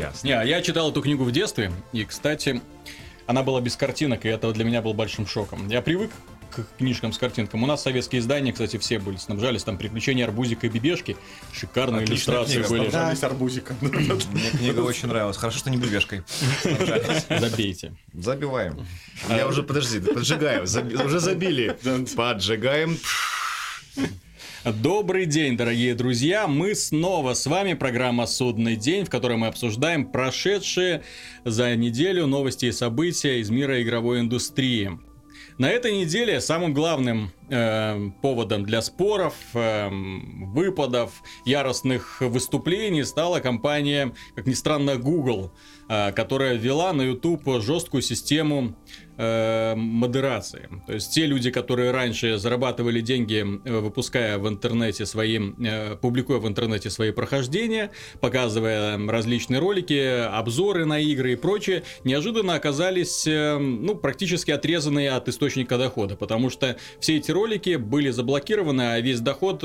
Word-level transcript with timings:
ясно. 0.00 0.26
Не, 0.26 0.32
а 0.32 0.42
я 0.42 0.62
читал 0.62 0.90
эту 0.90 1.02
книгу 1.02 1.24
в 1.24 1.32
детстве, 1.32 1.72
и, 1.92 2.04
кстати, 2.04 2.60
она 3.26 3.42
была 3.42 3.60
без 3.60 3.76
картинок, 3.76 4.26
и 4.26 4.28
это 4.28 4.52
для 4.52 4.64
меня 4.64 4.82
был 4.82 4.94
большим 4.94 5.26
шоком. 5.26 5.68
Я 5.68 5.82
привык 5.82 6.10
к 6.50 6.66
книжкам 6.78 7.12
с 7.12 7.18
картинками. 7.18 7.62
У 7.62 7.66
нас 7.66 7.82
советские 7.82 8.20
издания, 8.20 8.52
кстати, 8.52 8.76
все 8.78 8.98
были, 8.98 9.16
снабжались 9.16 9.62
там 9.62 9.78
«Приключения 9.78 10.24
арбузика 10.24 10.66
и 10.66 10.70
бебешки». 10.70 11.16
Шикарные 11.52 12.04
Отличная 12.04 12.38
иллюстрации 12.38 12.62
книга, 12.62 12.68
были. 12.68 12.90
Снабжались 12.90 13.22
арбузиком. 13.22 13.76
Мне 13.80 14.50
книга 14.50 14.80
очень 14.84 15.08
нравилась. 15.08 15.36
Хорошо, 15.36 15.58
что 15.58 15.70
не 15.70 15.76
бебешкой. 15.76 16.22
Забейте. 17.28 17.94
Забиваем. 18.12 18.86
Я 19.28 19.46
уже, 19.46 19.62
подожди, 19.62 20.00
поджигаем. 20.00 20.64
Уже 20.64 21.20
забили. 21.20 21.76
Поджигаем. 22.16 22.98
Добрый 24.62 25.24
день, 25.24 25.56
дорогие 25.56 25.94
друзья! 25.94 26.46
Мы 26.46 26.74
снова 26.74 27.32
с 27.32 27.46
вами, 27.46 27.72
программа 27.72 28.26
«Судный 28.26 28.76
день», 28.76 29.06
в 29.06 29.10
которой 29.10 29.38
мы 29.38 29.46
обсуждаем 29.46 30.04
прошедшие 30.04 31.02
за 31.46 31.74
неделю 31.76 32.26
новости 32.26 32.66
и 32.66 32.72
события 32.72 33.40
из 33.40 33.48
мира 33.48 33.80
игровой 33.82 34.20
индустрии. 34.20 34.98
На 35.56 35.70
этой 35.70 35.96
неделе 35.96 36.42
самым 36.42 36.74
главным 36.74 37.32
э, 37.48 38.10
поводом 38.20 38.64
для 38.64 38.82
споров, 38.82 39.34
э, 39.54 39.88
выпадов, 39.90 41.22
яростных 41.46 42.20
выступлений 42.20 43.04
стала 43.04 43.40
компания, 43.40 44.14
как 44.34 44.46
ни 44.46 44.54
странно, 44.54 44.96
Google, 44.96 45.52
э, 45.88 46.12
которая 46.12 46.54
ввела 46.54 46.92
на 46.92 47.02
YouTube 47.02 47.62
жесткую 47.62 48.02
систему 48.02 48.76
э, 49.20 49.74
модерации. 49.76 50.68
То 50.86 50.94
есть 50.94 51.12
те 51.12 51.26
люди, 51.26 51.50
которые 51.50 51.90
раньше 51.90 52.38
зарабатывали 52.38 53.00
деньги, 53.00 53.44
э, 53.64 53.78
выпуская 53.80 54.38
в 54.38 54.48
интернете 54.48 55.04
свои, 55.04 55.38
э, 55.38 55.96
публикуя 55.96 56.38
в 56.38 56.48
интернете 56.48 56.88
свои 56.88 57.10
прохождения, 57.10 57.90
показывая 58.20 58.98
различные 59.08 59.60
ролики, 59.60 60.26
обзоры 60.26 60.86
на 60.86 60.98
игры 60.98 61.32
и 61.32 61.36
прочее, 61.36 61.82
неожиданно 62.04 62.54
оказались 62.54 63.26
ну, 63.26 63.94
практически 63.94 64.50
отрезанные 64.50 65.10
от 65.10 65.28
источника 65.28 65.76
дохода, 65.76 66.16
потому 66.16 66.48
что 66.50 66.76
все 67.00 67.16
эти 67.16 67.30
ролики 67.30 67.76
были 67.76 68.10
заблокированы, 68.10 68.92
а 68.92 69.00
весь 69.00 69.20
доход 69.20 69.62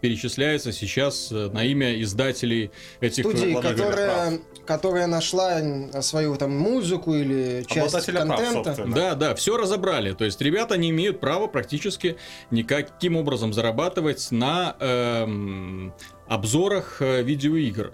перечисляется 0.00 0.72
сейчас 0.72 1.30
э, 1.32 1.50
на 1.52 1.64
имя 1.64 2.00
издателей 2.02 2.70
этих 3.00 3.24
студии, 3.24 3.54
которая, 3.54 4.40
которая 4.66 5.06
нашла 5.06 5.60
свою 6.02 6.36
там 6.36 6.56
музыку 6.56 7.14
или 7.14 7.64
часть 7.68 7.94
Обладателя 7.94 8.26
прав, 8.26 8.38
контента. 8.38 8.64
собственно. 8.64 8.94
Да, 8.94 9.14
да, 9.14 9.34
все 9.34 9.56
разобрали. 9.56 10.12
То 10.12 10.24
есть 10.24 10.40
ребята 10.40 10.76
не 10.76 10.90
имеют 10.90 11.20
права 11.20 11.46
практически 11.46 12.16
никаким 12.50 13.16
образом 13.16 13.52
зарабатывать 13.52 14.28
на 14.30 14.76
эм, 14.80 15.92
обзорах 16.28 17.00
э, 17.00 17.22
видеоигр. 17.22 17.92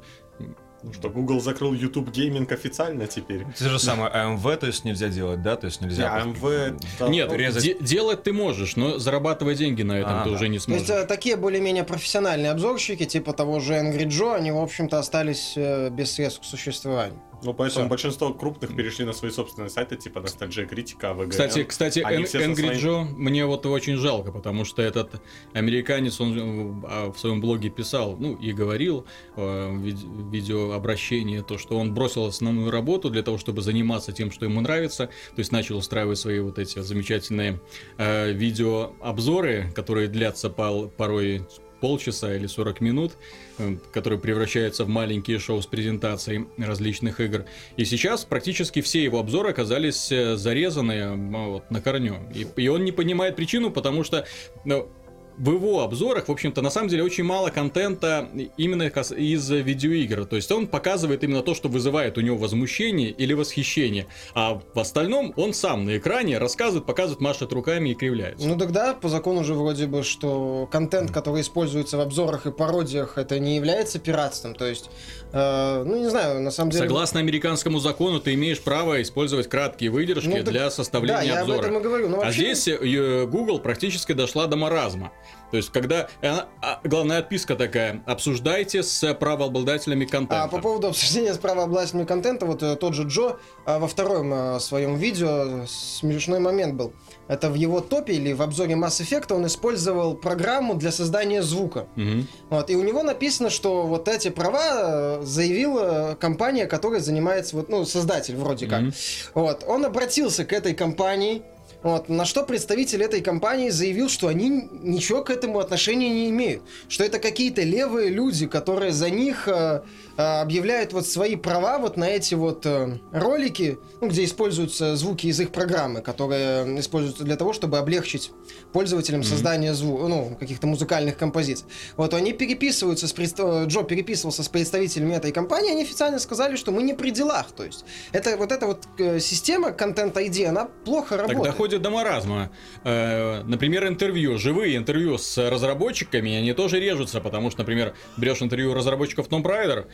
Ну 0.86 0.92
что, 0.92 1.08
Google 1.08 1.40
закрыл 1.40 1.72
YouTube 1.72 2.10
гейминг 2.10 2.52
официально 2.52 3.06
теперь. 3.06 3.46
Те 3.58 3.68
же 3.70 3.78
самое 3.78 4.10
AMV, 4.12 4.56
то 4.58 4.66
есть 4.66 4.84
нельзя 4.84 5.08
делать, 5.08 5.40
да? 5.42 5.56
То 5.56 5.64
есть 5.66 5.80
Не, 5.80 5.86
нельзя... 5.86 6.22
AMV... 6.22 6.78
да, 6.98 7.08
Нет, 7.08 7.32
резать. 7.32 7.62
де- 7.64 7.76
делать 7.80 8.22
ты 8.22 8.34
можешь, 8.34 8.76
но 8.76 8.98
зарабатывать 8.98 9.56
деньги 9.58 9.82
на 9.82 9.94
этом 9.94 10.20
А, 10.20 10.24
ты 10.24 10.28
да. 10.30 10.36
уже 10.36 10.48
не 10.48 10.58
То 10.58 10.72
есть 10.72 10.86
сможешь. 10.86 11.04
э, 11.04 11.06
такие 11.06 11.36
более-менее 11.36 11.84
профессиональные 11.84 12.50
обзорщики, 12.50 13.06
типа 13.06 13.32
того 13.32 13.60
же 13.60 13.72
Angry 13.74 14.06
Joe, 14.08 14.34
они, 14.36 14.50
в 14.52 14.58
общем-то, 14.58 14.98
остались 14.98 15.54
э, 15.56 15.88
без 15.88 16.12
средств 16.12 16.42
к 16.42 16.44
существованию. 16.44 17.18
Ну, 17.42 17.52
поэтому 17.54 17.88
большинство 17.88 18.32
крупных 18.32 18.74
перешли 18.76 19.04
на 19.04 19.12
свои 19.12 19.30
собственные 19.30 19.70
сайты, 19.70 19.96
типа 19.96 20.18
Nostalgia 20.20 20.66
Критика, 20.66 21.10
АВГ. 21.10 21.30
Кстати, 21.30 21.64
кстати, 21.64 21.98
Эн- 22.00 22.22
Angry 22.22 22.26
своим- 22.54 22.78
Joe 22.78 23.04
мне 23.16 23.44
вот 23.46 23.66
очень 23.66 23.96
жалко, 23.96 24.32
потому 24.32 24.64
что 24.64 24.82
этот 24.82 25.20
американец, 25.52 26.20
он 26.20 26.38
э, 26.38 26.86
а, 26.88 27.12
в 27.12 27.18
своем 27.18 27.40
блоге 27.40 27.68
писал, 27.70 28.16
ну 28.18 28.34
и 28.34 28.52
говорил 28.52 29.06
э, 29.36 29.68
в 29.70 30.30
видеообращении, 30.30 31.40
то, 31.40 31.58
что 31.58 31.78
он 31.78 31.94
бросил 31.94 32.24
основную 32.26 32.70
работу 32.70 33.10
для 33.10 33.22
того, 33.22 33.38
чтобы 33.38 33.62
заниматься 33.62 34.12
тем, 34.12 34.30
что 34.30 34.44
ему 34.44 34.60
нравится, 34.60 35.06
то 35.06 35.38
есть 35.38 35.52
начал 35.52 35.76
устраивать 35.76 36.18
свои 36.18 36.40
вот 36.40 36.58
эти 36.58 36.80
замечательные 36.80 37.60
э, 37.98 38.32
видеообзоры, 38.32 39.72
которые 39.74 40.08
длятся 40.08 40.50
пол- 40.50 40.88
порой 40.88 41.46
полчаса 41.84 42.34
или 42.34 42.46
40 42.46 42.80
минут, 42.80 43.12
э, 43.58 43.76
которые 43.92 44.18
превращаются 44.18 44.86
в 44.86 44.88
маленькие 44.88 45.38
шоу 45.38 45.60
с 45.60 45.66
презентацией 45.66 46.46
различных 46.56 47.20
игр. 47.20 47.44
И 47.76 47.84
сейчас 47.84 48.24
практически 48.24 48.80
все 48.80 49.04
его 49.04 49.18
обзоры 49.18 49.50
оказались 49.50 50.10
э, 50.10 50.36
зарезаны 50.36 50.92
э, 50.92 51.14
вот, 51.14 51.70
на 51.70 51.82
корню. 51.82 52.20
И, 52.34 52.46
и 52.56 52.68
он 52.68 52.86
не 52.86 52.92
понимает 52.92 53.36
причину, 53.36 53.70
потому 53.70 54.02
что 54.02 54.26
ну, 54.64 54.88
в 55.36 55.52
его 55.52 55.82
обзорах, 55.82 56.28
в 56.28 56.32
общем-то, 56.32 56.62
на 56.62 56.70
самом 56.70 56.88
деле 56.88 57.02
очень 57.02 57.24
мало 57.24 57.50
контента 57.50 58.28
именно 58.56 58.84
из 58.84 59.50
видеоигр. 59.50 60.26
То 60.26 60.36
есть 60.36 60.50
он 60.52 60.66
показывает 60.66 61.24
именно 61.24 61.42
то, 61.42 61.54
что 61.54 61.68
вызывает 61.68 62.16
у 62.18 62.20
него 62.20 62.36
возмущение 62.36 63.10
или 63.10 63.32
восхищение. 63.32 64.06
А 64.34 64.60
в 64.74 64.78
остальном 64.78 65.32
он 65.36 65.52
сам 65.54 65.84
на 65.84 65.96
экране 65.98 66.38
рассказывает, 66.38 66.86
показывает, 66.86 67.20
машет 67.20 67.52
руками 67.52 67.90
и 67.90 67.94
кривляется. 67.94 68.46
Ну 68.46 68.56
тогда 68.56 68.94
по 68.94 69.08
закону 69.08 69.44
же 69.44 69.54
вроде 69.54 69.86
бы, 69.86 70.02
что 70.02 70.68
контент, 70.70 71.10
который 71.10 71.40
используется 71.42 71.96
в 71.96 72.00
обзорах 72.00 72.46
и 72.46 72.52
пародиях, 72.52 73.18
это 73.18 73.38
не 73.38 73.56
является 73.56 73.98
пиратством. 73.98 74.54
То 74.54 74.66
есть, 74.66 74.90
э, 75.32 75.82
ну 75.84 75.96
не 75.96 76.08
знаю, 76.10 76.40
на 76.42 76.50
самом 76.50 76.70
деле... 76.70 76.84
Согласно 76.84 77.20
американскому 77.20 77.78
закону, 77.80 78.20
ты 78.20 78.34
имеешь 78.34 78.60
право 78.60 79.02
использовать 79.02 79.48
краткие 79.48 79.90
выдержки 79.90 80.28
Ну, 80.28 80.36
так- 80.36 80.44
для 80.44 80.60
Да, 80.64 80.70
составления 80.70 81.22
я 81.22 81.34
об 81.40 81.50
обзора. 81.50 81.66
этом 81.66 81.78
и 81.78 81.82
говорю. 81.82 82.08
Но 82.08 82.16
А 82.18 82.24
вообще- 82.26 82.54
здесь 82.54 82.68
э, 82.68 83.26
Google 83.26 83.58
практически 83.58 84.12
дошла 84.12 84.46
до 84.46 84.56
маразма. 84.56 85.12
То 85.50 85.58
есть, 85.58 85.70
когда... 85.70 86.08
э, 86.20 86.28
она- 86.28 86.48
а, 86.60 86.80
главная 86.84 87.18
отписка 87.18 87.54
такая. 87.54 88.02
Обсуждайте 88.06 88.82
с 88.82 89.14
правообладателями 89.14 90.04
контента. 90.04 90.42
А 90.42 90.48
по 90.48 90.58
поводу 90.58 90.88
обсуждения 90.88 91.32
с 91.32 91.38
правообладателями 91.38 92.04
контента, 92.04 92.46
вот 92.46 92.62
э, 92.62 92.74
тот 92.76 92.94
же 92.94 93.04
Джо 93.04 93.36
а, 93.64 93.78
во 93.78 93.86
втором 93.86 94.32
э, 94.34 94.60
своем 94.60 94.96
видео 94.96 95.64
смешной 95.66 96.40
момент 96.40 96.74
был. 96.74 96.92
Это 97.28 97.50
в 97.50 97.54
его 97.54 97.80
топе 97.80 98.14
или 98.14 98.32
в 98.32 98.42
обзоре 98.42 98.74
Mass 98.74 99.00
Effect 99.00 99.32
он 99.32 99.46
использовал 99.46 100.14
программу 100.14 100.74
для 100.74 100.90
создания 100.92 101.42
звука. 101.42 101.86
Мгм. 101.96 102.26
Вот, 102.50 102.70
и 102.70 102.76
у 102.76 102.82
него 102.82 103.02
написано, 103.02 103.48
что 103.48 103.84
вот 103.86 104.08
эти 104.08 104.30
права 104.30 105.20
э, 105.20 105.22
заявила 105.22 106.16
компания, 106.18 106.66
которая 106.66 107.00
занимается, 107.00 107.56
вот, 107.56 107.68
ну, 107.68 107.84
создатель 107.84 108.36
вроде 108.36 108.66
как. 108.66 108.80
Мгм. 108.80 108.92
Вот, 109.34 109.64
он 109.66 109.84
обратился 109.84 110.44
к 110.44 110.52
этой 110.52 110.74
компании, 110.74 111.42
вот, 111.84 112.08
на 112.08 112.24
что 112.24 112.44
представитель 112.44 113.02
этой 113.02 113.20
компании 113.20 113.68
заявил, 113.68 114.08
что 114.08 114.28
они 114.28 114.70
ничего 114.72 115.22
к 115.22 115.28
этому 115.28 115.58
отношения 115.58 116.08
не 116.08 116.30
имеют. 116.30 116.62
Что 116.88 117.04
это 117.04 117.18
какие-то 117.18 117.62
левые 117.62 118.08
люди, 118.08 118.46
которые 118.46 118.90
за 118.92 119.10
них 119.10 119.46
э, 119.46 119.82
э, 120.16 120.22
объявляют 120.22 120.94
вот 120.94 121.06
свои 121.06 121.36
права 121.36 121.78
вот 121.78 121.98
на 121.98 122.08
эти 122.08 122.34
вот 122.34 122.64
э, 122.64 122.98
ролики, 123.12 123.78
ну, 124.00 124.08
где 124.08 124.24
используются 124.24 124.96
звуки 124.96 125.26
из 125.26 125.38
их 125.40 125.50
программы, 125.50 126.00
которые 126.00 126.80
используются 126.80 127.22
для 127.22 127.36
того, 127.36 127.52
чтобы 127.52 127.76
облегчить 127.76 128.30
пользователям 128.72 129.22
создание 129.22 129.74
звука, 129.74 130.08
ну, 130.08 130.36
каких-то 130.40 130.66
музыкальных 130.66 131.18
композиций. 131.18 131.66
Вот 131.98 132.14
они 132.14 132.32
переписываются 132.32 133.06
с 133.06 133.14
предста- 133.14 133.64
э, 133.64 133.66
Джо 133.66 133.82
переписывался 133.82 134.42
с 134.42 134.48
представителями 134.48 135.14
этой 135.16 135.32
компании, 135.32 135.72
они 135.72 135.82
официально 135.82 136.18
сказали, 136.18 136.56
что 136.56 136.72
мы 136.72 136.82
не 136.82 136.94
при 136.94 137.10
делах. 137.10 137.52
То 137.52 137.64
есть 137.64 137.84
это 138.12 138.38
вот 138.38 138.52
эта 138.52 138.66
вот 138.66 138.84
э, 138.96 139.20
система 139.20 139.70
контент 139.72 140.16
ID, 140.16 140.46
она 140.46 140.64
плохо 140.86 141.18
Так 141.18 141.28
работает. 141.28 141.54
Доходит 141.74 141.82
до 141.82 141.90
маразма. 141.90 142.50
Э, 142.84 143.42
например, 143.44 143.86
интервью, 143.86 144.38
живые 144.38 144.76
интервью 144.76 145.18
с 145.18 145.50
разработчиками, 145.50 146.36
они 146.36 146.52
тоже 146.52 146.80
режутся, 146.80 147.20
потому 147.20 147.50
что, 147.50 147.60
например, 147.60 147.94
берешь 148.16 148.42
интервью 148.42 148.74
разработчиков 148.74 149.28
Tomb 149.28 149.42
Raider, 149.42 149.86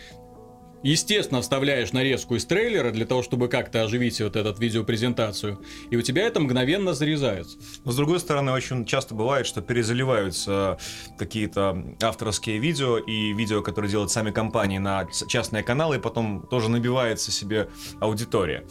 естественно, 0.83 1.41
вставляешь 1.41 1.93
нарезку 1.93 2.37
из 2.37 2.45
трейлера 2.47 2.91
для 2.91 3.07
того, 3.07 3.23
чтобы 3.23 3.49
как-то 3.49 3.83
оживить 3.83 4.21
вот 4.21 4.37
эту 4.37 4.59
видеопрезентацию, 4.61 5.59
и 5.91 5.97
у 5.97 6.03
тебя 6.03 6.23
это 6.23 6.41
мгновенно 6.41 6.95
зарезается. 6.95 7.59
Но 7.85 7.93
с 7.93 7.97
другой 7.97 8.21
стороны, 8.21 8.53
очень 8.53 8.85
часто 8.85 9.15
бывает, 9.15 9.47
что 9.47 9.61
перезаливаются 9.61 10.79
какие-то 11.19 11.85
авторские 12.03 12.59
видео 12.59 12.99
и 12.99 13.33
видео, 13.33 13.63
которые 13.63 13.91
делают 13.91 14.11
сами 14.11 14.31
компании 14.31 14.79
на 14.79 15.07
частные 15.29 15.63
каналы, 15.63 15.97
и 15.97 16.01
потом 16.01 16.47
тоже 16.51 16.71
набивается 16.71 17.31
себе 17.31 17.69
аудитория. 18.01 18.65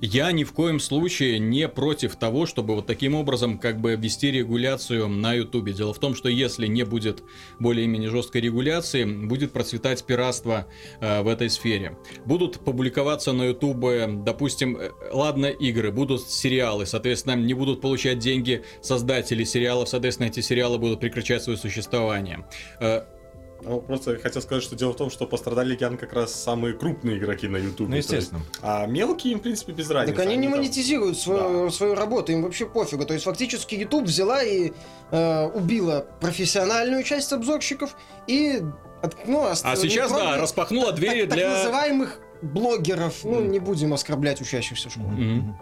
Я 0.00 0.32
ни 0.32 0.44
в 0.44 0.52
коем 0.52 0.80
случае 0.80 1.38
не 1.38 1.68
против 1.68 2.16
того, 2.16 2.46
чтобы 2.46 2.74
вот 2.74 2.86
таким 2.86 3.14
образом 3.14 3.58
как 3.58 3.80
бы 3.80 3.96
ввести 3.96 4.30
регуляцию 4.30 5.08
на 5.08 5.34
Ютубе. 5.34 5.72
Дело 5.72 5.94
в 5.94 5.98
том, 5.98 6.14
что 6.14 6.28
если 6.28 6.66
не 6.66 6.84
будет 6.84 7.22
более-менее 7.58 8.10
жесткой 8.10 8.42
регуляции, 8.42 9.04
будет 9.04 9.52
процветать 9.52 10.04
пиратство 10.04 10.66
э, 11.00 11.22
в 11.22 11.28
этой 11.28 11.50
сфере. 11.50 11.96
Будут 12.24 12.60
публиковаться 12.60 13.32
на 13.32 13.44
Ютубе, 13.44 14.06
допустим, 14.08 14.76
э, 14.76 14.90
ладно, 15.12 15.46
игры, 15.46 15.90
будут 15.90 16.28
сериалы, 16.28 16.86
соответственно, 16.86 17.34
не 17.34 17.54
будут 17.54 17.80
получать 17.80 18.18
деньги 18.18 18.62
создатели 18.82 19.44
сериалов, 19.44 19.88
соответственно, 19.88 20.28
эти 20.28 20.40
сериалы 20.40 20.78
будут 20.78 21.00
прекращать 21.00 21.42
свое 21.42 21.58
существование. 21.58 22.46
Э, 22.80 23.02
Ну, 23.62 23.80
просто 23.80 24.18
хотел 24.18 24.42
сказать, 24.42 24.62
что 24.62 24.76
дело 24.76 24.92
в 24.92 24.96
том, 24.96 25.10
что 25.10 25.26
пострадали 25.26 25.76
Ян 25.80 25.96
как 25.96 26.12
раз 26.12 26.34
самые 26.34 26.74
крупные 26.74 27.16
игроки 27.18 27.48
на 27.48 27.56
YouTube. 27.56 27.88
Ну, 27.88 27.96
естественно. 27.96 28.42
А 28.60 28.84
мелкие 28.86 29.32
им, 29.32 29.38
в 29.38 29.42
принципе, 29.42 29.72
без 29.72 29.88
разницы. 29.90 30.16
Так 30.18 30.26
они 30.26 30.36
не 30.36 30.48
там- 30.48 30.58
монетизируют 30.58 31.18
свою, 31.18 31.70
свою 31.70 31.94
работу, 31.94 32.32
им 32.32 32.42
вообще 32.42 32.66
пофигу. 32.66 33.04
То 33.06 33.14
есть 33.14 33.24
фактически 33.24 33.74
YouTube 33.74 34.04
взяла 34.04 34.42
и 34.42 34.72
э, 35.10 35.46
убила 35.48 36.06
профессиональную 36.20 37.02
часть 37.04 37.32
обзорщиков 37.32 37.96
и 38.26 38.62
от- 39.02 39.26
ну, 39.26 39.40
ост- 39.50 39.64
а 39.64 39.76
сейчас, 39.76 40.10
не 40.10 40.16
да, 40.18 40.36
распахнула 40.36 40.92
двери 40.92 41.22
так, 41.26 41.34
для... 41.34 41.48
так 41.50 41.58
называемых 41.64 42.20
блогеров, 42.42 43.24
ну, 43.24 43.40
не 43.40 43.58
будем 43.60 43.94
оскорблять 43.94 44.40
учащихся 44.42 44.90
школы. 44.90 45.08
Мгм. 45.08 45.56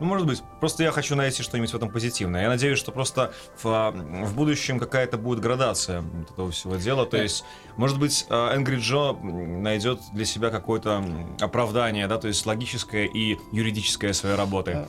Ну, 0.00 0.06
может 0.06 0.26
быть. 0.26 0.42
Просто 0.60 0.82
я 0.82 0.90
хочу 0.90 1.14
найти 1.14 1.42
что-нибудь 1.42 1.70
в 1.70 1.76
этом 1.76 1.90
позитивное. 1.90 2.42
Я 2.42 2.48
надеюсь, 2.48 2.78
что 2.78 2.90
просто 2.90 3.32
в, 3.62 3.92
в 3.92 4.34
будущем 4.34 4.78
какая-то 4.78 5.18
будет 5.18 5.40
градация 5.40 6.00
вот 6.00 6.30
этого 6.30 6.50
всего 6.50 6.76
дела. 6.76 7.06
То 7.06 7.16
есть, 7.16 7.44
может 7.76 7.98
быть, 7.98 8.26
Angry 8.28 8.78
Joe 8.78 9.18
м, 9.20 9.62
найдет 9.62 10.00
для 10.12 10.24
себя 10.24 10.50
какое-то 10.50 11.04
оправдание, 11.40 12.06
да, 12.08 12.18
то 12.18 12.28
есть 12.28 12.44
логическое 12.44 13.06
и 13.06 13.38
юридическое 13.52 14.12
своей 14.12 14.36
работы. 14.36 14.72
Да. 14.72 14.86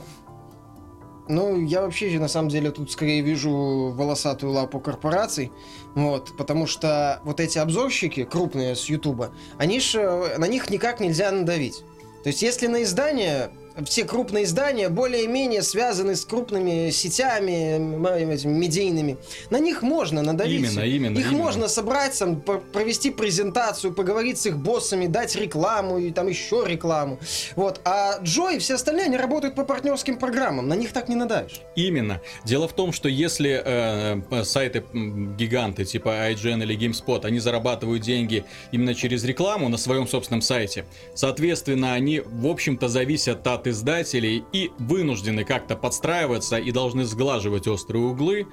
Ну, 1.28 1.64
я 1.66 1.80
вообще, 1.82 2.18
на 2.20 2.28
самом 2.28 2.48
деле, 2.48 2.70
тут 2.70 2.92
скорее 2.92 3.20
вижу 3.20 3.92
волосатую 3.96 4.52
лапу 4.52 4.78
корпораций, 4.78 5.50
вот, 5.94 6.36
потому 6.36 6.68
что 6.68 7.20
вот 7.24 7.40
эти 7.40 7.58
обзорщики 7.58 8.24
крупные 8.24 8.76
с 8.76 8.84
Ютуба, 8.86 9.32
они 9.58 9.80
ж, 9.80 9.96
э, 9.96 10.38
на 10.38 10.46
них 10.46 10.70
никак 10.70 11.00
нельзя 11.00 11.32
надавить. 11.32 11.82
То 12.22 12.28
есть, 12.28 12.42
если 12.42 12.68
на 12.68 12.82
издание, 12.84 13.50
все 13.84 14.04
крупные 14.04 14.44
издания 14.44 14.88
более-менее 14.88 15.62
связаны 15.62 16.16
с 16.16 16.24
крупными 16.24 16.90
сетями, 16.90 17.76
этими 18.32 18.52
медийными, 18.52 19.18
на 19.50 19.58
них 19.58 19.82
можно 19.82 20.22
надавить. 20.22 20.60
Именно, 20.60 20.80
именно, 20.80 21.18
Их 21.18 21.26
именно. 21.26 21.42
можно 21.44 21.68
собрать, 21.68 22.18
там, 22.18 22.40
провести 22.40 23.10
презентацию, 23.10 23.92
поговорить 23.92 24.38
с 24.38 24.46
их 24.46 24.58
боссами, 24.58 25.06
дать 25.06 25.36
рекламу 25.36 25.98
и 25.98 26.10
там 26.10 26.28
еще 26.28 26.64
рекламу. 26.66 27.18
Вот. 27.54 27.80
А 27.84 28.18
Джо 28.22 28.50
и 28.50 28.58
все 28.58 28.74
остальные, 28.74 29.06
они 29.06 29.16
работают 29.16 29.54
по 29.54 29.64
партнерским 29.64 30.16
программам, 30.18 30.68
на 30.68 30.74
них 30.74 30.92
так 30.92 31.08
не 31.08 31.14
надавишь. 31.16 31.60
Именно. 31.74 32.20
Дело 32.44 32.68
в 32.68 32.72
том, 32.72 32.92
что 32.92 33.08
если 33.08 33.60
э, 33.64 34.20
э, 34.30 34.44
сайты 34.44 34.84
м, 34.92 35.36
гиганты 35.36 35.84
типа 35.84 36.30
IGN 36.30 36.62
или 36.62 36.76
GameSpot, 36.78 37.24
они 37.24 37.38
зарабатывают 37.40 38.02
деньги 38.02 38.44
именно 38.72 38.94
через 38.94 39.24
рекламу 39.24 39.68
на 39.68 39.76
своем 39.76 40.08
собственном 40.08 40.40
сайте, 40.42 40.86
соответственно, 41.14 41.92
они, 41.94 42.20
в 42.20 42.46
общем-то, 42.46 42.88
зависят 42.88 43.46
от 43.46 43.65
издателей 43.66 44.44
и 44.52 44.70
вынуждены 44.78 45.44
как-то 45.44 45.76
подстраиваться 45.76 46.56
и 46.56 46.70
должны 46.70 47.04
сглаживать 47.04 47.66
острые 47.66 48.04
углы, 48.04 48.46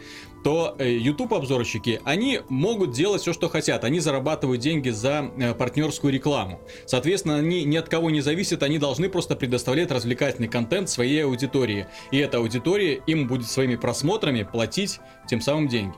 то 0.44 0.75
э, 0.77 0.98
YouTube-обзорщики, 0.98 2.01
они 2.04 2.42
могут 2.50 2.92
делать 2.92 3.21
все, 3.21 3.33
что 3.33 3.50
хотят. 3.50 3.83
Они 3.83 4.00
зарабатывают 4.00 4.62
деньги 4.62 4.89
за 4.89 5.31
э, 5.38 5.54
партнерскую 5.54 6.13
рекламу. 6.13 6.60
Соответственно, 6.86 7.38
они 7.38 7.63
ни 7.63 7.77
от 7.77 7.89
кого 7.89 8.10
не 8.10 8.21
зависят, 8.21 8.63
они 8.63 8.77
должны 8.77 9.10
просто 9.10 9.36
предоставлять 9.36 9.92
развлекательный 9.92 10.50
контент 10.50 10.89
своей 10.89 11.24
аудитории. 11.25 11.88
И 12.12 12.18
эта 12.18 12.38
аудитория 12.38 13.01
им 13.07 13.27
будет 13.27 13.48
своими 13.48 13.75
просмотрами 13.75 14.44
платить 14.44 15.00
тем 15.27 15.42
самым 15.42 15.68
деньги. 15.68 15.95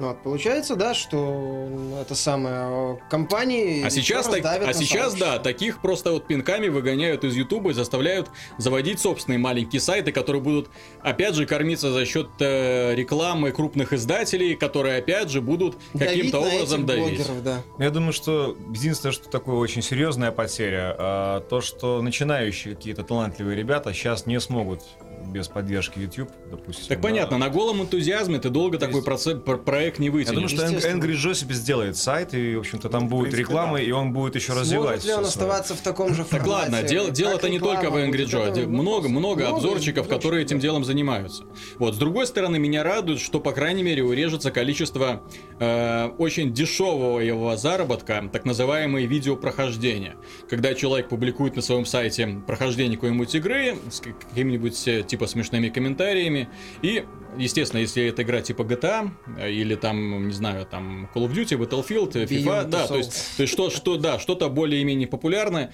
Вот, 0.00 0.22
получается, 0.22 0.76
да, 0.76 0.94
что 0.94 1.68
это 2.00 2.14
самое 2.14 2.94
э, 2.94 2.96
компании. 3.10 3.84
А 3.84 3.90
сейчас, 3.90 4.26
так- 4.26 4.42
а 4.44 4.72
сейчас 4.72 5.14
да, 5.14 5.38
таких 5.38 5.82
просто 5.82 6.12
вот 6.12 6.26
пинками 6.26 6.68
выгоняют 6.68 7.22
из 7.22 7.36
Ютуба 7.36 7.70
и 7.70 7.72
заставляют 7.74 8.30
заводить 8.56 8.98
собственные 8.98 9.38
маленькие 9.38 9.78
сайты, 9.80 10.10
которые 10.10 10.40
будут, 10.40 10.70
опять 11.02 11.34
же, 11.34 11.44
кормиться 11.44 11.92
за 11.92 12.06
счет 12.06 12.28
э, 12.38 12.94
рекламы 12.94 13.52
крупных 13.52 13.92
издателей, 13.92 14.56
которые, 14.56 14.96
опять 15.00 15.28
же, 15.28 15.42
будут 15.42 15.76
Давить 15.92 16.08
каким-то 16.08 16.40
на 16.40 16.46
образом 16.48 16.86
давить. 16.86 17.18
блогеров, 17.18 17.42
да. 17.42 17.62
Я 17.78 17.90
думаю, 17.90 18.14
что 18.14 18.56
единственное, 18.70 19.12
что 19.12 19.28
такое 19.28 19.56
очень 19.56 19.82
серьезная 19.82 20.32
потеря, 20.32 20.96
а, 20.98 21.40
то, 21.40 21.60
что 21.60 22.00
начинающие 22.00 22.74
какие-то 22.74 23.02
талантливые 23.04 23.54
ребята 23.54 23.92
сейчас 23.92 24.24
не 24.24 24.40
смогут 24.40 24.80
без 25.26 25.48
поддержки 25.48 25.98
YouTube, 25.98 26.30
допустим. 26.50 26.86
Так 26.88 26.98
да. 27.00 27.08
понятно, 27.08 27.38
на 27.38 27.48
голом 27.50 27.82
энтузиазме 27.82 28.38
ты 28.38 28.50
долго 28.50 28.78
То 28.78 28.86
такой 28.86 28.96
есть- 29.02 29.08
проце- 29.08 29.38
пр- 29.40 29.58
проект 29.58 29.98
не 29.98 30.06
Я 30.06 30.12
вытянешь. 30.12 30.52
думаю, 30.52 30.78
что. 30.80 30.88
Angry 30.88 31.12
Joe 31.14 31.34
себе 31.34 31.54
сделает 31.54 31.96
сайт, 31.96 32.34
и, 32.34 32.56
в 32.56 32.60
общем-то, 32.60 32.88
там 32.88 33.04
Ну, 33.04 33.08
будет 33.10 33.30
принципе, 33.30 33.42
реклама, 33.42 33.78
да. 33.78 33.82
и 33.82 33.90
он 33.90 34.12
будет 34.12 34.34
еще 34.34 34.46
Сможет 34.52 34.62
развивать. 34.62 35.04
ли 35.04 35.12
он 35.12 35.24
оставаться 35.24 35.74
в 35.74 35.80
таком 35.80 36.14
же 36.14 36.22
Так 36.24 36.42
формате? 36.42 36.50
ладно, 36.50 36.82
дело, 36.82 37.10
дело-то 37.10 37.48
не 37.48 37.58
только 37.58 37.90
в 37.90 37.96
Angry? 37.96 38.24
Joe, 38.26 38.66
много, 38.66 39.08
много 39.08 39.48
обзорчиков, 39.48 40.08
которые 40.08 40.42
этим 40.44 40.58
делом 40.58 40.84
занимаются. 40.84 41.44
Вот, 41.78 41.94
с 41.94 41.98
другой 41.98 42.26
стороны, 42.26 42.58
меня 42.58 42.82
радует, 42.82 43.20
что, 43.20 43.40
по 43.40 43.52
крайней 43.52 43.82
мере, 43.82 44.02
урежется 44.02 44.50
количество 44.50 45.22
э, 45.58 46.06
очень 46.18 46.52
дешевого 46.52 47.20
его 47.20 47.56
заработка, 47.56 48.28
так 48.32 48.44
называемые 48.44 49.06
видеопрохождения. 49.06 50.16
Когда 50.48 50.74
человек 50.74 51.08
публикует 51.08 51.56
на 51.56 51.62
своем 51.62 51.84
сайте 51.86 52.40
прохождение 52.46 52.96
какой-нибудь 52.96 53.34
игры 53.34 53.76
с 53.90 54.00
к- 54.00 54.12
какими-нибудь 54.28 54.88
э, 54.88 55.02
типа 55.10 55.26
смешными 55.26 55.68
комментариями, 55.68 56.48
и 56.82 57.04
Естественно, 57.38 57.80
если 57.80 58.06
это 58.06 58.22
игра 58.22 58.42
типа 58.42 58.62
GTA 58.62 59.10
э, 59.38 59.52
или 59.52 59.76
там, 59.76 60.26
не 60.26 60.34
знаю, 60.34 60.66
там 60.66 61.08
Call 61.14 61.28
of 61.28 61.32
Duty, 61.32 61.56
Battlefield, 61.58 62.18
э, 62.18 62.24
FIFA, 62.24 62.44
Beyond 62.44 62.64
да, 62.64 62.84
the 62.84 62.88
то 62.88 62.96
есть, 62.96 63.36
то 63.36 63.42
есть 63.42 63.52
что, 63.52 63.70
что, 63.70 63.96
да, 63.96 64.18
что-то 64.18 64.48
более-менее 64.48 65.06
популярное, 65.06 65.72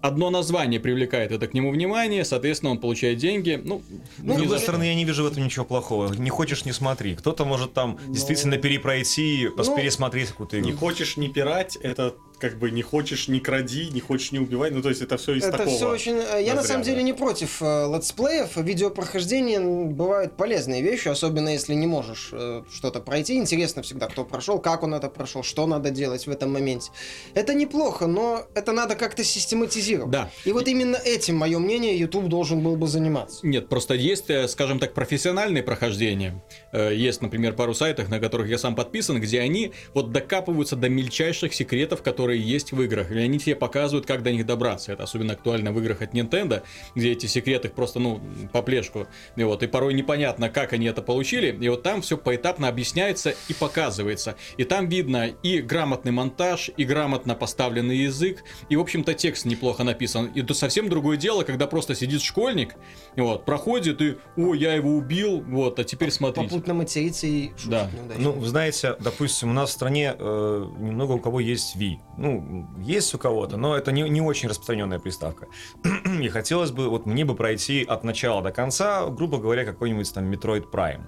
одно 0.00 0.30
название 0.30 0.80
привлекает 0.80 1.32
это 1.32 1.46
к 1.46 1.54
нему 1.54 1.70
внимание, 1.70 2.24
соответственно, 2.24 2.72
он 2.72 2.78
получает 2.78 3.18
деньги. 3.18 3.60
Ну, 3.62 3.82
С 4.18 4.22
не 4.22 4.36
другой 4.36 4.58
стороны, 4.58 4.84
я 4.84 4.94
не 4.94 5.04
вижу 5.04 5.24
в 5.24 5.26
этом 5.26 5.44
ничего 5.44 5.64
плохого. 5.64 6.12
Не 6.14 6.30
хочешь, 6.30 6.64
не 6.64 6.72
смотри. 6.72 7.14
Кто-то 7.14 7.44
может 7.44 7.72
там 7.72 7.98
действительно 8.08 8.56
перепройти, 8.56 9.48
ну, 9.54 9.76
пересмотреть 9.76 10.28
какую-то 10.30 10.60
Не 10.60 10.70
игру. 10.70 10.78
хочешь 10.78 11.16
не 11.16 11.28
пирать, 11.28 11.76
это 11.76 12.14
как 12.38 12.58
бы 12.58 12.70
не 12.70 12.82
хочешь 12.82 13.28
не 13.28 13.40
кради, 13.40 13.88
не 13.90 14.00
хочешь 14.00 14.32
не 14.32 14.38
убивай. 14.38 14.70
Ну, 14.70 14.82
то 14.82 14.88
есть 14.90 15.00
это 15.02 15.16
все 15.16 15.34
из 15.34 15.44
Это 15.44 15.58
такого. 15.58 15.74
все 15.76 15.90
очень... 15.90 16.16
э, 16.16 16.42
Я 16.44 16.54
на 16.54 16.62
самом 16.62 16.80
разряда. 16.80 16.84
деле 16.84 17.02
не 17.02 17.12
против 17.12 17.62
э, 17.62 17.90
летсплеев. 17.94 18.56
Видеопрохождения 18.56 19.60
бывают 19.60 20.36
полезные 20.36 20.82
вещи, 20.82 21.08
особенно 21.08 21.50
если 21.50 21.74
не 21.74 21.86
можешь 21.86 22.30
э, 22.32 22.62
что-то 22.72 23.00
пройти. 23.00 23.36
Интересно 23.36 23.82
всегда, 23.82 24.06
кто 24.08 24.24
прошел, 24.24 24.58
как 24.58 24.82
он 24.82 24.94
это 24.94 25.08
прошел, 25.08 25.42
что 25.42 25.66
надо 25.66 25.90
делать 25.90 26.26
в 26.26 26.30
этом 26.30 26.52
моменте. 26.52 26.90
Это 27.34 27.54
неплохо, 27.54 28.06
но 28.06 28.46
это 28.54 28.72
надо 28.72 28.96
как-то 28.96 29.24
систематизировать. 29.24 30.10
Да. 30.10 30.30
И 30.44 30.52
вот 30.52 30.68
именно 30.68 30.96
этим, 30.96 31.36
мое 31.36 31.58
мнение, 31.58 31.96
YouTube 31.98 32.28
должен 32.28 32.60
был 32.60 32.76
бы 32.76 32.86
заниматься. 32.86 33.46
Нет, 33.46 33.68
просто 33.68 33.94
есть, 33.94 34.26
скажем 34.50 34.78
так, 34.78 34.92
профессиональные 34.94 35.62
прохождения. 35.62 36.42
Есть, 36.72 37.22
например, 37.22 37.54
пару 37.54 37.72
сайтов, 37.74 38.08
на 38.08 38.18
которых 38.20 38.48
я 38.48 38.58
сам 38.58 38.74
подписан, 38.74 39.20
где 39.20 39.40
они 39.40 39.72
вот 39.94 40.12
докапываются 40.12 40.76
до 40.76 40.88
мельчайших 40.88 41.54
секретов, 41.54 42.02
которые 42.02 42.25
есть 42.34 42.72
в 42.72 42.82
играх. 42.82 43.10
И 43.12 43.18
они 43.18 43.38
тебе 43.38 43.54
показывают, 43.56 44.06
как 44.06 44.22
до 44.22 44.32
них 44.32 44.46
добраться. 44.46 44.92
Это 44.92 45.04
особенно 45.04 45.34
актуально 45.34 45.72
в 45.72 45.78
играх 45.78 46.02
от 46.02 46.14
Nintendo, 46.14 46.62
где 46.94 47.12
эти 47.12 47.26
секреты 47.26 47.68
просто, 47.68 47.98
ну, 48.00 48.20
по 48.52 48.62
плешку. 48.62 49.06
И 49.36 49.44
вот, 49.44 49.62
и 49.62 49.66
порой 49.66 49.94
непонятно, 49.94 50.48
как 50.48 50.72
они 50.72 50.86
это 50.86 51.02
получили. 51.02 51.56
И 51.60 51.68
вот 51.68 51.82
там 51.82 52.02
все 52.02 52.16
поэтапно 52.16 52.68
объясняется 52.68 53.34
и 53.48 53.54
показывается. 53.54 54.36
И 54.56 54.64
там 54.64 54.88
видно 54.88 55.26
и 55.42 55.60
грамотный 55.60 56.12
монтаж, 56.12 56.70
и 56.76 56.84
грамотно 56.84 57.34
поставленный 57.34 57.96
язык, 57.98 58.42
и, 58.68 58.76
в 58.76 58.80
общем-то, 58.80 59.14
текст 59.14 59.44
неплохо 59.44 59.84
написан. 59.84 60.26
И 60.34 60.42
это 60.42 60.54
совсем 60.54 60.88
другое 60.88 61.16
дело, 61.16 61.42
когда 61.42 61.66
просто 61.66 61.94
сидит 61.94 62.22
школьник, 62.22 62.74
вот, 63.16 63.44
проходит 63.44 64.00
и, 64.02 64.16
о, 64.36 64.54
я 64.54 64.74
его 64.74 64.90
убил, 64.90 65.40
вот, 65.42 65.78
а 65.78 65.84
теперь 65.84 66.10
смотрите. 66.10 66.48
Попутно 66.48 66.74
материться 66.74 67.26
и 67.26 67.50
шутить 67.50 67.70
Да. 67.70 67.90
неудачно. 67.96 68.22
Ну, 68.22 68.32
вы 68.32 68.46
знаете, 68.46 68.96
допустим, 69.00 69.50
у 69.50 69.52
нас 69.52 69.70
в 69.70 69.72
стране 69.72 70.14
э, 70.18 70.66
немного 70.78 71.12
у 71.12 71.18
кого 71.18 71.40
есть 71.40 71.76
Wii. 71.76 71.96
Ну, 72.18 72.66
есть 72.78 73.14
у 73.14 73.18
кого-то, 73.18 73.56
но 73.56 73.76
это 73.76 73.92
не, 73.92 74.02
не 74.02 74.20
очень 74.20 74.48
распространенная 74.48 74.98
приставка. 74.98 75.48
И 76.20 76.28
хотелось 76.28 76.70
бы, 76.70 76.88
вот 76.88 77.06
мне 77.06 77.24
бы 77.24 77.34
пройти 77.34 77.84
от 77.84 78.04
начала 78.04 78.42
до 78.42 78.52
конца, 78.52 79.06
грубо 79.06 79.38
говоря, 79.38 79.64
какой-нибудь 79.64 80.12
там 80.12 80.30
Metroid 80.30 80.70
Prime. 80.70 81.02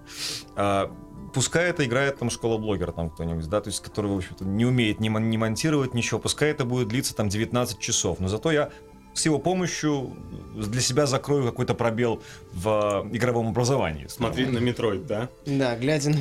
А, 0.57 0.91
Пускай 1.33 1.69
это 1.69 1.85
играет 1.85 2.19
там 2.19 2.31
школа 2.31 2.59
блогера 2.59 2.91
там 2.93 3.11
кто-нибудь, 3.11 3.47
да, 3.49 3.61
то 3.61 3.69
есть 3.69 3.83
который, 3.83 4.11
в 4.11 4.17
общем-то, 4.17 4.45
не 4.45 4.65
умеет 4.65 4.99
ни, 4.99 5.09
мон- 5.09 5.29
ни 5.29 5.37
монтировать 5.37 5.93
ничего, 5.93 6.19
пускай 6.19 6.50
это 6.50 6.65
будет 6.65 6.88
длиться 6.88 7.15
там 7.15 7.29
19 7.29 7.79
часов, 7.79 8.19
но 8.19 8.29
зато 8.29 8.50
я 8.50 8.71
с 9.15 9.25
его 9.25 9.38
помощью 9.38 10.17
для 10.55 10.81
себя 10.81 11.07
закрою 11.07 11.45
какой-то 11.45 11.75
пробел 11.75 12.23
в 12.53 13.05
э, 13.12 13.17
игровом 13.17 13.49
образовании. 13.49 14.07
Смотри 14.09 14.47
на 14.47 14.59
Metroid, 14.59 15.07
да? 15.07 15.29
Да, 15.47 15.77
глядя 15.77 16.11
на. 16.11 16.17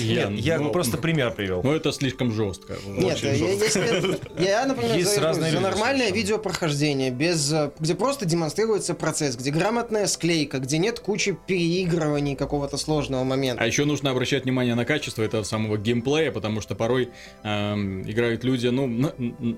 Нет, 0.00 0.30
я 0.32 0.58
ну, 0.58 0.70
просто 0.70 0.98
пример 0.98 1.32
привел. 1.32 1.62
Ну, 1.62 1.72
это 1.72 1.92
слишком 1.92 2.32
жестко. 2.32 2.76
Нет, 2.86 3.18
я, 3.22 3.32
если- 3.32 4.18
я, 4.42 4.66
например, 4.66 4.96
Есть 4.96 5.14
за, 5.14 5.20
разные 5.20 5.50
за 5.50 5.56
люди 5.56 5.64
нормальное 5.64 6.08
совершенно. 6.08 6.16
видеопрохождение, 6.16 7.10
без, 7.10 7.52
э, 7.52 7.70
где 7.78 7.94
просто 7.94 8.26
демонстрируется 8.26 8.94
процесс, 8.94 9.36
где 9.36 9.50
грамотная 9.50 10.06
склейка, 10.06 10.58
где 10.58 10.78
нет 10.78 11.00
кучи 11.00 11.36
переигрываний 11.46 12.36
какого-то 12.36 12.76
сложного 12.76 13.24
момента. 13.24 13.62
А 13.62 13.66
еще 13.66 13.84
нужно 13.84 14.10
обращать 14.10 14.44
внимание 14.44 14.74
на 14.74 14.84
качество 14.84 15.22
этого 15.22 15.42
самого 15.42 15.78
геймплея, 15.78 16.32
потому 16.32 16.60
что 16.60 16.74
порой 16.74 17.10
эм, 17.44 18.02
играют 18.10 18.44
люди, 18.44 18.68
ну, 18.68 18.86
на, 18.86 19.12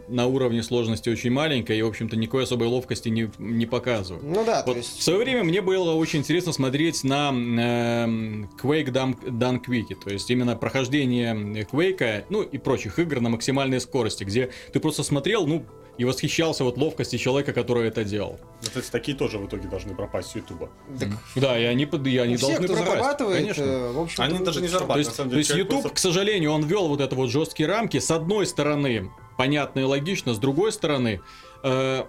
на 0.08 0.26
уровне 0.26 0.62
сложности 0.62 1.08
очень 1.08 1.30
маленькой, 1.30 1.78
и, 1.78 1.82
в 1.82 1.88
общем-то, 1.88 2.16
никакой 2.16 2.44
особой 2.44 2.68
ловкости 2.68 2.83
не, 3.10 3.30
не 3.38 3.66
показывают. 3.66 4.24
Ну 4.24 4.44
да, 4.44 4.62
Вот 4.66 4.72
то 4.72 4.78
есть... 4.78 4.98
в 4.98 5.02
свое 5.02 5.18
время 5.20 5.44
мне 5.44 5.60
было 5.60 5.92
очень 5.92 6.20
интересно 6.20 6.52
смотреть 6.52 7.04
на 7.04 7.28
эм, 7.30 8.50
Quake 8.62 8.86
Dunk, 8.88 9.24
Dunk 9.24 9.64
Wiki, 9.66 9.94
то 10.02 10.10
есть 10.10 10.30
именно 10.30 10.56
прохождение 10.56 11.34
Quake, 11.64 12.24
ну 12.30 12.42
и 12.42 12.58
прочих 12.58 12.98
игр 12.98 13.20
на 13.20 13.28
максимальной 13.28 13.80
скорости, 13.80 14.24
где 14.24 14.50
ты 14.72 14.80
просто 14.80 15.02
смотрел, 15.02 15.46
ну, 15.46 15.64
и 15.96 16.04
восхищался 16.04 16.64
вот 16.64 16.76
ловкостью 16.76 17.20
человека, 17.20 17.52
который 17.52 17.86
это 17.86 18.02
делал. 18.02 18.40
Вот 18.62 18.76
эти 18.76 18.90
такие 18.90 19.16
тоже 19.16 19.38
в 19.38 19.46
итоге 19.46 19.68
должны 19.68 19.94
пропасть 19.94 20.30
с 20.32 20.34
Ютуба. 20.34 20.68
так 20.98 21.08
Да, 21.36 21.56
и 21.56 21.62
они, 21.64 21.86
под- 21.86 22.04
и 22.08 22.18
они 22.18 22.36
все, 22.36 22.48
должны 22.48 22.64
кто 22.64 22.74
пропасть, 22.74 22.96
зарабатывает, 22.96 23.40
конечно. 23.42 23.62
э, 23.62 23.92
в 23.92 24.00
общем 24.00 24.22
Они 24.24 24.38
даже 24.40 24.60
не 24.60 24.66
То 24.66 24.72
зарабатывают. 24.72 25.06
есть, 25.06 25.16
то 25.16 25.36
есть 25.36 25.48
человек 25.50 25.66
YouTube, 25.66 25.82
просто- 25.82 25.94
к 25.94 25.98
сожалению, 25.98 26.50
он 26.50 26.64
ввел 26.64 26.88
вот 26.88 27.00
это 27.00 27.14
вот 27.14 27.30
жесткие 27.30 27.68
рамки. 27.68 28.00
С 28.00 28.10
одной 28.10 28.44
стороны, 28.46 29.08
понятно 29.38 29.80
и 29.80 29.82
логично, 29.84 30.34
с 30.34 30.38
другой 30.38 30.72
стороны, 30.72 31.20
э, 31.62 32.04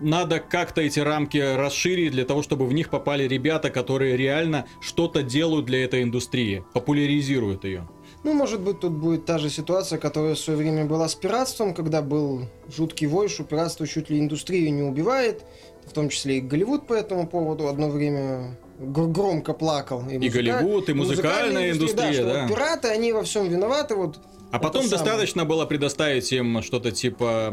надо 0.00 0.40
как-то 0.40 0.80
эти 0.80 1.00
рамки 1.00 1.38
расширить 1.38 2.12
для 2.12 2.24
того, 2.24 2.42
чтобы 2.42 2.66
в 2.66 2.72
них 2.72 2.90
попали 2.90 3.26
ребята, 3.26 3.70
которые 3.70 4.16
реально 4.16 4.66
что-то 4.80 5.22
делают 5.22 5.66
для 5.66 5.84
этой 5.84 6.02
индустрии, 6.02 6.64
популяризируют 6.72 7.64
ее. 7.64 7.88
Ну, 8.24 8.32
может 8.32 8.60
быть, 8.60 8.80
тут 8.80 8.92
будет 8.92 9.26
та 9.26 9.38
же 9.38 9.50
ситуация, 9.50 9.98
которая 9.98 10.34
в 10.34 10.38
свое 10.38 10.58
время 10.58 10.86
была 10.86 11.08
с 11.08 11.14
пиратством, 11.14 11.74
когда 11.74 12.00
был 12.00 12.46
жуткий 12.74 13.06
вой, 13.06 13.28
что 13.28 13.44
пиратство 13.44 13.86
чуть 13.86 14.08
ли 14.08 14.18
индустрию 14.18 14.72
не 14.72 14.82
убивает, 14.82 15.44
в 15.86 15.92
том 15.92 16.08
числе 16.08 16.38
и 16.38 16.40
Голливуд 16.40 16.86
по 16.86 16.94
этому 16.94 17.26
поводу 17.26 17.68
одно 17.68 17.90
время 17.90 18.56
гр- 18.78 19.08
громко 19.08 19.52
плакал. 19.52 20.00
И 20.08 20.16
музыка- 20.16 20.38
Голливуд, 20.38 20.88
и 20.88 20.94
музыкальная 20.94 21.72
индустрия, 21.72 22.12
что 22.14 22.24
да. 22.24 22.40
вот 22.42 22.48
пираты, 22.50 22.88
они 22.88 23.12
во 23.12 23.22
всем 23.24 23.46
виноваты, 23.48 23.94
вот 23.94 24.18
А 24.54 24.60
потом 24.60 24.82
Это 24.82 24.90
самое. 24.90 25.04
достаточно 25.10 25.44
было 25.44 25.66
предоставить 25.66 26.32
им 26.32 26.62
что-то 26.62 26.92
типа 26.92 27.52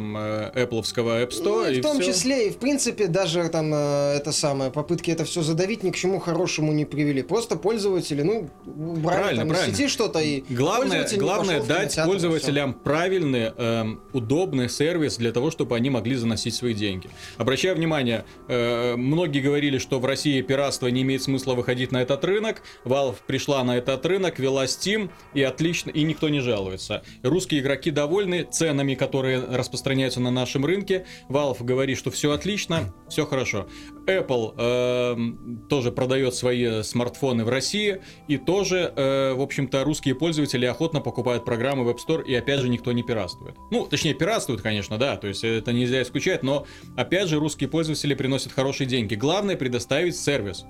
э, 0.53 0.65
Apple'овского 0.65 1.24
App 1.25 1.29
Store, 1.31 1.43
Ну, 1.65 1.67
и 1.72 1.79
в 1.79 1.81
том 1.81 2.00
всё. 2.00 2.12
числе, 2.12 2.48
и 2.48 2.50
в 2.51 2.58
принципе, 2.58 3.08
даже 3.08 3.50
там 3.50 3.74
э, 3.74 4.17
это 4.17 4.31
самое, 4.31 4.70
попытки 4.70 5.10
это 5.10 5.25
все 5.25 5.41
задавить 5.41 5.81
ни 5.81 5.89
к 5.89 5.96
чему 5.96 6.20
хорошему 6.20 6.72
не 6.74 6.86
привели. 6.86 7.24
Просто 7.24 7.55
пользователи, 7.55 8.22
ну, 8.22 8.50
убрали 8.67 9.17
Правильно, 9.17 9.41
там 9.41 9.50
правильно. 9.50 9.72
из 9.72 9.77
сети 9.79 9.88
что-то 9.89 10.20
и 10.20 10.43
Главное, 10.48 11.08
главное 11.17 11.63
дать 11.63 11.98
пользователям 12.05 12.75
правильный, 12.75 13.51
эм, 13.58 14.01
удобный 14.13 14.70
сервис 14.70 15.17
для 15.17 15.31
того, 15.31 15.50
чтобы 15.50 15.75
они 15.75 15.89
могли 15.89 16.13
заносить 16.15 16.53
свои 16.53 16.75
деньги. 16.75 17.10
Обращаю 17.38 17.75
внимание, 17.75 18.25
э, 18.48 18.96
многие 18.96 19.39
говорили, 19.39 19.79
что 19.79 20.00
в 20.00 20.05
России 20.05 20.39
пиратство 20.43 20.86
не 20.86 21.01
имеет 21.01 21.24
смысла 21.24 21.55
выходить 21.55 21.91
на 21.91 22.03
этот 22.03 22.24
рынок. 22.25 22.62
Valve 22.86 23.15
пришла 23.25 23.63
на 23.63 23.75
этот 23.75 24.05
рынок, 24.05 24.38
вела 24.38 24.65
Steam, 24.65 25.10
и 25.34 25.41
отлично, 25.41 25.89
и 25.89 26.03
никто 26.03 26.29
не 26.29 26.41
жалуется. 26.41 26.90
Русские 27.24 27.62
игроки 27.62 27.91
довольны 27.91 28.43
ценами, 28.43 28.95
которые 28.95 29.39
распространяются 29.39 30.19
на 30.19 30.31
нашем 30.31 30.65
рынке. 30.65 31.05
Valve 31.29 31.63
говорит, 31.63 31.98
что 31.98 32.12
все 32.12 32.31
отлично, 32.31 32.93
все 33.10 33.25
хорошо. 33.25 33.67
Apple 34.07 34.55
эм, 34.57 35.65
тоже 35.69 35.91
продает 35.91 36.36
свои 36.36 36.83
смартфоны 36.83 37.45
в 37.45 37.50
России, 37.50 38.01
и 38.27 38.38
тоже, 38.38 38.91
э, 38.95 39.33
в 39.33 39.41
общем-то, 39.41 39.83
русские 39.83 40.15
пользователи 40.15 40.65
охотно 40.65 41.01
покупают 41.01 41.45
программы 41.45 41.83
в 41.83 41.89
App 41.89 41.98
Store, 42.05 42.24
и 42.25 42.33
опять 42.33 42.60
же 42.60 42.69
никто 42.69 42.91
не 42.91 43.03
пиратствует. 43.03 43.55
Ну, 43.69 43.86
точнее, 43.86 44.13
пиратствуют, 44.13 44.62
конечно, 44.62 44.98
да, 44.98 45.17
то 45.17 45.27
есть 45.27 45.43
это 45.43 45.71
нельзя 45.71 46.01
исключать, 46.01 46.43
но 46.43 46.65
опять 46.95 47.27
же 47.27 47.39
русские 47.39 47.69
пользователи 47.69 48.13
приносят 48.13 48.51
хорошие 48.51 48.88
деньги. 48.88 49.15
Главное 49.15 49.55
предоставить 49.55 50.15
сервис. 50.17 50.65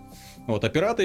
Вот, 0.48 0.64
а 0.64 0.70
пираты 0.70 1.04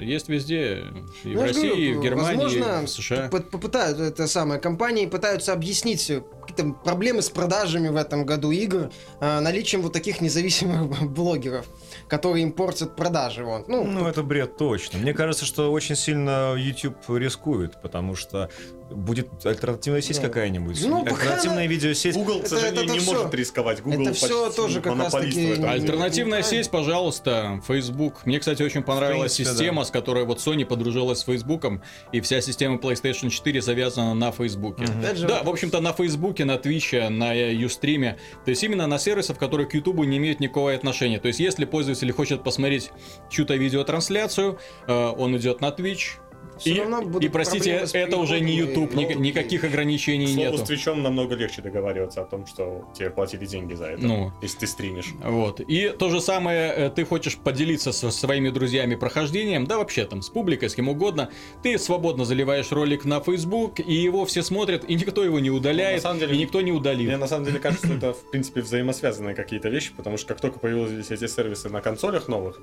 есть 0.00 0.28
везде, 0.28 0.84
и 1.24 1.28
в 1.28 1.34
Ну, 1.34 1.40
же 1.40 1.46
России, 1.48 1.70
и 1.70 1.92
говорю, 1.92 2.00
в 2.00 2.04
Германии, 2.04 2.36
возможно, 2.36 2.82
и 2.82 2.86
в 2.86 2.88
США. 2.88 3.28
Попытают, 3.28 3.98
это 3.98 4.26
самое, 4.28 4.60
компании 4.60 5.06
пытаются 5.06 5.52
объяснить 5.52 6.08
э, 6.08 6.22
какие-то 6.46 6.72
проблемы 6.72 7.22
с 7.22 7.28
продажами 7.28 7.88
в 7.88 7.96
этом 7.96 8.24
году 8.24 8.52
игр 8.52 8.90
э, 9.20 9.40
наличием 9.40 9.82
вот 9.82 9.92
таких 9.92 10.20
независимых 10.20 11.02
блогеров, 11.10 11.66
которые 12.08 12.44
им 12.44 12.52
портят 12.52 12.94
продажи. 12.96 13.44
Вот. 13.44 13.68
Ну, 13.68 13.84
Ну, 13.84 14.06
это 14.06 14.22
бред 14.22 14.56
точно. 14.56 14.98
Мне 14.98 15.14
кажется, 15.14 15.44
что 15.44 15.72
очень 15.72 15.96
сильно 15.96 16.54
YouTube 16.56 16.96
рискует, 17.08 17.80
потому 17.82 18.14
что 18.14 18.50
будет 18.90 19.28
альтернативная 19.44 20.00
сеть 20.00 20.16
Да. 20.16 20.22
какая-нибудь. 20.28 20.80
Ну, 20.86 21.00
альтернативная 21.04 21.64
она- 21.64 21.66
видеосеть. 21.66 22.14
Google, 22.14 22.36
к 22.40 22.40
Это- 22.40 22.48
сожалению, 22.50 22.84
это 22.84 22.92
не 22.92 22.98
всё. 23.00 23.12
может 23.14 23.34
рисковать. 23.34 23.82
Google 23.82 24.00
Это 24.02 24.10
почти 24.10 24.28
тоже 24.56 24.80
как 24.80 24.92
этом. 24.94 25.62
не- 25.62 25.68
Альтернативная 25.68 26.38
неправильно. 26.38 26.42
сеть, 26.42 26.70
пожалуйста, 26.70 27.60
Facebook. 27.66 28.24
Мне, 28.26 28.38
кстати, 28.38 28.62
очень 28.62 28.82
понравилась 28.82 29.34
принципе, 29.36 29.56
система, 29.56 29.82
да. 29.82 29.86
с 29.86 29.90
которой 29.90 30.24
вот 30.24 30.38
Sony 30.38 30.64
подружилась 30.64 31.18
с 31.20 31.24
Facebook, 31.24 31.64
и 32.12 32.20
вся 32.20 32.40
система 32.40 32.76
PlayStation 32.76 33.30
4 33.30 33.60
завязана 33.60 34.14
на 34.14 34.30
Facebook. 34.32 34.78
Мгм. 34.78 35.00
опять 35.00 35.18
же, 35.18 35.26
Да, 35.26 35.42
в 35.42 35.48
общем-то, 35.48 35.80
на 35.80 35.92
Фейсбуке, 35.92 36.44
на 36.44 36.56
Твиче, 36.58 37.08
на 37.08 37.32
Юстриме. 37.32 38.18
То 38.44 38.50
есть 38.50 38.62
именно 38.62 38.86
на 38.86 38.98
сервисах, 38.98 39.38
которые 39.38 39.66
к 39.68 39.74
Ютубу 39.74 40.04
не 40.04 40.18
имеют 40.18 40.40
никакого 40.40 40.72
отношения. 40.72 41.18
То 41.18 41.28
есть 41.28 41.40
если 41.40 41.64
пользователь 41.64 42.10
хочет 42.12 42.44
посмотреть 42.44 42.90
чью-то 43.30 43.54
видеотрансляцию, 43.56 44.58
э, 44.86 44.92
он 45.16 45.36
идет 45.36 45.60
на 45.60 45.68
Twitch. 45.68 46.18
Всё 46.58 46.74
И, 46.74 46.80
равно 46.80 47.02
будут 47.02 47.24
и, 47.24 47.28
простите, 47.28 47.84
это 47.92 48.16
уже 48.16 48.40
не 48.40 48.52
YouTube, 48.54 48.94
ни- 48.94 49.12
никаких 49.14 49.64
ограничений 49.64 50.26
К 50.26 50.30
слову, 50.30 50.50
нету. 50.52 50.58
с 50.64 50.68
Твичом 50.68 51.02
намного 51.02 51.34
легче 51.34 51.60
договариваться 51.62 52.22
о 52.22 52.24
том, 52.24 52.46
что 52.46 52.84
тебе 52.96 53.10
платили 53.10 53.44
деньги 53.46 53.74
за 53.74 53.86
это, 53.86 54.02
Ну. 54.06 54.32
если 54.42 54.58
ты 54.60 54.66
стримишь. 54.66 55.12
Вот. 55.22 55.60
И 55.60 55.90
то 55.90 56.08
же 56.08 56.20
самое, 56.20 56.72
э, 56.72 56.90
ты 56.90 57.04
хочешь 57.04 57.36
поделиться 57.36 57.92
со 57.92 58.10
своими 58.10 58.48
друзьями 58.50 58.94
прохождением, 58.94 59.66
да 59.66 59.78
вообще 59.78 60.04
там 60.06 60.22
с 60.22 60.28
публикой, 60.28 60.70
с 60.70 60.74
кем 60.74 60.88
угодно, 60.88 61.30
ты 61.62 61.78
свободно 61.78 62.24
заливаешь 62.24 62.72
ролик 62.72 63.04
на 63.04 63.20
Facebook, 63.20 63.80
и 63.80 63.92
его 63.94 64.24
все 64.24 64.42
смотрят, 64.42 64.84
и 64.88 64.94
никто 64.94 65.22
его 65.24 65.38
не 65.40 65.50
удаляет, 65.50 65.92
Ну, 65.92 65.96
на 65.96 66.02
самом 66.02 66.20
деле, 66.20 66.34
и 66.34 66.38
никто 66.38 66.60
не 66.62 66.72
удалит. 66.72 67.06
Мне 67.08 67.16
на 67.16 67.28
самом 67.28 67.44
деле 67.44 67.58
кажется, 67.58 67.86
что 67.86 67.96
это 67.96 68.12
в 68.14 68.30
принципе 68.30 68.62
взаимосвязанные 68.62 69.34
какие-то 69.34 69.68
вещи, 69.68 69.92
потому 69.96 70.16
что 70.16 70.28
как 70.28 70.40
только 70.40 70.58
появились 70.58 71.10
эти 71.10 71.26
сервисы 71.26 71.68
на 71.68 71.80
консолях 71.80 72.28
новых, 72.28 72.60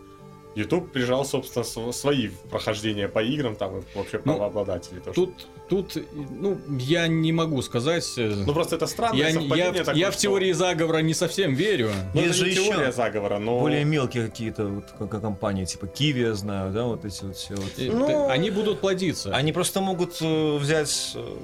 YouTube 0.55 0.91
прижал, 0.91 1.25
собственно, 1.25 1.63
св- 1.65 1.95
свои 1.95 2.29
прохождения 2.49 3.07
по 3.07 3.23
играм, 3.23 3.55
там, 3.55 3.79
и 3.79 3.83
вообще 3.95 4.21
Ну, 4.23 4.33
правообладатели 4.35 4.99
тоже. 4.99 5.13
Тут, 5.15 5.47
тут, 5.69 5.97
ну, 6.13 6.59
я 6.79 7.07
не 7.07 7.31
могу 7.31 7.61
сказать. 7.61 8.05
э, 8.17 8.43
Ну 8.45 8.53
просто 8.53 8.75
это 8.75 8.85
странное 8.87 9.17
я, 9.19 9.29
я, 9.29 9.71
такое, 9.73 9.95
я 9.95 10.09
в 10.11 10.13
что- 10.13 10.21
теории 10.23 10.51
заговора 10.51 10.99
не 10.99 11.13
совсем 11.13 11.55
верю. 11.55 11.89
Ну, 12.13 12.21
Есть 12.21 12.35
это 12.35 12.37
же 12.39 12.45
не 12.45 12.51
еще 12.51 12.71
теория 12.71 12.91
заговора, 12.91 13.39
но... 13.39 13.59
Более 13.59 13.83
мелкие 13.83 14.27
какие-то 14.27 14.65
вот, 14.67 14.85
как- 15.09 15.21
компании, 15.21 15.65
типа 15.65 15.85
Kiwi, 15.85 16.19
я 16.19 16.33
знаю, 16.35 16.71
да, 16.71 16.83
вот 16.83 17.03
эти 17.05 17.23
вот 17.23 17.35
все. 17.35 17.55
Вот. 17.55 17.71
Ну, 17.77 18.29
Они 18.29 18.49
будут 18.51 18.79
плодиться. 18.79 19.35
Они 19.35 19.51
просто 19.53 19.81
могут 19.81 20.17
э, 20.21 20.57
взять 20.57 21.13
э, 21.15 21.35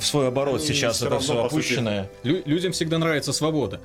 в 0.00 0.04
свой 0.04 0.28
оборот 0.28 0.60
И 0.60 0.64
сейчас 0.66 0.96
всё 0.96 1.06
это 1.06 1.14
равно, 1.14 1.24
все 1.24 1.32
сути, 1.42 1.46
опущенное. 1.46 2.10
Лю- 2.24 2.42
людям 2.44 2.72
всегда 2.72 2.98
нравится 2.98 3.32
свобода. 3.32 3.80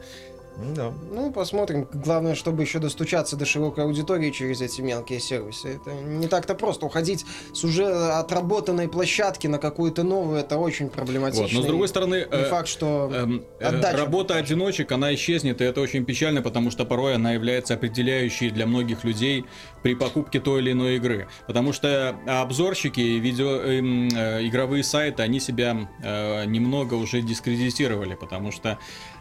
Да. 0.57 0.93
Ну, 1.11 1.31
посмотрим. 1.31 1.87
Главное, 1.91 2.35
чтобы 2.35 2.63
еще 2.63 2.79
достучаться 2.79 3.35
до 3.35 3.45
широкой 3.45 3.85
аудитории 3.85 4.29
через 4.29 4.61
эти 4.61 4.81
мелкие 4.81 5.19
сервисы. 5.19 5.79
Это 5.81 5.93
не 5.93 6.27
так-то 6.27 6.55
просто. 6.55 6.85
Уходить 6.85 7.25
с 7.53 7.63
уже 7.63 7.85
отработанной 7.85 8.87
площадки 8.87 9.47
на 9.47 9.57
какую-то 9.57 10.03
новую, 10.03 10.39
это 10.39 10.57
очень 10.57 10.89
проблематично. 10.89 11.43
Вот. 11.43 11.53
Но 11.53 11.61
с 11.61 11.65
другой 11.65 11.87
стороны, 11.87 12.15
Не 12.15 12.37
э, 12.37 12.49
факт, 12.49 12.67
что... 12.67 13.11
Эм, 13.13 13.45
э, 13.59 13.65
Отдача. 13.65 13.97
работа 13.97 14.35
одиночек, 14.35 14.91
она 14.91 15.13
исчезнет, 15.15 15.61
и 15.61 15.63
это 15.63 15.81
очень 15.81 16.05
печально, 16.05 16.41
потому 16.41 16.69
что 16.71 16.85
порой 16.85 17.15
она 17.15 17.33
является 17.33 17.73
определяющей 17.73 18.49
для 18.49 18.65
многих 18.67 19.03
людей 19.03 19.45
при 19.81 19.95
покупке 19.95 20.39
той 20.39 20.61
или 20.61 20.71
иной 20.71 20.97
игры. 20.97 21.27
Потому 21.47 21.73
что 21.73 22.15
обзорщики, 22.27 23.01
видео, 23.01 23.57
эм, 23.57 24.09
э, 24.09 24.45
игровые 24.47 24.83
сайты, 24.83 25.23
они 25.23 25.39
себя 25.39 25.89
э, 26.03 26.45
немного 26.45 26.93
уже 26.93 27.21
дискредитировали, 27.21 28.15
потому 28.15 28.51
что 28.51 28.77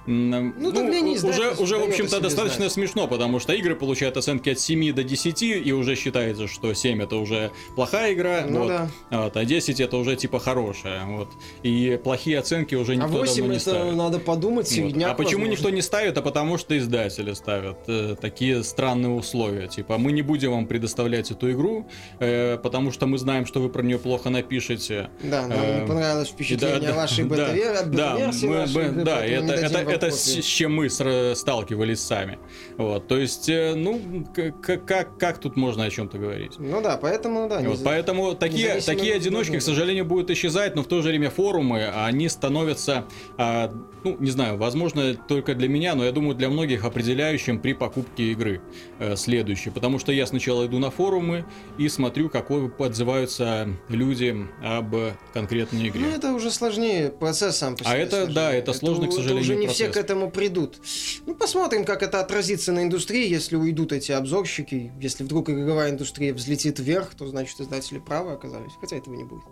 м, 0.06 0.54
Ну, 0.58 0.72
давление 0.72 1.12
уже, 1.16 1.18
издательств 1.28 1.60
уже, 1.60 1.76
в 1.76 1.78
дает 1.78 1.90
о 1.90 1.92
общем-то, 1.92 2.20
достаточно 2.20 2.58
знать. 2.60 2.72
смешно, 2.72 3.06
потому 3.08 3.38
что 3.40 3.52
игры 3.52 3.74
получают 3.74 4.16
оценки 4.16 4.50
от 4.50 4.58
7 4.58 4.92
до 4.92 5.04
10, 5.04 5.42
и 5.42 5.72
уже 5.72 5.94
считается, 5.96 6.48
что 6.48 6.72
7 6.74 7.02
это 7.02 7.16
уже 7.16 7.50
плохая 7.76 8.12
игра, 8.14 8.44
Ну 8.48 8.60
вот, 8.60 8.68
да. 8.68 8.88
вот, 9.10 9.36
а 9.36 9.44
10 9.44 9.80
это 9.80 9.96
уже 9.96 10.16
типа 10.16 10.38
хорошая. 10.40 11.04
Вот. 11.06 11.28
И 11.62 12.00
плохие 12.02 12.38
оценки 12.38 12.74
уже 12.74 12.92
А 12.92 12.96
никто 12.96 13.08
8 13.08 13.36
давно 13.36 13.52
не 13.52 13.56
это 13.58 13.70
ставит. 13.70 13.94
надо 13.94 14.18
подумать, 14.18 14.66
Вот. 14.66 14.74
середняк, 14.74 15.10
А 15.12 15.14
почему 15.14 15.40
возможно. 15.42 15.50
никто 15.52 15.70
не 15.70 15.82
ставит? 15.82 16.18
А 16.18 16.22
потому 16.22 16.58
что 16.58 16.76
издатели 16.76 17.32
ставят 17.32 17.78
э, 17.88 18.16
такие 18.20 18.62
странные 18.64 19.10
условия. 19.12 19.68
Типа, 19.68 19.98
мы 19.98 20.12
не 20.12 20.22
будем 20.22 20.50
вам 20.52 20.66
предоставлять 20.66 21.30
эту 21.30 21.50
игру, 21.52 21.86
э, 22.20 22.58
потому 22.62 22.90
что 22.92 23.06
мы 23.06 23.18
знаем, 23.18 23.46
что 23.46 23.60
вы 23.60 23.68
про 23.68 23.82
нее 23.82 23.98
плохо 23.98 24.30
напишете. 24.30 25.10
Да, 25.22 25.46
нам 25.46 25.58
Э, 25.60 25.86
понравилось 25.86 26.28
впечатление 26.28 26.80
да, 26.80 26.86
да, 26.88 26.94
вашей 26.94 27.24
да, 27.24 27.36
бета-вер- 27.36 27.74
от 27.76 27.90
да, 27.90 28.14
бета-версии 28.14 28.46
мы- 28.46 28.90
мы- 28.92 29.04
да, 29.04 29.24
это, 29.24 29.52
это, 29.54 29.78
это 29.92 30.10
с, 30.10 30.24
с 30.24 30.44
чем 30.44 30.74
мы 30.74 30.88
сталкивались 30.88 32.00
сами. 32.00 32.38
Вот, 32.76 33.06
то 33.08 33.16
есть, 33.16 33.48
э, 33.48 33.74
ну, 33.74 34.24
к- 34.34 34.50
к- 34.60 34.78
как, 34.84 35.18
как 35.18 35.38
тут 35.38 35.56
можно 35.56 35.84
о 35.84 35.90
чем-то 35.90 36.18
говорить? 36.18 36.54
Ну 36.58 36.80
да, 36.82 36.96
поэтому 36.96 37.48
да. 37.48 37.60
Вот, 37.60 37.80
поэтому 37.84 38.34
такие, 38.34 38.80
такие 38.80 39.14
одиночки, 39.14 39.58
к 39.58 39.62
сожалению, 39.62 40.04
будут 40.04 40.30
исчезать, 40.30 40.74
но 40.76 40.82
в 40.82 40.86
то 40.86 41.00
же 41.02 41.08
время 41.08 41.30
форумы, 41.30 41.86
они 41.88 42.28
становятся, 42.28 43.04
а, 43.38 43.72
ну, 44.04 44.16
не 44.18 44.30
знаю, 44.30 44.56
возможно, 44.56 45.14
только 45.14 45.54
для 45.54 45.68
меня, 45.68 45.94
но 45.94 46.04
я 46.04 46.12
думаю, 46.12 46.34
для 46.34 46.48
многих 46.48 46.84
определяющим 46.84 47.60
при 47.60 47.72
покупке 47.72 48.32
игры 48.32 48.60
э, 48.98 49.16
следующий. 49.16 49.70
Потому 49.70 49.98
что 49.98 50.12
я 50.12 50.26
сначала 50.26 50.66
иду 50.66 50.78
на 50.78 50.90
форумы 50.90 51.44
и 51.78 51.88
смотрю, 51.88 52.28
какой 52.28 52.68
отзываются 52.78 53.68
люди 53.88 54.36
об 54.62 54.94
конкретной 55.32 55.88
игре. 55.88 56.00
Ну, 56.00 56.08
это 56.10 56.32
уже 56.32 56.50
сложнее, 56.50 57.10
процесс 57.10 57.56
сам 57.58 57.76
по 57.76 57.84
А 57.84 57.92
себе 57.92 57.98
это, 58.02 58.16
сложнее. 58.16 58.34
да, 58.34 58.52
это 58.52 58.72
сложный, 58.72 59.08
к 59.08 59.12
сожалению, 59.12 59.42
уже 59.42 59.56
не 59.56 59.66
все 59.68 59.84
процесс. 59.86 60.02
к 60.02 60.04
этому 60.04 60.30
придут. 60.30 60.78
Ну, 61.26 61.34
посмотрим, 61.34 61.84
как 61.84 62.02
это 62.02 62.20
отразится 62.20 62.72
на 62.72 62.82
индустрии, 62.82 63.28
если 63.28 63.56
уйдут 63.56 63.92
эти 63.92 64.12
обзорщики. 64.12 64.92
Если 65.00 65.24
вдруг 65.24 65.48
игровая 65.50 65.90
индустрия 65.90 66.34
взлетит 66.34 66.78
вверх, 66.78 67.14
то 67.14 67.26
значит 67.26 67.60
издатели 67.60 67.98
правы 67.98 68.32
оказались. 68.32 68.72
Хотя 68.80 68.96
этого 68.96 69.14
не 69.14 69.24
будет. 69.24 69.44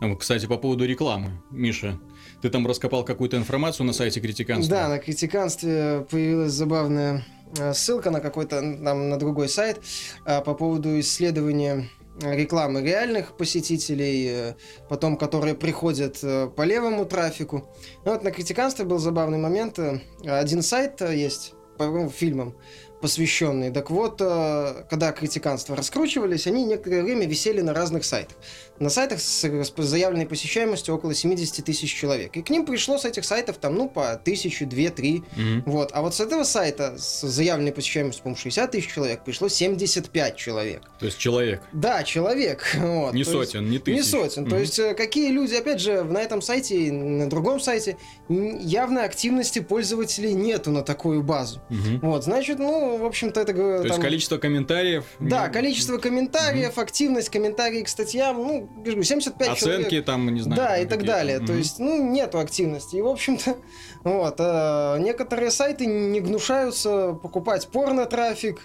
А, 0.00 0.14
Кстати, 0.16 0.46
по 0.46 0.56
поводу 0.58 0.84
рекламы, 0.84 1.30
Миша, 1.50 2.00
ты 2.42 2.50
там 2.50 2.66
раскопал 2.66 3.04
какую-то 3.04 3.36
информацию 3.36 3.86
на 3.86 3.92
сайте 3.92 4.20
критиканства? 4.20 4.76
Да, 4.76 4.88
на 4.88 4.98
критиканстве 4.98 6.04
появилась 6.10 6.52
забавная 6.52 7.24
э, 7.56 7.72
ссылка 7.72 8.10
на 8.10 8.20
какой-то, 8.20 8.60
там, 8.60 9.08
на 9.08 9.18
другой 9.18 9.48
сайт 9.48 9.80
э, 10.26 10.40
по 10.42 10.54
поводу 10.54 10.98
исследования 11.00 11.88
рекламы 12.20 12.82
реальных 12.82 13.36
посетителей, 13.36 14.28
э, 14.28 14.54
потом 14.88 15.16
которые 15.16 15.54
приходят 15.54 16.18
э, 16.22 16.48
по 16.48 16.62
левому 16.62 17.06
трафику. 17.06 17.68
Ну, 18.04 18.12
вот 18.12 18.24
на 18.24 18.32
критиканстве 18.32 18.84
был 18.84 18.98
забавный 18.98 19.38
момент. 19.38 19.78
э, 19.78 20.00
Один 20.26 20.62
сайт 20.62 21.00
э, 21.00 21.16
есть 21.16 21.54
по 21.78 21.86
ну, 21.86 22.10
фильмам 22.10 22.54
посвященный. 23.00 23.70
Так 23.70 23.90
вот, 23.90 24.20
э, 24.20 24.84
когда 24.88 25.10
критиканства 25.12 25.74
раскручивались, 25.76 26.46
они 26.46 26.64
некоторое 26.64 27.02
время 27.02 27.26
висели 27.26 27.60
на 27.60 27.74
разных 27.74 28.04
сайтах. 28.04 28.36
На 28.78 28.90
сайтах 28.90 29.20
с 29.20 29.48
заявленной 29.76 30.26
посещаемостью 30.26 30.94
около 30.94 31.14
70 31.14 31.64
тысяч 31.64 31.94
человек. 31.94 32.36
И 32.36 32.42
к 32.42 32.50
ним 32.50 32.66
пришло 32.66 32.98
с 32.98 33.04
этих 33.04 33.24
сайтов 33.24 33.58
там, 33.58 33.76
ну, 33.76 33.88
по 33.88 34.16
тысячу, 34.16 34.66
две, 34.66 34.90
три. 34.90 35.22
Вот. 35.66 35.90
А 35.92 36.02
вот 36.02 36.14
с 36.14 36.20
этого 36.20 36.42
сайта 36.42 36.96
с 36.98 37.20
заявленной 37.20 37.72
посещаемостью, 37.72 38.22
по-моему, 38.24 38.38
60 38.40 38.70
тысяч 38.72 38.92
человек, 38.92 39.22
пришло 39.24 39.48
75 39.48 40.36
человек. 40.36 40.82
То 40.98 41.06
есть 41.06 41.18
человек. 41.18 41.62
Да, 41.72 42.02
человек. 42.02 42.64
Вот. 42.78 43.14
Не 43.14 43.24
То 43.24 43.30
есть- 43.30 43.52
сотен, 43.52 43.70
не 43.70 43.78
тысяч. 43.78 43.96
не 43.98 44.02
сотен. 44.02 44.44
То 44.46 44.50
Мгм. 44.56 44.60
есть 44.60 44.78
э, 44.78 44.94
какие 44.94 45.30
люди, 45.30 45.54
опять 45.54 45.80
же, 45.80 46.02
на 46.02 46.18
этом 46.18 46.42
сайте 46.42 46.76
и 46.76 46.90
на 46.90 47.28
другом 47.30 47.60
сайте 47.60 47.96
м, 48.28 48.58
явной 48.58 49.04
активности 49.04 49.60
пользователей 49.60 50.32
нету 50.32 50.70
на 50.70 50.82
такую 50.82 51.22
базу. 51.22 51.60
Мгм. 51.68 52.00
Вот, 52.00 52.24
значит, 52.24 52.58
ну, 52.58 52.96
в 52.98 53.04
общем-то, 53.04 53.40
это 53.40 53.52
То 53.52 53.76
есть 53.82 53.88
там- 53.88 54.00
количество 54.02 54.38
комментариев. 54.38 55.04
Да, 55.20 55.48
количество 55.48 55.98
комментариев, 55.98 56.78
активность 56.78 57.28
комментарий 57.28 57.82
к 57.84 57.88
статьям, 57.88 58.36
ну, 58.38 58.61
говорю, 58.84 59.02
75 59.02 59.48
Оценки 59.48 59.88
человек. 59.90 60.04
там, 60.04 60.34
не 60.34 60.40
знаю. 60.40 60.56
Да, 60.60 60.78
и 60.78 60.86
так 60.86 61.04
далее. 61.04 61.38
То 61.38 61.44
Мгм. 61.44 61.58
есть, 61.58 61.78
ну, 61.78 62.10
нету 62.12 62.38
активности. 62.38 62.96
И, 62.96 63.00
в 63.02 63.08
общем-то, 63.08 63.56
вот, 64.04 64.34
э, 64.38 64.98
некоторые 65.00 65.50
сайты 65.50 65.86
не 65.86 66.20
гнушаются 66.20 67.12
покупать 67.22 67.68
порно-трафик, 67.68 68.60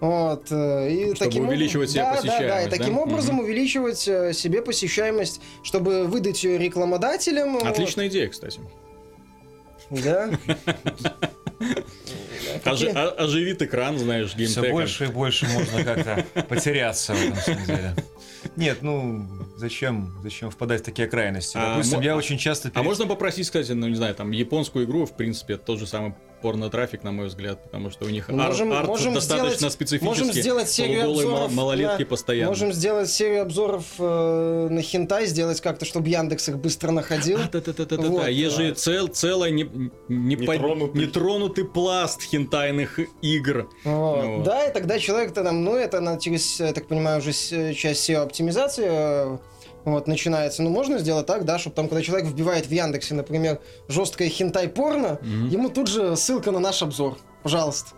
вот, 0.00 0.48
э, 0.50 0.90
и 0.90 1.04
Чтобы 1.14 1.18
таким 1.18 1.48
увеличивать 1.48 1.90
себе 1.90 2.02
да, 2.02 2.14
Да, 2.14 2.14
да, 2.14 2.18
и 2.20 2.26
посещаемость, 2.38 2.70
таким 2.70 2.94
да? 2.96 3.00
образом 3.02 3.34
Мгм. 3.36 3.44
увеличивать 3.44 4.08
э, 4.08 4.32
себе 4.32 4.62
посещаемость, 4.62 5.40
чтобы 5.62 6.04
выдать 6.06 6.42
ее 6.44 6.58
рекламодателям. 6.58 7.54
вот. 7.54 7.64
Отличная 7.64 8.08
идея, 8.08 8.28
кстати. 8.28 8.60
Да. 9.90 10.30
Ожи- 12.64 12.88
оживит 12.90 13.62
экран, 13.62 13.98
знаешь, 13.98 14.28
Все 14.30 14.38
геймтеком. 14.38 14.70
больше 14.72 15.04
и 15.04 15.06
больше 15.08 15.46
можно 15.46 15.84
как-то 15.84 16.42
потеряться 16.44 17.14
в 17.14 17.22
этом 17.22 17.36
самом 17.36 17.64
деле. 17.66 17.94
Нет, 18.56 18.78
ну 18.82 19.26
зачем, 19.56 20.10
зачем 20.22 20.50
впадать 20.50 20.80
в 20.82 20.84
такие 20.84 21.08
крайности? 21.08 21.56
А, 21.56 21.74
Допустим, 21.74 21.98
мо- 21.98 22.04
я 22.04 22.16
очень 22.16 22.38
часто... 22.38 22.68
А 22.68 22.70
перед- 22.72 22.84
можно 22.86 23.06
попросить, 23.06 23.46
кстати, 23.46 23.72
ну 23.72 23.88
не 23.88 23.94
знаю, 23.94 24.14
там 24.14 24.30
японскую 24.32 24.84
игру, 24.84 25.06
в 25.06 25.16
принципе, 25.16 25.56
тот 25.56 25.78
же 25.78 25.86
самый 25.86 26.14
порно-трафик, 26.42 27.02
на 27.04 27.12
мой 27.12 27.28
взгляд, 27.28 27.62
потому 27.62 27.90
что 27.90 28.04
у 28.04 28.08
них 28.08 28.28
ар- 28.28 28.34
Можем- 28.34 28.72
арт 28.72 28.86
можем 28.88 29.14
достаточно 29.14 29.54
сделать- 29.56 29.72
специфический. 29.72 30.04
можем 30.06 30.32
сделать 30.32 30.68
серию 30.68 31.08
обзоров 31.10 31.30
мал- 31.32 31.48
малолетки 31.50 32.02
на- 32.02 32.06
постоянно. 32.06 32.50
Можем 32.50 32.72
сделать 32.72 33.08
серию 33.10 33.42
обзоров 33.42 33.84
э, 33.98 34.68
на 34.70 34.82
хентай, 34.82 35.26
сделать 35.26 35.60
как-то, 35.60 35.84
чтобы 35.84 36.08
Яндекс 36.08 36.48
их 36.50 36.58
быстро 36.58 36.90
находил. 36.90 37.38
А, 37.38 37.48
Да-да-да-да-да. 37.52 38.08
Вот, 38.08 38.26
Есть 38.28 38.56
же 38.56 38.68
да. 38.70 38.74
цел, 38.74 39.06
целый 39.08 39.52
не, 39.52 39.62
не 40.08 40.34
Нетронутый. 40.34 41.06
нетронутый 41.06 41.64
пласт 41.64 42.22
хентайных 42.22 42.98
игр. 43.22 43.68
Вот. 43.84 44.22
Ну 44.24 44.36
вот. 44.38 44.44
Да, 44.44 44.66
и 44.66 44.72
тогда 44.72 44.98
человек-то 44.98 45.44
там, 45.44 45.64
ну, 45.64 45.76
это 45.76 46.00
на, 46.00 46.18
через, 46.18 46.58
я 46.60 46.72
так 46.72 46.88
понимаю, 46.88 47.20
уже 47.20 47.32
с- 47.32 47.74
часть 47.74 48.08
SEO-оптимизации 48.10 48.86
э, 48.88 49.38
вот, 49.84 50.06
начинается. 50.06 50.62
Ну, 50.62 50.70
можно 50.70 50.98
сделать 50.98 51.26
так, 51.26 51.44
да, 51.44 51.58
чтобы 51.58 51.76
там, 51.76 51.88
когда 51.88 52.02
человек 52.02 52.26
вбивает 52.28 52.66
в 52.66 52.70
Яндексе, 52.70 53.14
например, 53.14 53.60
жесткое 53.88 54.28
хентай-порно, 54.28 55.18
Мгм. 55.22 55.48
ему 55.48 55.68
тут 55.70 55.88
же 55.88 56.16
ссылка 56.16 56.50
на 56.50 56.58
наш 56.60 56.82
обзор. 56.82 57.18
Пожалуйста. 57.42 57.90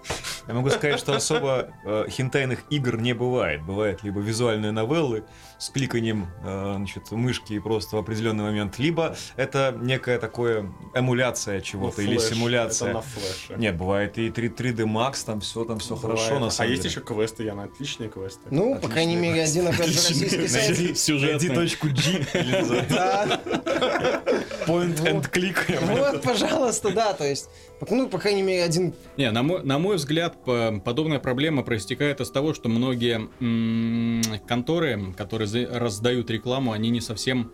Я 0.49 0.55
могу 0.55 0.71
сказать, 0.71 0.99
что 0.99 1.15
особо 1.15 1.69
э, 1.85 2.07
хентайных 2.09 2.61
игр 2.71 2.97
не 2.97 3.13
бывает. 3.13 3.63
Бывают 3.63 4.03
либо 4.03 4.21
визуальные 4.21 4.73
новеллы 4.73 5.25
с 5.65 5.71
кликанием 5.71 6.27
э, 6.45 6.75
значит, 6.77 7.11
мышки 7.11 7.59
просто 7.59 7.97
в 7.97 7.99
определенный 7.99 8.45
момент, 8.45 8.79
либо 8.79 9.17
это 9.37 9.75
некая 9.81 10.19
такая 10.19 10.71
эмуляция 10.95 11.61
чего-то 11.63 12.03
или 12.03 12.19
флеш, 12.19 12.29
симуляция. 12.35 12.89
Это 12.91 12.95
на 12.99 13.03
флеше. 13.03 13.55
Нет, 13.59 13.77
бывает 13.77 14.19
и 14.19 14.31
3, 14.31 14.49
3D 14.49 14.85
Max, 14.85 15.25
там 15.25 15.41
все 15.41 15.65
там 15.65 15.79
все 15.79 15.97
Бывает. 15.97 16.19
хорошо 16.21 16.39
на 16.39 16.51
самом 16.51 16.69
А 16.69 16.71
есть 16.71 16.83
деле. 16.83 16.93
еще 16.93 17.01
квесты, 17.01 17.45
я 17.45 17.55
на 17.55 17.65
отличные 17.65 18.11
квесты. 18.11 18.41
Ну, 18.51 18.73
по 18.73 18.77
Отличная 18.77 18.93
крайней 18.93 19.17
мере, 19.17 19.43
один, 19.43 19.67
опять 19.69 19.87
же, 19.89 19.95
российский 20.09 20.49
сайт. 20.49 20.99
Сюжетный. 20.99 21.49
Найди 21.49 21.55
точку 21.55 21.87
G, 21.89 22.27
или 22.35 22.57
называется, 22.57 22.95
Да, 22.95 24.23
point 24.67 24.97
and 25.03 25.31
click. 25.31 25.57
вот, 25.81 26.23
пожалуйста, 26.23 26.91
да, 26.91 27.13
то 27.15 27.25
есть, 27.25 27.49
ну, 27.89 28.09
по 28.09 28.19
крайней 28.19 28.43
мере, 28.43 28.65
один 28.65 28.95
Не, 29.17 29.31
на 29.31 29.43
мой, 29.43 29.63
на 29.63 29.79
мой 29.79 29.97
взгляд, 29.97 30.43
по- 30.45 30.81
подобная 30.85 31.19
проблема 31.19 31.63
проистекает 31.63 32.21
из 32.21 32.31
того, 32.31 32.55
что 32.55 32.69
многие 32.69 33.29
м, 33.41 34.23
конторы, 34.47 35.13
которые 35.17 35.47
раздают 35.55 36.31
рекламу, 36.31 36.73
они 36.73 36.91
не 36.91 37.01
совсем 37.01 37.53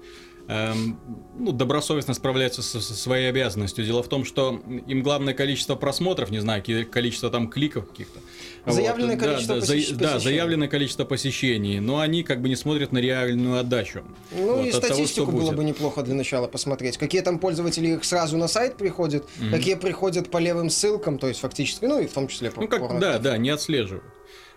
эм, 0.49 0.99
ну, 1.39 1.53
добросовестно 1.53 2.13
справляются 2.15 2.61
со, 2.63 2.81
со 2.81 2.95
своей 2.95 3.29
обязанностью. 3.29 3.85
Дело 3.85 4.03
в 4.03 4.09
том, 4.09 4.25
что 4.25 4.61
им 4.89 5.03
главное 5.03 5.33
количество 5.33 5.77
просмотров, 5.77 6.31
не 6.31 6.41
знаю, 6.41 6.63
количество 6.91 7.31
там 7.31 7.49
кликов 7.49 7.89
каких-то. 7.89 8.19
Заявленное 8.67 9.17
Да, 9.17 9.27
количество 9.27 9.55
да, 9.57 9.61
за- 9.61 9.75
посещ- 9.77 9.93
да, 9.95 9.99
посещений. 10.13 10.25
заявленное 10.25 10.69
количество 10.69 11.05
посещений, 11.05 11.79
но 11.79 12.01
они 12.01 12.25
как 12.25 12.43
бы 12.43 12.49
не 12.49 12.57
смотрят 12.57 12.91
на 12.93 12.99
реальную 12.99 13.61
отдачу. 13.61 14.03
Ну 14.37 14.57
Вот, 14.57 14.67
и 14.67 14.71
того, 14.73 14.83
статистику 14.85 15.27
что 15.27 15.33
было 15.33 15.41
будет. 15.47 15.57
бы 15.57 15.65
неплохо 15.65 16.03
для 16.03 16.15
начала 16.15 16.49
посмотреть. 16.49 16.99
Какие 16.99 17.21
там 17.21 17.39
пользователи 17.39 17.89
их 17.89 18.05
сразу 18.05 18.37
на 18.37 18.49
сайт 18.49 18.77
приходят, 18.77 19.25
Мгм. 19.39 19.53
какие 19.53 19.77
приходят 19.77 20.31
по 20.31 20.39
левым 20.39 20.69
ссылкам, 20.69 21.19
то 21.19 21.29
есть 21.29 21.39
фактически, 21.41 21.85
ну 21.85 22.01
и 22.01 22.07
в 22.07 22.13
том 22.13 22.27
числе 22.29 22.51
по 22.51 22.61
Ну 22.63 22.67
как, 22.69 22.99
да, 22.99 23.19
да, 23.19 23.39
не 23.39 23.51
отслеживают. 23.51 24.05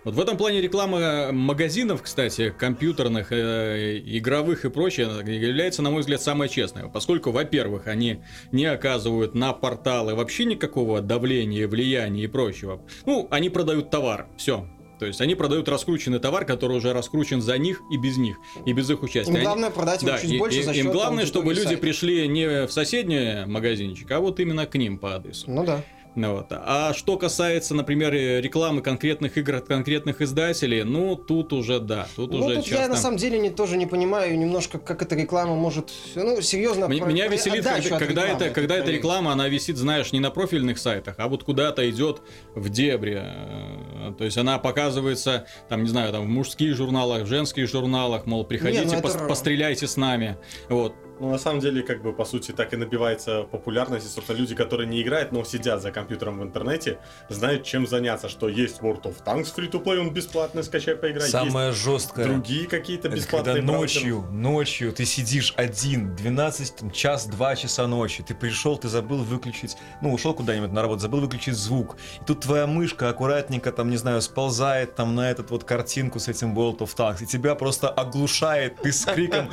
Вот 0.03 0.15
в 0.15 0.19
этом 0.19 0.35
плане 0.35 0.59
реклама 0.59 1.31
магазинов, 1.31 2.01
кстати, 2.01 2.53
компьютерных, 2.57 3.31
э, 3.31 3.99
игровых 4.05 4.65
и 4.65 4.69
прочее, 4.69 5.07
является, 5.25 5.81
на 5.81 5.91
мой 5.91 6.01
взгляд, 6.01 6.21
самой 6.21 6.49
честной. 6.49 6.89
Поскольку, 6.89 7.31
во-первых, 7.31 7.87
они 7.87 8.19
не 8.51 8.65
оказывают 8.65 9.33
на 9.33 9.53
порталы 9.53 10.13
вообще 10.13 10.43
никакого 10.43 10.99
давления, 11.01 11.67
влияния 11.69 12.25
и 12.25 12.27
прочего. 12.27 12.81
Ну, 13.05 13.27
они 13.31 13.49
продают 13.49 13.91
товар, 13.91 14.27
все. 14.37 14.67
То 14.99 15.05
есть 15.05 15.21
они 15.21 15.35
продают 15.35 15.67
раскрученный 15.69 16.19
товар, 16.19 16.45
который 16.45 16.77
уже 16.77 16.91
раскручен 16.93 17.41
за 17.41 17.57
них 17.57 17.81
и 17.91 17.97
без 17.97 18.17
них, 18.17 18.37
и 18.65 18.73
без 18.73 18.89
их 18.89 19.03
участия. 19.03 19.31
Им 19.31 19.35
Они- 19.37 19.45
главное 19.45 19.69
продать 19.69 20.03
да, 20.03 20.17
чуть 20.19 20.31
и- 20.31 20.37
больше 20.37 20.59
и- 20.59 20.63
за 20.63 20.73
счет 20.73 20.85
им 20.85 20.91
главное, 20.91 21.25
чтобы 21.25 21.53
люди 21.53 21.63
сайта. 21.65 21.81
пришли 21.81 22.27
не 22.27 22.67
в 22.67 22.71
соседний 22.71 23.45
магазинчик, 23.45 24.09
а 24.11 24.19
вот 24.19 24.39
именно 24.39 24.65
к 24.65 24.75
ним 24.75 24.97
по 24.97 25.15
адресу. 25.15 25.49
Ну 25.49 25.65
да. 25.65 25.81
Ну 26.15 26.35
Вот. 26.35 26.47
А 26.51 26.93
что 26.93 27.17
касается, 27.17 27.73
например, 27.73 28.13
рекламы 28.13 28.81
конкретных 28.81 29.37
игр 29.37 29.55
от 29.55 29.67
конкретных 29.67 30.21
издателей, 30.21 30.83
ну, 30.83 31.15
тут 31.15 31.53
уже 31.53 31.79
да, 31.79 32.07
тут 32.15 32.31
ну 32.31 32.45
уже 32.45 32.55
тут 32.57 32.65
часто... 32.65 32.83
я 32.83 32.87
на 32.87 32.95
самом 32.95 33.17
деле 33.17 33.39
не, 33.39 33.49
тоже 33.49 33.77
не 33.77 33.87
понимаю 33.87 34.37
немножко, 34.37 34.77
как 34.77 35.01
эта 35.01 35.15
реклама 35.15 35.55
может, 35.55 35.91
ну 36.15 36.39
серьезно. 36.41 36.85
Меня, 36.85 37.03
про- 37.03 37.11
меня 37.11 37.27
веселит, 37.27 37.65
когда, 37.65 37.97
когда 37.97 38.23
рекламы 38.23 38.45
это, 38.45 38.49
когда 38.53 38.75
эта 38.75 38.91
реклама, 38.91 39.31
она 39.31 39.47
висит, 39.47 39.77
знаешь, 39.77 40.11
не 40.11 40.19
на 40.19 40.29
профильных 40.29 40.77
сайтах, 40.77 41.15
а 41.17 41.27
вот 41.27 41.43
куда-то 41.43 41.89
идет 41.89 42.21
в 42.53 42.69
дебри. 42.69 43.19
Э, 43.23 44.13
То 44.17 44.25
есть 44.25 44.37
она 44.37 44.59
показывается, 44.59 45.47
там, 45.69 45.83
не 45.83 45.89
знаю, 45.89 46.11
там 46.11 46.25
в 46.25 46.29
мужских 46.29 46.75
журналах, 46.75 47.23
в 47.23 47.27
женских 47.27 47.67
журналах, 47.67 48.25
мол, 48.27 48.43
приходите, 48.43 48.85
Не, 48.85 48.91
ну 48.91 48.99
это 48.99 49.27
постреляйте 49.27 49.87
с 49.87 49.97
нами. 49.97 50.37
Вот. 50.69 50.93
Ну, 51.19 51.29
на 51.29 51.37
самом 51.37 51.59
деле, 51.59 51.83
как 51.83 52.01
бы, 52.01 52.11
по 52.13 52.25
сути, 52.25 52.51
так 52.51 52.73
и 52.73 52.75
набивается 52.75 53.43
популярность. 53.43 54.05
И, 54.05 54.09
собственно, 54.09 54.37
люди, 54.37 54.55
которые 54.55 54.87
не 54.87 55.01
играют, 55.01 55.31
но 55.31 55.43
сидят 55.43 55.81
за 55.81 55.91
компьютером 55.91 56.39
в 56.39 56.43
интернете, 56.43 56.99
знают, 57.29 57.63
чем 57.63 57.87
заняться. 57.87 58.29
Что 58.29 58.49
есть 58.49 58.79
World 58.81 59.03
of 59.03 59.23
Tanks 59.23 59.53
free-to-play, 59.55 59.99
он 59.99 60.11
бесплатно, 60.11 60.63
скачай, 60.63 60.95
поиграй. 60.95 61.29
Самое 61.29 61.67
Есть 61.69 61.83
жесткое. 61.83 62.25
другие 62.25 62.67
какие-то 62.67 63.09
бесплатные 63.09 63.55
когда 63.55 63.71
браузеры. 63.71 64.05
ночью, 64.05 64.25
ночью 64.31 64.91
ты 64.93 65.05
сидишь 65.05 65.53
один, 65.55 66.15
12, 66.15 66.75
там, 66.77 66.91
час, 66.91 67.27
2 67.27 67.55
часа 67.55 67.87
ночи, 67.87 68.23
ты 68.23 68.33
пришел, 68.33 68.77
ты 68.77 68.87
забыл 68.87 69.17
выключить, 69.17 69.77
ну, 70.01 70.13
ушел 70.13 70.33
куда-нибудь 70.33 70.71
на 70.71 70.81
работу, 70.81 71.01
забыл 71.01 71.21
выключить 71.21 71.55
звук, 71.55 71.95
и 72.21 72.25
тут 72.25 72.41
твоя 72.41 72.67
мышка 72.67 73.09
аккуратненько, 73.09 73.71
там, 73.71 73.89
не 73.89 73.97
знаю, 73.97 74.21
сползает 74.21 74.95
там 74.95 75.15
на 75.15 75.29
этот 75.29 75.51
вот 75.51 75.63
картинку 75.63 76.19
с 76.19 76.27
этим 76.27 76.57
World 76.57 76.79
of 76.79 76.95
Tanks, 76.95 77.23
и 77.23 77.25
тебя 77.25 77.55
просто 77.55 77.89
оглушает, 77.89 78.77
ты 78.81 78.91
с 78.91 79.05
криком, 79.05 79.49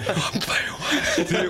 ты 1.17 1.50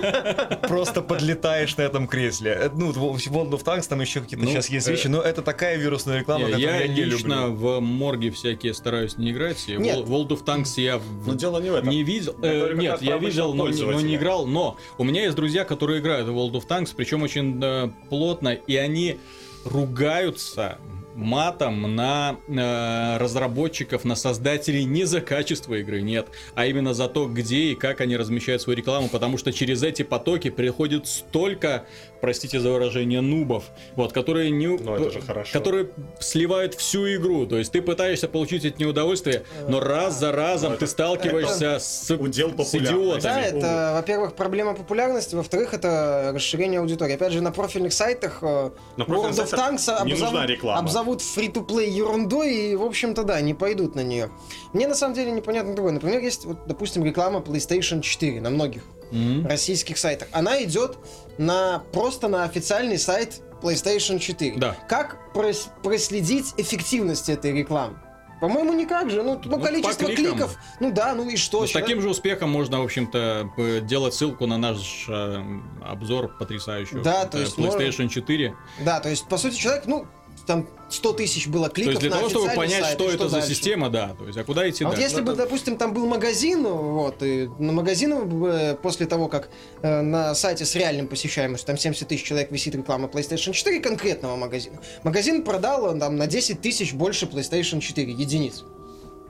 просто 0.67 1.01
подлетаешь 1.01 1.75
на 1.77 1.81
этом 1.83 2.07
кресле. 2.07 2.51
Э, 2.59 2.69
Ну, 2.73 2.91
в 2.91 2.97
World 2.97 3.51
of 3.51 3.63
Tanks 3.63 3.87
там 3.87 4.01
еще 4.01 4.21
какие-то 4.21 4.45
Ну, 4.45 4.51
сейчас 4.51 4.69
есть 4.69 4.87
э, 4.87 4.91
вещи, 4.91 5.07
но 5.07 5.21
это 5.21 5.41
такая 5.41 5.77
вирусная 5.77 6.19
реклама, 6.19 6.45
которую 6.45 6.61
я, 6.67 6.81
я 6.81 6.87
не 6.87 7.03
лично 7.03 7.47
люблю. 7.47 7.53
в 7.77 7.79
морге 7.81 8.31
всякие 8.31 8.73
стараюсь 8.73 9.17
не 9.17 9.31
играть. 9.31 9.63
и 9.67 9.75
Нет. 9.75 9.97
World 9.99 10.29
of 10.29 10.43
Tanks 10.43 10.79
я 10.81 10.99
Но 11.25 11.33
дело 11.35 11.59
не 11.61 11.69
в 11.69 11.75
этом. 11.75 11.89
Не 11.89 12.03
видел. 12.03 12.35
Э, 12.41 12.73
нет, 12.75 13.01
я 13.01 13.17
видел, 13.17 13.53
но, 13.53 13.67
не- 13.69 13.81
но 13.81 14.01
не 14.01 14.15
играл. 14.15 14.45
Но 14.47 14.77
у 14.97 15.03
меня 15.03 15.23
есть 15.23 15.35
друзья, 15.35 15.63
которые 15.65 15.99
играют 15.99 16.27
в 16.27 16.31
World 16.35 16.53
of 16.53 16.67
Tanks, 16.67 16.93
причем 16.95 17.23
очень 17.23 17.59
э, 17.63 17.89
плотно, 18.09 18.49
и 18.49 18.75
они 18.75 19.17
ругаются 19.65 20.77
матом 21.15 21.95
на 21.95 22.37
э, 22.47 23.17
разработчиков, 23.17 24.05
на 24.05 24.15
создателей 24.15 24.83
не 24.83 25.05
за 25.05 25.21
качество 25.21 25.75
игры, 25.75 26.01
нет, 26.01 26.27
а 26.55 26.65
именно 26.65 26.93
за 26.93 27.07
то, 27.07 27.27
где 27.27 27.71
и 27.71 27.75
как 27.75 28.01
они 28.01 28.17
размещают 28.17 28.61
свою 28.61 28.77
рекламу, 28.77 29.09
потому 29.09 29.37
что 29.37 29.51
через 29.51 29.83
эти 29.83 30.03
потоки 30.03 30.49
приходит 30.49 31.07
столько, 31.07 31.85
простите 32.21 32.59
за 32.59 32.69
выражение, 32.71 33.21
нубов, 33.21 33.65
вот, 33.95 34.13
которые 34.13 34.51
не, 34.51 34.67
Ну, 34.67 34.95
это 34.95 35.09
же 35.11 35.21
хорошо. 35.21 35.51
которые 35.51 35.89
сливают 36.19 36.75
всю 36.75 37.07
игру, 37.15 37.45
то 37.47 37.57
есть 37.57 37.71
ты 37.71 37.81
пытаешься 37.81 38.27
получить 38.27 38.65
от 38.65 38.77
нее 38.79 38.89
удовольствие, 38.89 39.43
но 39.67 39.79
раз 39.79 40.19
за 40.19 40.31
разом 40.31 40.71
Ну, 40.73 40.77
ты 40.77 40.85
это- 40.85 40.91
сталкиваешься 40.91 41.79
с, 41.79 42.09
удел 42.15 42.49
с 42.49 42.51
популярности. 42.51 42.77
идиотами. 42.77 43.21
Да, 43.21 43.37
Увы. 43.49 43.57
это, 43.57 43.91
во-первых, 43.95 44.33
проблема 44.35 44.73
популярности, 44.75 45.35
во-вторых, 45.35 45.73
это 45.73 46.31
расширение 46.33 46.79
аудитории. 46.79 47.13
Опять 47.15 47.33
же, 47.33 47.41
на 47.41 47.51
профильных 47.51 47.93
сайтах 47.93 48.39
э, 48.41 48.69
На 48.97 49.03
World 49.03 49.31
of 49.31 49.51
Tanks 49.51 50.05
нужна 50.05 50.77
обзовут, 50.77 51.21
free-to-play 51.21 51.89
ерундой 51.89 52.53
и, 52.71 52.75
в 52.75 52.83
общем-то, 52.83 53.23
да, 53.23 53.41
не 53.41 53.53
пойдут 53.53 53.95
на 53.95 54.01
нее. 54.03 54.29
Мне, 54.73 54.87
на 54.87 54.95
самом 54.95 55.15
деле, 55.15 55.31
непонятно 55.31 55.73
другое. 55.73 55.93
Например, 55.93 56.19
есть, 56.21 56.45
вот, 56.45 56.57
допустим, 56.67 57.03
реклама 57.03 57.39
PlayStation 57.39 58.01
4 58.01 58.41
на 58.41 58.49
многих 58.49 58.83
М. 59.11 59.45
российских 59.45 59.97
сайтах. 59.97 60.27
Она 60.31 60.63
идет 60.63 60.97
на, 61.37 61.79
просто 61.91 62.27
на 62.27 62.43
официальный 62.43 62.97
сайт 62.97 63.41
PlayStation 63.61 64.19
4. 64.19 64.57
Да. 64.57 64.75
Как 64.87 65.17
прос- 65.33 65.69
проследить 65.83 66.53
эффективность 66.57 67.29
этой 67.29 67.51
рекламы? 67.53 67.99
По-моему, 68.39 68.73
никак 68.73 69.11
же. 69.11 69.21
Ну, 69.21 69.39
ну, 69.45 69.57
Ну, 69.57 69.61
количество 69.63 70.07
кликов. 70.07 70.57
Ну 70.79 70.91
да, 70.91 71.13
ну 71.13 71.29
и 71.29 71.35
что? 71.37 71.59
Ну, 71.61 71.67
с 71.67 71.71
таким 71.73 72.01
же 72.01 72.09
успехом 72.09 72.49
можно, 72.49 72.81
в 72.81 72.83
общем-то, 72.83 73.51
делать 73.83 74.15
ссылку 74.15 74.47
на 74.47 74.57
наш 74.57 75.05
э, 75.07 75.43
обзор 75.87 76.35
потрясающий. 76.39 77.01
Да, 77.03 77.25
то 77.25 77.37
есть 77.37 77.55
PlayStation 77.55 78.07
4. 78.09 78.55
Да, 78.83 78.99
то 78.99 79.09
есть, 79.09 79.27
по 79.27 79.37
сути, 79.37 79.55
человек, 79.57 79.83
ну, 79.85 80.07
там 80.45 80.67
100 80.89 81.13
тысяч 81.13 81.47
было 81.47 81.69
То 81.69 81.75
кликов 81.75 81.93
есть 81.93 82.01
для 82.01 82.09
на 82.09 82.17
того, 82.17 82.29
чтобы 82.29 82.49
понять, 82.53 82.83
сайт, 82.83 82.93
что 82.93 83.09
и 83.09 83.15
это 83.15 83.29
за 83.29 83.37
дальше? 83.37 83.49
система, 83.49 83.89
да. 83.89 84.15
То 84.17 84.25
есть, 84.25 84.37
а 84.37 84.43
куда 84.43 84.69
идти 84.69 84.83
А 84.83 84.87
вот 84.87 84.95
дальше? 84.95 85.09
если 85.09 85.21
бы, 85.21 85.35
допустим, 85.35 85.77
там 85.77 85.93
был 85.93 86.05
магазин, 86.05 86.63
вот, 86.63 87.23
и 87.23 87.49
на 87.59 87.71
магазин 87.71 88.45
э, 88.45 88.75
после 88.75 89.05
того, 89.05 89.27
как 89.27 89.49
э, 89.81 90.01
на 90.01 90.35
сайте 90.35 90.65
с 90.65 90.75
реальным 90.75 91.07
посещаемостью, 91.07 91.67
там 91.67 91.77
70 91.77 92.07
тысяч 92.07 92.23
человек 92.23 92.51
висит 92.51 92.75
реклама 92.75 93.07
PlayStation 93.07 93.53
4 93.53 93.79
конкретного 93.79 94.35
магазина, 94.35 94.79
магазин 95.03 95.43
продал 95.43 95.95
э, 95.95 95.99
там 95.99 96.17
на 96.17 96.27
10 96.27 96.61
тысяч 96.61 96.93
больше 96.93 97.25
PlayStation 97.25 97.79
4 97.79 98.11
единиц. 98.11 98.65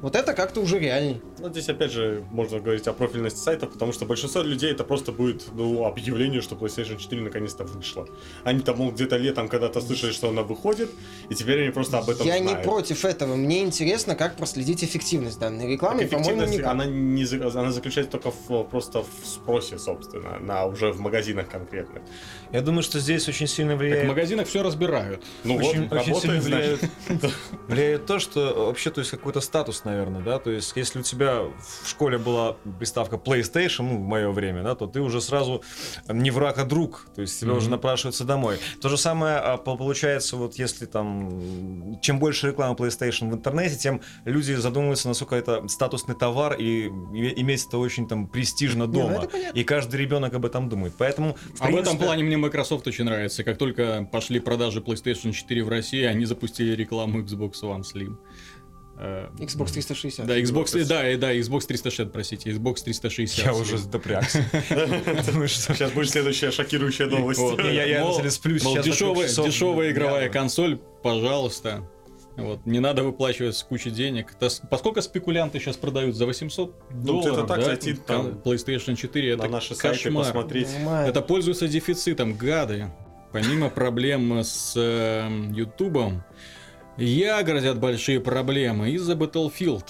Вот 0.01 0.15
это 0.15 0.33
как-то 0.33 0.61
уже 0.61 0.79
реальней. 0.79 1.21
Ну, 1.39 1.49
здесь, 1.49 1.69
опять 1.69 1.91
же, 1.91 2.23
можно 2.31 2.59
говорить 2.59 2.87
о 2.87 2.93
профильности 2.93 3.39
сайтов, 3.39 3.71
потому 3.71 3.93
что 3.93 4.05
большинство 4.05 4.41
людей 4.41 4.71
это 4.71 4.83
просто 4.83 5.11
будет, 5.11 5.43
ну, 5.53 5.85
объявление, 5.85 6.41
что 6.41 6.55
PlayStation 6.55 6.97
4 6.97 7.21
наконец-то 7.21 7.63
вышла. 7.63 8.07
Они 8.43 8.61
там, 8.61 8.77
мол, 8.77 8.91
где-то 8.91 9.17
летом 9.17 9.47
когда-то 9.47 9.79
слышали, 9.79 10.11
что 10.11 10.29
она 10.29 10.41
выходит, 10.41 10.89
и 11.29 11.35
теперь 11.35 11.61
они 11.61 11.71
просто 11.71 11.99
об 11.99 12.09
этом 12.09 12.25
Я 12.25 12.39
знают. 12.39 12.59
не 12.59 12.63
против 12.63 13.05
этого. 13.05 13.35
Мне 13.35 13.61
интересно, 13.61 14.15
как 14.15 14.37
проследить 14.37 14.83
эффективность 14.83 15.39
данной 15.39 15.67
рекламы. 15.67 15.99
Так 15.99 16.13
эффективность, 16.13 16.53
никак. 16.53 16.71
она, 16.71 16.85
не, 16.85 17.23
она 17.23 17.71
заключается 17.71 18.11
только 18.11 18.31
в, 18.31 18.63
просто 18.63 19.03
в 19.03 19.25
спросе, 19.25 19.77
собственно, 19.77 20.39
на 20.39 20.65
уже 20.65 20.91
в 20.91 20.99
магазинах 20.99 21.47
конкретных. 21.47 22.01
Я 22.51 22.61
думаю, 22.61 22.81
что 22.81 22.99
здесь 22.99 23.27
очень 23.29 23.47
сильно 23.47 23.71
Так 23.71 23.77
в 23.77 23.81
влияет 23.81 24.07
магазинах 24.07 24.47
все 24.47 24.63
разбирают. 24.63 25.23
Ну 25.43 25.55
очень, 25.57 25.87
вот, 25.87 25.93
очень 25.93 26.15
сильно 26.15 26.37
работает, 26.37 26.43
влияет, 26.43 26.79
значит. 27.07 27.31
влияет 27.67 28.05
то, 28.05 28.19
что 28.19 28.65
вообще, 28.65 28.89
то 28.89 28.99
есть 28.99 29.11
какой-то 29.11 29.41
статус, 29.41 29.83
наверное, 29.91 30.21
да, 30.21 30.39
то 30.39 30.49
есть 30.51 30.71
если 30.75 30.99
у 30.99 31.03
тебя 31.03 31.41
в 31.41 31.87
школе 31.89 32.17
была 32.17 32.53
приставка 32.79 33.17
PlayStation, 33.17 33.83
ну, 33.83 33.97
в 33.97 34.01
мое 34.07 34.31
время, 34.31 34.63
да, 34.63 34.75
то 34.75 34.87
ты 34.87 35.01
уже 35.01 35.21
сразу 35.21 35.61
не 36.07 36.31
враг, 36.31 36.57
а 36.57 36.63
друг, 36.65 37.07
то 37.15 37.21
есть 37.21 37.39
тебя 37.39 37.49
Мгм. 37.51 37.57
уже 37.57 37.69
напрашиваются 37.69 38.23
домой. 38.23 38.57
То 38.81 38.89
же 38.89 38.97
самое 38.97 39.35
а, 39.37 39.57
по- 39.57 39.75
получается, 39.77 40.37
вот 40.37 40.55
если 40.55 40.85
там, 40.85 41.99
чем 42.01 42.19
больше 42.19 42.47
рекламы 42.47 42.75
PlayStation 42.75 43.29
в 43.29 43.33
интернете, 43.33 43.75
тем 43.77 44.01
люди 44.25 44.53
задумываются, 44.53 45.07
насколько 45.07 45.35
это 45.35 45.67
статусный 45.67 46.15
товар, 46.15 46.55
и 46.59 46.87
иметь 46.87 47.65
это 47.67 47.77
очень 47.77 48.07
там 48.07 48.27
престижно 48.27 48.85
ну 48.87 48.93
дома. 48.93 49.13
это 49.23 49.27
понятно. 49.29 49.57
и 49.59 49.63
каждый 49.63 49.97
ребенок 49.99 50.33
об 50.33 50.45
этом 50.45 50.69
думает. 50.69 50.93
Поэтому, 50.97 51.33
в 51.33 51.61
А 51.61 51.65
в 51.65 51.69
этом 51.69 51.73
принципе, 51.83 52.05
плане 52.05 52.23
мне 52.23 52.37
Microsoft 52.37 52.87
очень 52.87 53.05
нравится. 53.05 53.43
Как 53.43 53.57
только 53.57 54.07
пошли 54.11 54.39
продажи 54.39 54.79
PlayStation 54.79 55.31
4 55.33 55.63
в 55.63 55.69
России, 55.69 56.03
они 56.03 56.25
запустили 56.25 56.75
рекламу 56.75 57.21
Xbox 57.21 57.53
One 57.63 57.81
Slim. 57.81 58.17
Э, 59.03 59.29
Xbox 59.39 59.71
360. 59.71 60.27
Да, 60.27 60.39
Xbox, 60.39 60.85
да, 60.85 61.09
и 61.09 61.17
да, 61.17 61.33
Xbox 61.33 61.65
360, 61.65 62.11
простите, 62.13 62.51
Xbox 62.51 62.83
360. 62.83 63.45
я 63.45 63.53
уже 63.55 63.79
допрягся. 63.79 64.45
Сейчас 65.47 65.91
будет 65.91 66.09
следующая 66.11 66.51
шокирующая 66.51 67.07
новость. 67.07 67.41
Я- 67.63 68.07
если 68.07 68.29
сплю 68.29 68.57
дешевая, 68.59 69.91
игровая 69.91 70.29
консоль, 70.29 70.77
пожалуйста. 71.01 71.89
Вот, 72.37 72.65
не 72.65 72.79
надо 72.79 73.03
выплачивать 73.03 73.61
кучу 73.67 73.89
денег. 73.89 74.33
Это 74.39 74.49
поскольку 74.69 75.01
спекулянты 75.01 75.59
сейчас 75.59 75.75
продают 75.77 76.15
за 76.15 76.25
800 76.25 76.73
Ну, 76.91 77.01
долларов, 77.05 77.33
где-то 77.33 77.47
так 77.47 77.59
да, 77.59 77.65
зайти 77.65 77.93
там 77.93 78.27
PlayStation 78.43 78.95
4, 78.95 79.35
На 79.35 79.41
это 79.41 79.51
наши 79.51 79.75
сайты 79.75 80.03
кошмар. 80.03 80.25
посмотреть. 80.25 80.71
Нормально. 80.73 81.09
Это 81.09 81.21
пользуются 81.21 81.67
дефицитом, 81.67 82.35
гады. 82.35 82.89
Помимо 83.33 83.69
проблем 83.69 84.39
с 84.39 84.73
э, 84.75 85.29
Ютубом, 85.53 86.23
я 87.05 87.41
грозят 87.43 87.79
большие 87.79 88.19
проблемы 88.19 88.91
из-за 88.91 89.13
Battlefield. 89.13 89.85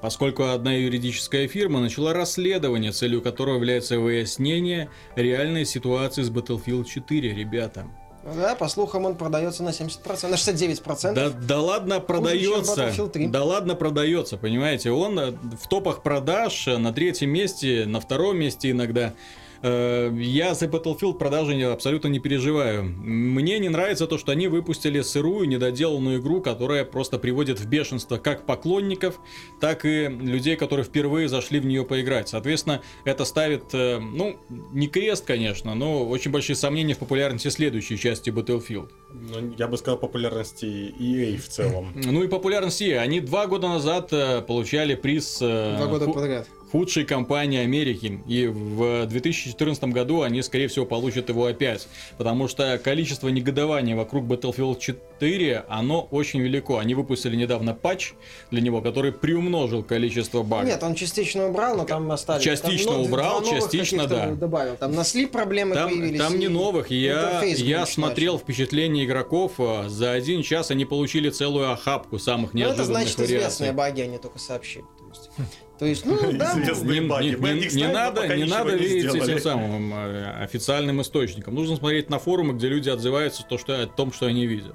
Поскольку 0.00 0.44
одна 0.44 0.74
юридическая 0.74 1.48
фирма 1.48 1.80
начала 1.80 2.12
расследование, 2.12 2.92
целью 2.92 3.22
которого 3.22 3.56
является 3.56 3.98
выяснение 3.98 4.90
реальной 5.16 5.64
ситуации 5.64 6.22
с 6.22 6.30
Battlefield 6.30 6.84
4, 6.84 7.34
ребята. 7.34 7.86
Ну 8.26 8.34
да, 8.34 8.56
по 8.56 8.68
слухам, 8.68 9.04
он 9.04 9.14
продается 9.16 9.62
на 9.62 9.68
70%, 9.68 10.28
на 10.28 10.34
69%. 10.34 11.14
Да, 11.14 11.30
да 11.30 11.60
ладно, 11.60 12.00
продается. 12.00 12.88
Battlefield 12.88 13.10
3. 13.10 13.26
Да 13.28 13.44
ладно, 13.44 13.74
продается, 13.74 14.36
понимаете. 14.36 14.90
Он 14.90 15.18
э, 15.18 15.30
в 15.30 15.68
топах 15.68 16.02
продаж 16.02 16.66
э, 16.66 16.76
на 16.76 16.92
третьем 16.92 17.30
месте, 17.30 17.84
на 17.86 18.00
втором 18.00 18.38
месте 18.38 18.72
иногда. 18.72 19.14
Э, 19.62 20.12
Я 20.18 20.54
за 20.54 20.66
Battlefield 20.66 21.14
продажи 21.18 21.54
не- 21.54 21.62
абсолютно 21.64 22.08
не 22.08 22.18
переживаю. 22.18 22.84
Мне 22.84 23.58
не 23.58 23.68
нравится 23.68 24.06
то, 24.06 24.18
что 24.18 24.32
они 24.32 24.48
выпустили 24.48 25.00
сырую, 25.00 25.48
недоделанную 25.48 26.20
игру, 26.20 26.40
которая 26.40 26.84
просто 26.84 27.18
приводит 27.18 27.60
в 27.60 27.66
бешенство 27.68 28.16
как 28.18 28.46
поклонников, 28.46 29.18
так 29.60 29.84
и 29.84 30.06
людей, 30.08 30.56
которые 30.56 30.84
впервые 30.84 31.28
зашли 31.28 31.60
в 31.60 31.66
нее 31.66 31.84
поиграть. 31.84 32.28
Соответственно, 32.28 32.82
это 33.04 33.24
ставит, 33.24 33.72
э, 33.72 33.98
ну, 33.98 34.36
не 34.72 34.88
крест, 34.88 35.24
конечно, 35.24 35.74
но 35.74 36.06
очень 36.06 36.30
большие 36.30 36.56
сомнения 36.56 36.94
в 36.94 36.98
популярности 36.98 37.48
следующей 37.48 37.98
части 37.98 38.30
Battlefield. 38.30 38.90
Ну, 39.12 39.54
я 39.56 39.68
бы 39.68 39.76
сказал 39.78 39.98
популярности 39.98 40.66
EA 40.66 41.36
в 41.38 41.48
целом. 41.48 41.92
Ну 41.94 42.22
и 42.22 42.28
популярность 42.28 42.82
EA. 42.82 42.98
Они 42.98 43.20
два 43.20 43.46
года 43.46 43.68
назад 43.68 44.12
э, 44.12 44.42
получали 44.42 44.94
приз 44.94 45.38
Два 45.38 45.86
года 45.86 46.06
подряд. 46.06 46.48
Худшей 46.70 47.04
компании 47.04 47.60
Америки. 47.60 48.20
И 48.26 48.46
в 48.46 49.06
2014 49.06 49.84
году 49.84 50.22
они, 50.22 50.42
скорее 50.42 50.68
всего, 50.68 50.84
получат 50.86 51.28
его 51.28 51.46
опять. 51.46 51.86
Потому 52.18 52.48
что 52.48 52.78
количество 52.82 53.28
негодования 53.28 53.96
вокруг 53.96 54.24
Battlefield 54.24 54.78
4, 54.80 55.64
оно 55.68 56.02
очень 56.10 56.40
велико. 56.40 56.78
Они 56.78 56.94
выпустили 56.94 57.36
недавно 57.36 57.74
патч 57.74 58.12
для 58.50 58.60
него, 58.60 58.80
который 58.80 59.12
приумножил 59.12 59.82
количество 59.82 60.42
багов. 60.42 60.66
Нет, 60.68 60.82
он 60.82 60.94
частично 60.94 61.46
убрал, 61.48 61.76
но 61.76 61.84
там 61.84 62.10
остались. 62.10 62.42
Частично 62.44 62.92
Там, 62.92 63.00
ну, 63.02 63.08
убрал, 63.08 63.42
частично, 63.44 64.06
да. 64.06 64.26
Добавил. 64.32 64.76
Там 64.76 64.92
на 64.94 65.04
слип 65.04 65.30
проблемы 65.30 65.74
Там, 65.74 65.88
появились. 65.90 66.18
там 66.20 66.38
не 66.38 66.48
новых. 66.48 66.90
Я, 66.90 67.42
я 67.44 67.86
смотрел 67.86 68.34
начал. 68.34 68.44
впечатления 68.44 69.04
игроков. 69.04 69.52
а, 69.58 69.88
За 69.88 70.12
один 70.12 70.42
час 70.42 70.70
они 70.70 70.84
получили 70.84 71.30
целую 71.30 71.70
охапку 71.72 72.18
самых 72.18 72.52
Ну, 72.54 72.60
это 72.60 72.68
неожиданных 72.68 72.86
значит 73.02 73.16
вариаций. 73.18 73.36
известные 73.38 73.72
баги, 73.72 74.00
они 74.02 74.18
только 74.18 74.38
сообщили. 74.38 74.84
То 74.98 75.08
есть, 75.08 75.30
то 75.78 75.84
есть 75.84 76.06
ну, 76.06 76.16
да, 76.32 76.52
Известные 76.52 77.00
не, 77.00 77.06
баги. 77.06 77.26
не- 77.28 77.60
не- 77.60 77.76
не 77.76 77.88
надо, 77.92 78.34
не 78.34 78.44
надо 78.44 78.72
не 78.72 78.78
верить 78.78 79.10
сделали. 79.10 79.32
этим 79.32 79.42
самым 79.42 79.92
э, 79.94 80.42
официальным 80.42 81.02
источникам. 81.02 81.54
Нужно 81.54 81.76
смотреть 81.76 82.08
на 82.08 82.18
форумы, 82.18 82.54
где 82.54 82.68
люди 82.68 82.88
отзываются 82.88 83.44
то, 83.44 83.58
что, 83.58 83.82
о 83.82 83.86
том, 83.86 84.12
что 84.12 84.26
они 84.26 84.46
видят. 84.46 84.74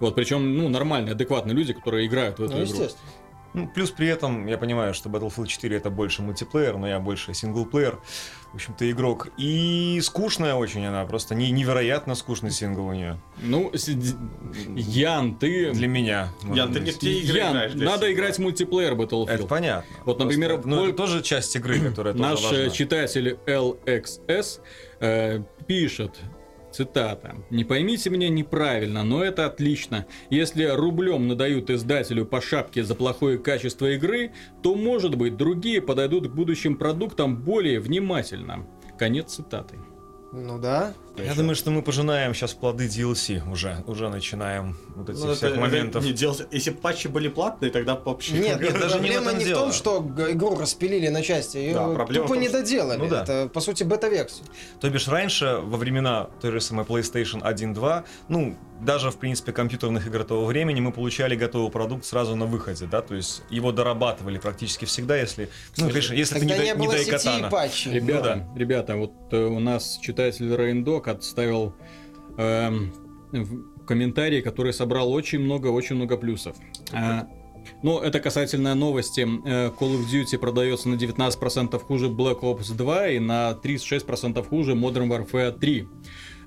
Вот, 0.00 0.14
причем, 0.14 0.56
ну, 0.56 0.68
нормальные, 0.68 1.12
адекватные 1.12 1.54
люди, 1.54 1.72
которые 1.72 2.06
играют 2.06 2.38
в 2.38 2.42
эту 2.42 2.52
ну, 2.54 2.64
игру. 2.64 2.72
естественно. 2.72 3.10
Ну, 3.54 3.66
плюс 3.66 3.90
при 3.90 4.06
этом 4.08 4.46
я 4.46 4.58
понимаю, 4.58 4.94
что 4.94 5.08
Battlefield 5.08 5.46
4 5.46 5.76
это 5.76 5.90
больше 5.90 6.22
мультиплеер, 6.22 6.76
но 6.76 6.86
я 6.86 7.00
больше 7.00 7.34
синглплеер, 7.34 7.98
в 8.52 8.54
общем-то, 8.54 8.90
игрок. 8.90 9.28
И 9.36 10.00
скучная 10.02 10.54
очень 10.54 10.84
она, 10.86 11.04
просто 11.04 11.34
не, 11.34 11.50
невероятно 11.50 12.14
скучный 12.14 12.50
сингл 12.50 12.86
у 12.86 12.92
нее. 12.92 13.18
Ну, 13.42 13.70
Ян, 14.74 15.34
ты... 15.36 15.72
Для 15.72 15.86
меня. 15.86 16.28
Ян, 16.54 16.72
ты 16.72 16.80
не 16.80 16.90
в 16.90 16.98
те 16.98 17.12
игры 17.20 17.38
Ян, 17.38 17.52
играешь 17.52 17.74
надо 17.74 17.90
сингла. 18.06 18.12
играть 18.12 18.36
в 18.36 18.38
мультиплеер 18.40 18.92
Это 18.94 19.02
Battlefield. 19.02 19.46
понятно. 19.48 19.96
Вот, 20.04 20.18
например, 20.18 20.50
Просто, 20.54 20.68
ну, 20.68 20.76
Пол- 20.76 20.86
это 20.88 20.96
тоже 20.96 21.22
часть 21.22 21.54
игры, 21.56 21.78
которая 21.80 22.14
тоже 22.14 22.24
Наш 22.28 22.40
э, 22.40 22.44
важна. 22.56 22.70
читатель 22.70 23.38
LXS 23.46 24.60
э, 25.00 25.42
пишет, 25.66 26.16
цитата, 26.72 27.36
«Не 27.50 27.64
поймите 27.64 28.10
меня 28.10 28.28
неправильно, 28.28 29.02
но 29.04 29.22
это 29.22 29.46
отлично. 29.46 30.06
Если 30.30 30.64
рублем 30.64 31.28
надают 31.28 31.70
издателю 31.70 32.26
по 32.26 32.40
шапке 32.40 32.84
за 32.84 32.94
плохое 32.94 33.38
качество 33.38 33.86
игры, 33.92 34.32
то, 34.62 34.74
может 34.74 35.14
быть, 35.14 35.36
другие 35.36 35.80
подойдут 35.80 36.28
к 36.28 36.34
будущим 36.34 36.76
продуктам 36.76 37.36
более 37.36 37.80
внимательно». 37.80 38.66
Конец 38.98 39.34
цитаты. 39.34 39.76
Ну 40.32 40.58
да, 40.58 40.92
Я 41.22 41.30
еще. 41.30 41.34
думаю, 41.40 41.54
что 41.56 41.70
мы 41.70 41.82
пожинаем 41.82 42.34
сейчас 42.34 42.54
плоды 42.54 42.86
DLC 42.86 43.48
уже. 43.50 43.82
Уже 43.86 44.08
начинаем 44.08 44.76
вот 44.96 45.08
этих 45.10 45.22
Ну, 45.24 45.34
всех 45.34 45.50
это- 45.52 45.60
моментов. 45.60 46.04
не 46.04 46.12
делать- 46.12 46.46
Если 46.50 46.70
патчи 46.70 47.08
были 47.08 47.28
платные, 47.28 47.70
тогда 47.70 47.94
вообще... 47.96 48.34
Нет, 48.34 48.60
нет, 48.60 48.72
даже 48.78 49.00
не 49.00 49.08
в 49.10 49.12
проблема 49.14 49.32
не 49.32 49.44
в 49.44 49.52
том, 49.54 49.72
что 49.72 49.98
игру 50.30 50.56
распилили 50.56 51.08
на 51.08 51.22
части, 51.22 51.56
ее 51.58 51.74
Да, 51.74 51.88
проблема 51.94 52.26
тупо 52.26 52.34
том, 52.34 52.42
не 52.42 52.48
доделали. 52.48 52.98
Ну 52.98 53.08
да. 53.08 53.22
Это, 53.22 53.48
по 53.52 53.60
сути, 53.60 53.84
бета-версия. 53.84 54.42
То 54.80 54.88
бишь 54.90 55.08
раньше, 55.08 55.58
во 55.62 55.76
времена 55.76 56.28
той 56.40 56.52
же 56.52 56.60
самой 56.60 56.84
PlayStation 56.84 57.42
1.2, 57.42 58.04
ну, 58.28 58.56
даже, 58.80 59.10
в 59.10 59.16
принципе, 59.16 59.50
компьютерных 59.52 60.06
игр 60.06 60.22
того 60.22 60.44
времени, 60.46 60.78
мы 60.80 60.92
получали 60.92 61.34
готовый 61.34 61.68
продукт 61.70 62.04
сразу 62.04 62.36
на 62.36 62.46
выходе, 62.46 62.86
да, 62.86 63.02
то 63.02 63.16
есть 63.16 63.42
его 63.50 63.72
дорабатывали 63.72 64.38
практически 64.38 64.84
всегда, 64.84 65.16
если, 65.16 65.48
ну, 65.76 65.88
конечно, 65.88 66.14
если 66.14 66.38
Тогда 66.38 66.54
это 66.54 66.62
не, 66.62 66.68
не, 66.68 66.74
до- 66.74 66.84
было 66.84 66.92
не 66.92 67.04
сети 67.04 67.28
и 67.40 67.50
патчей. 67.50 67.92
Ребята, 67.94 68.46
ребята, 68.54 68.94
вот 68.96 69.12
э, 69.32 69.36
у 69.44 69.58
нас 69.58 69.98
читатель 70.00 70.54
Рейндок 70.54 71.07
отставил 71.08 71.74
в 72.36 73.84
комментарий, 73.86 74.42
который 74.42 74.72
собрал 74.72 75.12
очень 75.12 75.40
много, 75.40 75.68
очень 75.68 75.96
много 75.96 76.16
плюсов. 76.16 76.56
А, 76.92 77.26
ну, 77.82 78.00
это 78.00 78.20
касательно 78.20 78.74
новости. 78.74 79.22
Э, 79.22 79.70
Call 79.70 79.98
of 79.98 80.04
Duty 80.12 80.38
продается 80.38 80.88
на 80.88 80.94
19% 80.94 81.78
хуже 81.80 82.06
Black 82.06 82.40
Ops 82.40 82.74
2 82.76 83.08
и 83.08 83.18
на 83.18 83.52
36% 83.52 84.46
хуже 84.46 84.72
Modern 84.72 85.08
Warfare 85.08 85.58
3. 85.58 85.88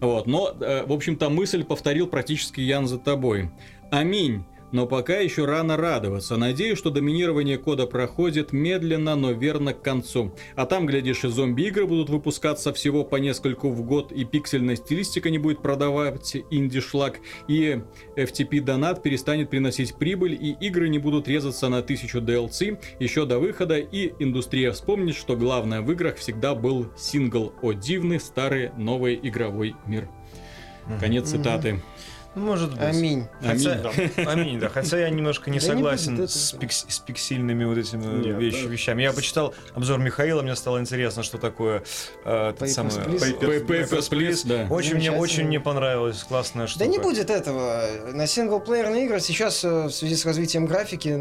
Вот, 0.01 0.27
но, 0.27 0.53
э, 0.59 0.85
в 0.85 0.91
общем-то, 0.91 1.29
мысль 1.29 1.63
повторил 1.63 2.07
практически 2.07 2.61
Ян 2.61 2.87
за 2.87 2.97
тобой. 2.97 3.49
Аминь. 3.91 4.43
Но 4.71 4.87
пока 4.87 5.17
еще 5.17 5.45
рано 5.45 5.75
радоваться. 5.77 6.37
Надеюсь, 6.37 6.77
что 6.77 6.89
доминирование 6.89 7.57
кода 7.57 7.87
проходит 7.87 8.53
медленно, 8.53 9.15
но 9.15 9.31
верно 9.31 9.73
к 9.73 9.81
концу. 9.81 10.33
А 10.55 10.65
там, 10.65 10.85
глядишь, 10.85 11.23
и 11.25 11.27
зомби-игры 11.27 11.85
будут 11.85 12.09
выпускаться 12.09 12.73
всего 12.73 13.03
по 13.03 13.17
нескольку 13.17 13.69
в 13.69 13.83
год, 13.83 14.11
и 14.11 14.23
пиксельная 14.23 14.75
стилистика 14.75 15.29
не 15.29 15.37
будет 15.37 15.61
продавать 15.61 16.37
инди-шлак, 16.49 17.19
и 17.47 17.81
FTP-донат 18.15 19.03
перестанет 19.03 19.49
приносить 19.49 19.95
прибыль, 19.95 20.33
и 20.33 20.55
игры 20.61 20.89
не 20.89 20.99
будут 20.99 21.27
резаться 21.27 21.67
на 21.69 21.81
тысячу 21.81 22.19
DLC 22.19 22.79
еще 22.99 23.25
до 23.25 23.39
выхода, 23.39 23.77
и 23.77 24.13
индустрия 24.19 24.71
вспомнит, 24.71 25.15
что 25.15 25.35
главное 25.35 25.81
в 25.81 25.91
играх 25.91 26.15
всегда 26.17 26.55
был 26.55 26.87
сингл 26.97 27.53
«О 27.61 27.73
дивный 27.73 28.19
старый 28.19 28.71
новый 28.77 29.19
игровой 29.21 29.75
мир». 29.85 30.07
Конец 30.99 31.29
цитаты. 31.29 31.81
Ну, 32.33 32.45
Может 32.45 32.71
быть. 32.71 32.79
Аминь. 32.81 33.27
Хотя, 33.41 33.81
аминь, 34.25 34.57
да. 34.59 34.69
Хотя 34.69 34.99
я 34.99 35.09
немножко 35.09 35.49
не 35.49 35.59
Да 35.59 35.65
не 35.65 35.69
согласен 35.73 36.27
с, 36.27 36.53
этого. 36.53 36.61
пикс- 36.63 36.85
с 36.87 36.99
пиксельными 36.99 37.65
вот 37.65 37.77
этими 37.77 38.03
Нет, 38.25 38.37
вещ- 38.37 38.63
да. 38.63 38.69
вещами. 38.69 39.03
Я 39.03 39.11
почитал 39.11 39.53
обзор 39.73 39.99
Михаила, 39.99 40.41
мне 40.41 40.55
стало 40.55 40.79
интересно, 40.79 41.23
что 41.23 41.37
такое 41.37 41.83
э, 42.23 42.51
Papers, 42.53 42.67
самый 42.67 42.91
Please. 42.91 43.39
Papers, 43.39 43.65
Papers, 43.67 44.09
Please, 44.09 44.41
да. 44.47 44.73
Очень 44.73 44.95
мне, 44.95 45.11
очень 45.11 45.45
мне 45.45 45.59
понравилось, 45.59 46.23
классная 46.23 46.67
штука. 46.67 46.85
Да 46.85 46.89
не 46.91 46.99
будет 46.99 47.29
этого. 47.29 47.83
На 48.13 48.25
синглплеерные 48.27 49.05
игры 49.05 49.19
сейчас 49.19 49.65
э, 49.65 49.87
в 49.87 49.91
связи 49.91 50.15
с 50.15 50.25
развитием 50.25 50.67
графики 50.67 51.17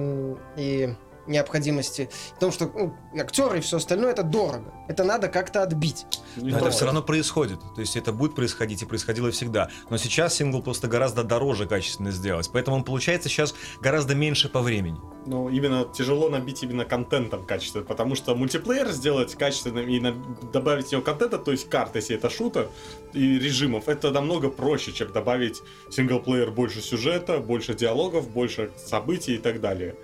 и 0.57 0.95
необходимости 1.27 2.09
в 2.37 2.39
том, 2.39 2.53
что 2.53 2.71
ну, 2.75 2.95
актеры 3.19 3.59
и 3.59 3.61
все 3.61 3.77
остальное 3.77 4.13
это 4.13 4.23
дорого. 4.23 4.73
Это 4.89 5.05
надо 5.05 5.29
как-то 5.29 5.63
отбить. 5.63 6.07
Но 6.37 6.57
это 6.57 6.71
все 6.71 6.85
равно 6.85 7.03
происходит. 7.03 7.61
То 7.75 7.81
есть 7.81 7.97
это 7.97 8.13
будет 8.13 8.35
происходить 8.35 8.83
и 8.83 8.87
происходило 8.87 9.31
всегда. 9.31 9.71
Но 9.89 9.97
сейчас 9.97 10.35
сингл 10.35 10.63
просто 10.63 10.89
гораздо 10.89 11.23
дороже 11.25 11.67
качественно 11.67 12.11
сделать. 12.11 12.51
Поэтому 12.53 12.77
он 12.77 12.85
получается 12.85 13.29
сейчас 13.29 13.55
гораздо 13.81 14.15
меньше 14.15 14.49
по 14.49 14.61
времени. 14.61 14.99
Ну, 15.27 15.49
именно 15.49 15.85
тяжело 15.85 16.29
набить 16.31 16.63
именно 16.63 16.85
контентом 16.85 17.45
качественно, 17.45 17.85
потому 17.85 18.15
что 18.15 18.35
мультиплеер 18.35 18.89
сделать 18.89 19.35
качественным 19.35 19.87
и 19.89 20.01
на- 20.01 20.15
добавить 20.53 20.89
в 20.89 20.93
него 20.93 21.03
контента, 21.03 21.39
то 21.39 21.51
есть 21.53 21.69
карт, 21.69 21.95
если 21.97 22.17
это 22.17 22.31
шутер, 22.31 22.69
и 23.13 23.39
режимов, 23.39 23.89
это 23.89 24.11
намного 24.11 24.49
проще, 24.49 24.93
чем 24.93 25.13
добавить 25.13 25.61
в 25.89 25.93
синглплеер 25.93 26.51
больше 26.51 26.81
сюжета, 26.81 27.39
больше 27.39 27.75
диалогов, 27.75 28.31
больше 28.31 28.71
событий 28.77 29.35
и 29.35 29.39
так 29.39 29.61
далее. 29.61 29.97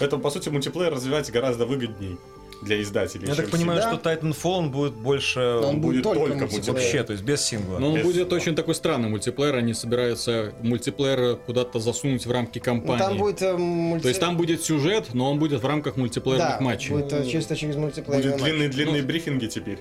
Поэтому, 0.00 0.22
по 0.22 0.30
сути, 0.30 0.48
мультиплеер 0.48 0.92
развивать 0.92 1.30
гораздо 1.30 1.66
выгодней 1.66 2.18
для 2.62 2.82
издателей. 2.82 3.26
Я 3.26 3.34
так 3.34 3.48
понимаю, 3.48 3.80
всегда. 3.80 3.96
что 3.98 4.10
Titanfall 4.10 4.50
он 4.58 4.70
будет 4.70 4.92
больше 4.92 5.40
Он 5.40 5.64
Он 5.64 5.80
будет 5.80 6.02
будет 6.02 6.04
только 6.04 6.20
только 6.20 6.40
мультиплеер. 6.44 6.72
вообще, 6.74 7.02
то 7.04 7.12
есть 7.14 7.24
без 7.24 7.40
сингла. 7.42 7.78
Но 7.78 7.88
он 7.88 7.94
Без- 7.96 8.02
будет 8.04 8.30
очень 8.34 8.54
такой 8.54 8.74
странный 8.74 9.08
мультиплеер, 9.08 9.54
они 9.54 9.72
собираются 9.72 10.52
мультиплеер 10.62 11.36
куда-то 11.36 11.78
засунуть 11.80 12.26
в 12.26 12.30
рамки 12.30 12.58
Ну, 12.58 12.64
кампании. 12.64 12.98
там 12.98 13.16
будет 13.16 13.40
э, 13.40 13.56
мульти- 13.56 14.02
То 14.02 14.08
есть 14.08 14.20
там 14.20 14.36
будет 14.36 14.62
сюжет, 14.62 15.14
но 15.14 15.30
он 15.30 15.38
будет 15.38 15.62
в 15.62 15.66
рамках 15.66 15.96
мультиплеерных 15.96 16.58
да, 16.58 16.60
матчей. 16.60 16.90
будет 16.90 17.10
э, 17.14 17.26
чисто 17.30 17.56
через 17.56 17.76
мультиплеер. 17.76 18.22
Будет 18.22 18.36
длинные-длинные 18.42 19.00
Ну, 19.00 19.08
брифинги 19.08 19.46
теперь. 19.46 19.78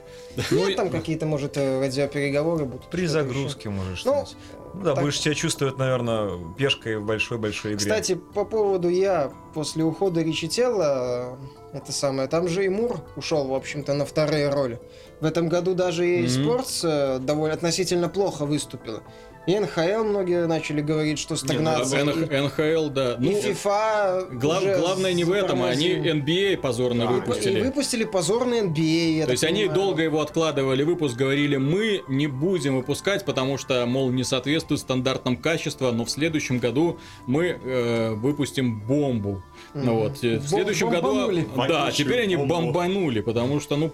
Нет, 0.49 0.77
там 0.77 0.89
какие-то, 0.89 1.25
может, 1.25 1.57
э, 1.57 1.81
радиопереговоры 1.81 2.63
будут. 2.63 2.87
При 2.89 3.07
загрузке 3.07 3.69
можешь 3.69 4.05
Ну. 4.05 4.25
Ну 4.73 4.81
да, 4.83 4.93
так- 4.95 5.03
будешь 5.03 5.19
себя 5.19 5.33
чувствовать, 5.35 5.77
наверное, 5.77 6.31
пешкой 6.57 6.97
в 6.97 7.05
большой-большой 7.05 7.71
игре. 7.73 7.79
Кстати, 7.79 8.15
по 8.15 8.45
поводу 8.45 8.89
я 8.89 9.31
после 9.53 9.83
ухода 9.83 10.21
Ричи 10.21 10.47
Тела, 10.47 11.37
э, 11.73 11.77
это 11.77 11.91
самое, 11.91 12.27
там 12.27 12.47
же 12.47 12.65
и 12.65 12.69
Мур 12.69 12.99
ушел, 13.15 13.47
в 13.47 13.53
общем-то, 13.53 13.93
на 13.93 14.05
вторые 14.05 14.49
роли. 14.49 14.79
В 15.21 15.25
этом 15.25 15.49
году 15.49 15.73
даже 15.73 16.07
и 16.07 16.21
Мгм. 16.21 16.27
Sports 16.51 16.79
э, 16.83 17.19
довольно 17.19 17.53
относительно 17.55 18.09
плохо 18.09 18.45
выступила. 18.45 19.01
И 19.49 19.57
НХЛ 19.59 20.03
многие 20.03 20.45
начали 20.45 20.79
говорить, 20.81 21.17
что 21.17 21.35
стагнация. 21.35 22.01
Н- 22.01 22.09
и- 22.09 22.41
НХЛ, 22.47 22.89
да. 22.89 23.13
и 23.13 23.17
Ну, 23.19 23.31
FIFA 23.31 24.37
глав- 24.37 24.77
главное 24.79 25.13
не 25.13 25.23
в 25.23 25.31
этом, 25.31 25.63
а 25.63 25.69
они. 25.69 25.87
NBA 25.95 26.57
позорно 26.57 27.05
Да, 27.07 27.11
и- 27.11 27.15
И 27.17 27.19
выпустили. 27.19 27.61
выпустили 27.61 28.03
позорный 28.03 28.59
NBA. 28.61 29.17
я 29.17 29.25
То 29.25 29.31
есть 29.31 29.43
они 29.43 29.61
понимаю. 29.61 29.79
долго 29.81 30.03
его 30.03 30.21
откладывали, 30.21 30.83
выпуск 30.83 31.15
говорили, 31.17 31.57
мы 31.57 32.03
не 32.07 32.27
будем 32.27 32.77
выпускать, 32.77 33.25
потому 33.25 33.57
что, 33.57 33.83
мол, 33.87 34.11
не 34.11 34.23
соответствует 34.23 34.81
стандартам 34.81 35.35
качества, 35.35 35.89
но 35.91 36.05
в 36.05 36.11
следующем 36.11 36.59
году 36.59 36.99
мы 37.25 37.57
э, 37.63 38.11
выпустим 38.13 38.79
бомбу. 38.81 39.41
Ну 39.73 39.81
Мгм. 39.81 39.95
вот, 39.99 40.23
э, 40.23 40.37
в 40.37 40.41
Бом- 40.41 40.47
следующем 40.47 40.89
году... 40.91 41.07
бомбанули. 41.07 41.41
Да, 41.41 41.55
Вонючую 41.55 41.91
теперь 41.93 42.21
они 42.21 42.35
бомбу. 42.35 42.53
бомбанули, 42.55 43.21
потому 43.21 43.59
что, 43.59 43.77
ну, 43.77 43.91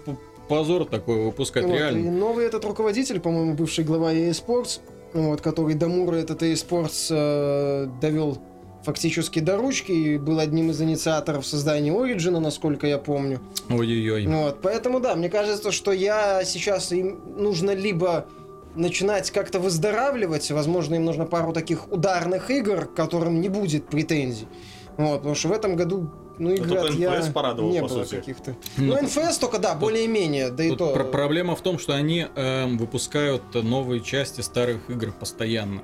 позор 0.48 0.84
такой 0.84 1.24
выпускать 1.24 1.64
Вот, 1.64 1.74
И 1.74 1.78
реально. 1.78 2.10
новый 2.12 2.44
этот 2.44 2.64
руководитель, 2.66 3.20
по-моему, 3.20 3.54
бывший 3.54 3.84
глава 3.84 4.12
EA 4.12 4.30
Sports, 4.30 4.80
вот, 5.12 5.40
который 5.40 5.74
до 5.74 5.88
Мура 5.88 6.16
этот 6.16 6.42
EA 6.42 6.54
Sports 6.54 7.08
э, 7.10 7.88
довел 8.00 8.38
фактически 8.86 9.40
до 9.40 9.56
ручки 9.56 9.90
и 9.90 10.16
был 10.16 10.38
одним 10.38 10.70
из 10.70 10.80
инициаторов 10.80 11.44
создания 11.44 11.90
Origin, 11.90 12.38
насколько 12.38 12.86
я 12.86 12.98
помню. 12.98 13.40
Ой-ой-ой. 13.68 14.26
Вот, 14.26 14.60
поэтому 14.62 15.00
да, 15.00 15.16
мне 15.16 15.28
кажется, 15.28 15.72
что 15.72 15.92
я 15.92 16.44
сейчас 16.44 16.92
им 16.92 17.20
нужно 17.36 17.72
либо 17.72 18.26
начинать 18.76 19.30
как-то 19.30 19.58
выздоравливать, 19.58 20.50
возможно, 20.50 20.94
им 20.94 21.04
нужно 21.04 21.24
пару 21.24 21.52
таких 21.52 21.90
ударных 21.90 22.50
игр, 22.50 22.86
к 22.86 22.94
которым 22.94 23.40
не 23.40 23.48
будет 23.48 23.88
претензий. 23.88 24.46
Вот, 24.96 25.18
потому 25.18 25.34
что 25.34 25.48
в 25.48 25.52
этом 25.52 25.76
году, 25.76 26.10
ну, 26.38 26.56
только 26.56 26.82
от 26.82 26.94
я 26.94 27.22
порадовал, 27.32 27.70
не 27.70 27.80
по 27.80 27.88
было 27.88 28.04
сути. 28.04 28.16
каких-то. 28.16 28.56
Ну, 28.76 28.94
Ну, 28.94 29.02
НФС 29.02 29.38
только, 29.38 29.58
да, 29.58 29.74
более-менее, 29.74 30.50
да 30.50 30.64
и 30.64 30.74
то. 30.76 30.92
про- 30.92 31.04
проблема 31.04 31.56
в 31.56 31.62
том, 31.62 31.78
что 31.78 31.94
они 31.94 32.26
эм, 32.34 32.78
выпускают 32.78 33.42
новые 33.54 34.00
части 34.00 34.40
старых 34.40 34.88
игр 34.90 35.12
постоянно. 35.12 35.82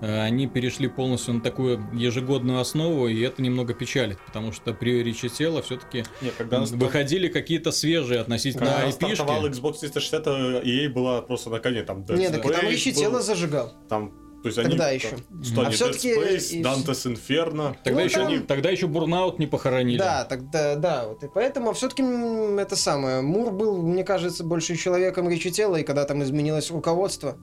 Э, 0.00 0.22
Они 0.22 0.48
перешли 0.48 0.88
полностью 0.88 1.34
на 1.34 1.40
такую 1.40 1.80
ежегодную 1.94 2.58
основу, 2.60 3.06
и 3.06 3.20
это 3.22 3.40
немного 3.40 3.74
печалит, 3.74 4.18
потому 4.26 4.50
что 4.52 4.74
при 4.74 5.02
Ричи 5.02 5.28
Тела 5.28 5.62
все-таки 5.62 6.04
Не, 6.20 6.30
когда 6.30 6.60
нас- 6.60 6.72
выходили 6.72 7.28
какие-то 7.28 7.70
свежие 7.70 8.20
относительно 8.20 8.66
Когда 8.66 8.88
IP-шки. 8.88 9.14
стартовал 9.14 9.46
Xbox 9.46 9.78
360, 9.80 10.26
EA 10.66 10.88
была 10.88 11.22
просто 11.22 11.48
на 11.50 11.60
коне. 11.60 11.84
Там 11.84 12.02
Dead 12.02 12.16
Нет, 12.18 12.32
так 12.32 12.42
там 12.42 12.50
был, 12.66 12.72
тело 12.76 13.20
зажигал. 13.22 13.72
Там, 13.88 14.12
то 14.44 14.48
есть 14.48 14.62
Тогда 14.62 14.86
они, 14.88 14.96
еще. 14.98 15.08
что 15.42 15.62
А 15.62 15.70
Dead 15.70 15.92
Space, 15.94 16.50
и- 16.50 16.62
Dante's 16.62 17.06
Inferno. 17.14 17.74
Тогда, 17.82 18.00
Ну, 18.00 18.04
еще, 18.04 18.16
там- 18.18 18.46
тогда 18.46 18.68
еще 18.70 18.86
Бурнаут 18.86 19.38
не 19.38 19.46
похоронили. 19.46 19.96
Да, 19.96 20.24
тогда, 20.24 20.74
да, 20.76 21.06
вот 21.08 21.24
и 21.24 21.28
поэтому 21.32 21.72
все-таки 21.72 22.02
это 22.02 22.76
самое. 22.76 23.22
Мур 23.22 23.52
был, 23.52 23.80
мне 23.80 24.04
кажется, 24.04 24.44
больше 24.44 24.76
человеком 24.76 25.30
речи 25.30 25.50
тела, 25.50 25.76
и 25.76 25.82
когда 25.82 26.04
там 26.04 26.22
изменилось 26.22 26.70
руководство, 26.70 27.38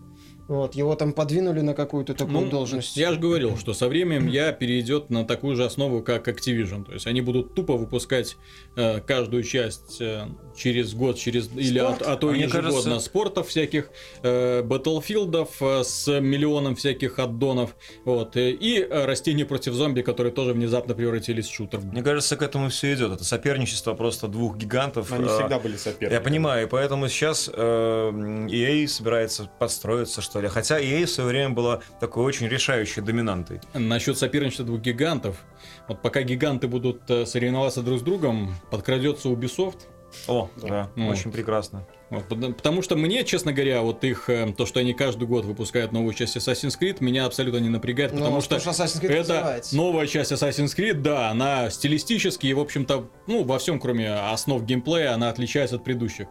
вот, 0.48 0.76
его 0.76 0.96
там 0.96 1.14
подвинули 1.14 1.62
на 1.62 1.74
какую-то 1.74 2.14
такую 2.14 2.42
Ну, 2.42 2.50
должность. 2.50 2.98
Я 2.98 3.14
же 3.14 3.20
говорил, 3.20 3.58
что 3.58 3.74
со 3.74 3.88
временем 3.88 4.28
я 4.28 4.52
перейдет 4.52 5.10
на 5.10 5.26
такую 5.26 5.56
же 5.56 5.64
основу, 5.66 6.02
как 6.02 6.28
Activision. 6.28 6.84
То 6.86 6.94
есть 6.94 7.08
они 7.08 7.22
будут 7.22 7.54
тупо 7.56 7.78
выпускать 7.78 8.36
э, 8.76 9.00
каждую 9.02 9.44
часть 9.44 10.02
э, 10.02 10.26
через 10.56 10.94
год, 10.94 11.18
через 11.18 11.50
или 11.56 11.80
а, 11.80 11.94
Спорт? 11.94 12.02
а 12.08 12.16
то 12.18 12.30
А 12.30 12.36
ежегодно 12.36 12.72
кажется- 12.72 13.00
спортов 13.00 13.48
всяких, 13.48 13.90
э, 14.24 14.62
батлфилдов 14.64 15.62
э, 15.62 15.84
с 15.84 16.20
миллионом 16.20 16.76
всяких 16.76 17.20
аддонов, 17.20 17.76
вот 18.04 18.36
э, 18.36 18.52
и 18.52 18.80
э, 18.82 19.06
растения 19.06 19.46
против 19.46 19.74
зомби, 19.74 20.02
которые 20.02 20.34
тоже 20.34 20.54
внезапно 20.54 20.94
превратились 20.96 21.48
в 21.48 21.54
шутер. 21.54 21.80
Мне 21.80 22.04
кажется, 22.04 22.36
к 22.36 22.42
этому 22.42 22.70
все 22.70 22.94
идет. 22.94 23.12
Это 23.14 23.24
соперничество 23.24 23.94
просто 23.94 24.28
двух 24.28 24.58
гигантов. 24.58 25.12
Они 25.12 25.26
э, 25.26 25.28
всегда 25.28 25.60
были 25.60 25.78
соперниками. 25.78 26.14
Я 26.14 26.22
понимаю, 26.22 26.68
и 26.68 26.70
поэтому 26.70 27.08
сейчас 27.08 27.50
э, 27.54 27.54
EA 27.54 28.88
собирается 28.88 29.50
подстроиться, 29.60 30.22
что 30.22 30.41
ли. 30.42 30.48
Хотя 30.50 30.80
EA 30.80 31.06
в 31.06 31.10
свое 31.10 31.30
время 31.30 31.50
была 31.52 31.80
такой 32.00 32.24
очень 32.26 32.48
решающей 32.48 33.02
доминантой. 33.02 33.62
Насчет 33.74 34.18
соперничества 34.18 34.66
двух 34.66 34.82
гигантов. 34.82 35.38
Вот 35.88 36.02
пока 36.02 36.22
гиганты 36.24 36.68
будут 36.68 37.10
э, 37.10 37.26
соревноваться 37.26 37.82
друг 37.82 38.00
с 38.00 38.02
другом, 38.02 38.56
подкрадется 38.70 39.30
Ubisoft. 39.30 39.78
О, 40.28 40.50
да, 40.58 40.90
Ну. 40.98 41.08
очень 41.08 41.32
прекрасно. 41.32 41.88
Вот, 42.10 42.26
потому- 42.58 42.82
что 42.82 42.98
мне, 42.98 43.24
честно 43.24 43.54
говоря, 43.54 43.82
вот 43.82 44.04
их, 44.04 44.30
э, 44.30 44.54
то, 44.58 44.66
что 44.66 44.82
они 44.82 44.94
каждый 44.94 45.26
год 45.26 45.46
выпускают 45.46 45.94
новую 45.94 46.14
часть 46.14 46.36
Assassin's 46.36 46.78
Creed, 46.78 46.98
меня 47.00 47.26
абсолютно 47.26 47.60
не 47.60 47.70
напрягает, 47.70 48.12
Ну, 48.12 48.18
потому 48.20 48.42
что 48.42 48.56
потому 48.58 48.74
что 48.74 48.84
Assassin's 48.84 49.02
Creed 49.02 49.12
это 49.22 49.34
развивается. 49.36 49.76
новая 49.78 50.08
часть 50.08 50.34
Assassin's 50.34 50.76
Creed, 50.78 50.96
да, 50.96 51.30
она 51.30 51.70
стилистически 51.70 52.48
и, 52.48 52.54
в 52.54 52.60
общем-то, 52.60 53.10
ну, 53.28 53.44
во 53.46 53.58
всем, 53.60 53.80
кроме 53.80 54.12
основ 54.14 54.62
геймплея, 54.64 55.14
она 55.14 55.30
отличается 55.30 55.78
от 55.78 55.86
предыдущих. 55.86 56.28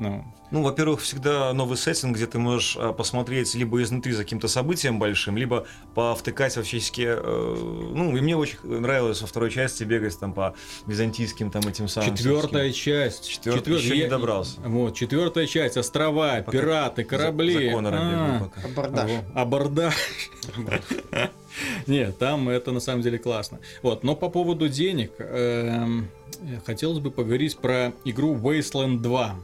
Ну, 0.00 0.24
Ну, 0.50 0.62
во-первых, 0.62 1.02
всегда 1.02 1.52
новый 1.52 1.76
сеттинг, 1.76 2.16
где 2.16 2.26
ты 2.26 2.38
можешь 2.38 2.76
а, 2.76 2.92
посмотреть 2.92 3.54
либо 3.54 3.80
изнутри 3.82 4.12
за 4.12 4.24
каким-то 4.24 4.48
событием 4.48 4.98
большим, 4.98 5.36
либо 5.36 5.66
повтыкать 5.94 6.56
во 6.56 6.62
всяческие... 6.62 7.18
э, 7.22 7.56
ну, 7.94 8.16
и 8.16 8.20
мне 8.20 8.34
очень 8.36 8.58
нравилось 8.64 9.20
во 9.20 9.26
второй 9.26 9.50
части 9.50 9.84
бегать 9.84 10.18
там 10.18 10.32
по 10.32 10.54
византийским 10.86 11.50
там 11.50 11.62
этим 11.68 11.86
самым... 11.86 12.16
четвертая 12.16 12.72
всяческим. 12.72 12.92
часть. 12.92 13.28
Четвертая 13.28 13.60
Четвер- 13.60 13.78
еще 13.78 13.94
не 13.94 14.00
я- 14.04 14.08
добрался. 14.08 14.60
Вот, 14.62 14.94
четвертая 14.96 15.46
часть, 15.46 15.76
острова, 15.76 16.42
Пока 16.44 16.50
пираты, 16.50 17.04
корабли. 17.04 17.70
За, 17.70 17.82
за 17.82 17.88
А, 17.92 18.40
пока. 18.40 18.66
Абордаж. 18.66 19.10
Абордаж. 19.34 19.94
Нет, 21.86 22.18
там 22.18 22.48
это 22.48 22.72
на 22.72 22.80
самом 22.80 23.02
деле 23.02 23.18
классно. 23.18 23.60
Вот, 23.82 24.02
но 24.02 24.16
по 24.16 24.28
поводу 24.28 24.68
денег, 24.68 25.12
эм, 25.18 26.08
хотелось 26.64 26.98
бы 27.00 27.10
поговорить 27.10 27.58
про 27.58 27.92
игру 28.04 28.34
Wasteland 28.36 28.98
2. 28.98 29.36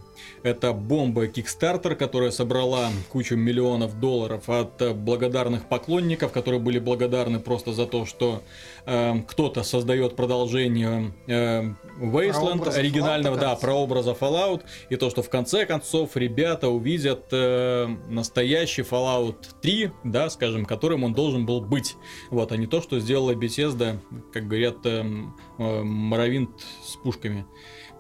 Это 0.46 0.72
бомба 0.72 1.26
Kickstarter, 1.26 1.96
которая 1.96 2.30
собрала 2.30 2.90
кучу 3.09 3.35
миллионов 3.35 3.98
долларов 3.98 4.48
от 4.48 4.80
э, 4.80 4.92
благодарных 4.92 5.68
поклонников, 5.68 6.30
которые 6.30 6.61
были 6.61 6.78
благодарны 6.78 7.40
просто 7.40 7.72
за 7.72 7.85
то, 7.85 8.06
что 8.06 8.44
эм, 8.85 9.24
кто-то 9.24 9.64
создает 9.64 10.14
продолжение 10.14 11.12
эм, 11.26 11.76
Wasteland 11.98 12.59
Прообраза 12.59 12.78
оригинального, 12.78 13.35
Fallout, 13.35 13.40
да, 13.40 13.56
прообраза 13.56 14.11
Fallout, 14.12 14.62
и 14.88 14.94
то, 14.94 15.11
что 15.11 15.24
в 15.24 15.30
конце 15.30 15.66
концов 15.66 16.16
ребята 16.16 16.68
увидят 16.68 17.24
э, 17.32 17.88
настоящий 18.09 18.82
Fallout 18.82 19.48
3, 19.61 19.90
да, 20.04 20.30
скажем, 20.30 20.64
которым 20.64 21.02
он 21.02 21.12
должен 21.12 21.44
был 21.44 21.61
быть. 21.61 21.96
Вот, 22.30 22.52
а 22.52 22.56
не 22.56 22.68
то, 22.68 22.80
что 22.80 23.00
сделала 23.00 23.32
Bethesda, 23.35 23.98
как 24.32 24.46
говорят, 24.46 24.76
эм, 24.87 25.37
э, 25.59 25.82
Morrowind 25.82 26.50
с 26.85 26.94
пушками. 27.02 27.44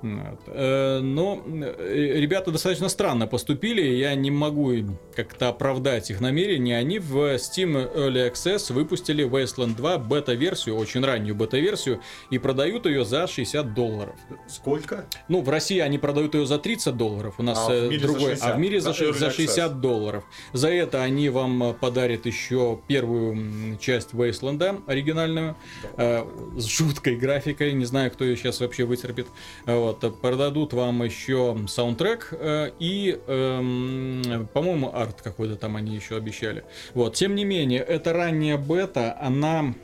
Э, 0.02 1.00
Но 1.00 1.42
э, 1.46 2.12
ребята 2.20 2.50
достаточно 2.50 2.88
странно 2.88 3.26
поступили, 3.26 3.82
я 3.82 4.14
не 4.14 4.30
могу 4.30 4.72
как-то 5.14 5.48
оправдать 5.48 6.10
их 6.10 6.20
намерения. 6.20 6.76
Они 6.76 6.98
в 6.98 7.16
Steam 7.36 7.92
Early 7.94 8.30
Access 8.30 8.72
выпустили 8.72 9.24
Wasteland 9.26 9.76
2 9.76 9.98
бета-версию, 9.98 10.76
очень 10.76 11.04
раннюю 11.04 11.34
бета-версию, 11.34 12.00
и 12.30 12.38
продают 12.38 12.86
ее 12.86 13.04
за 13.04 13.26
60 13.26 13.74
долларов. 13.74 14.16
Сколько? 14.48 15.06
Ну, 15.28 15.40
в 15.42 15.48
России 15.48 15.78
они 15.78 15.98
продают 15.98 16.34
ее 16.34 16.46
за 16.46 16.58
30 16.58 16.96
долларов, 16.96 17.34
у 17.38 17.42
нас 17.42 17.66
А 17.68 17.72
э, 17.72 17.98
другой, 17.98 18.30
60, 18.32 18.48
а 18.50 18.54
в 18.54 18.58
мире 18.58 18.80
за, 18.80 18.90
за 18.90 18.94
ши- 18.94 19.04
Early 19.06 19.18
за 19.18 19.26
Access. 19.28 19.32
60 19.32 19.80
долларов. 19.80 20.24
За 20.52 20.68
это 20.68 21.02
они 21.02 21.28
вам 21.30 21.74
подарят 21.80 22.26
еще 22.26 22.78
первую 22.86 23.78
часть 23.78 24.12
Wasteland 24.12 24.82
оригинальную, 24.86 25.56
э, 25.96 26.24
с 26.56 26.64
жуткой 26.66 27.16
графикой, 27.16 27.72
не 27.72 27.84
знаю, 27.84 28.10
кто 28.10 28.24
ее 28.24 28.36
сейчас 28.36 28.60
вообще 28.60 28.84
вытерпит. 28.84 29.26
Э, 29.66 29.85
Вот, 29.86 30.02
э, 30.02 30.10
продадут 30.10 30.72
вам 30.72 31.04
еще 31.04 31.56
саундтрек 31.68 32.30
э, 32.32 32.70
и, 32.80 33.20
эм, 33.28 34.48
по-моему, 34.52 34.92
арт 34.92 35.22
какой-то 35.22 35.54
там 35.54 35.76
они 35.76 35.94
еще 35.94 36.16
обещали. 36.16 36.64
Вот, 36.92 37.14
тем 37.14 37.36
не 37.36 37.44
менее, 37.44 37.82
эта 37.82 38.12
ранняя 38.12 38.58
бета, 38.58 39.16
она 39.20 39.74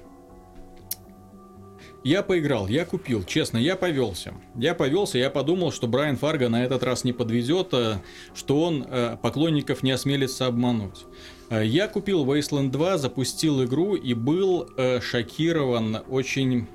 я 2.03 2.25
поиграл, 2.25 2.67
я 2.67 2.85
купил, 2.85 3.23
честно, 3.23 3.59
я 3.59 3.77
повелся. 3.77 4.35
Я 4.57 4.75
повелся, 4.75 5.19
я 5.19 5.31
подумал, 5.31 5.71
что 5.71 5.87
Брайан 5.87 6.17
Фарго 6.17 6.49
на 6.49 6.65
этот 6.65 6.83
раз 6.83 7.05
не 7.05 7.12
подведет, 7.12 7.69
э, 7.73 7.99
что 8.35 8.61
он 8.61 8.85
э, 8.88 9.17
поклонников 9.23 9.85
не 9.85 9.93
осмелится 9.93 10.47
обмануть. 10.47 11.05
Э, 11.49 11.65
Я 11.65 11.87
купил 11.87 12.25
Wasteland 12.27 12.71
2, 12.71 12.99
запустил 12.99 13.62
игру 13.62 13.95
и 13.95 14.15
был 14.15 14.69
э, 14.77 15.01
шокирован 15.01 15.99
очень 16.09 16.67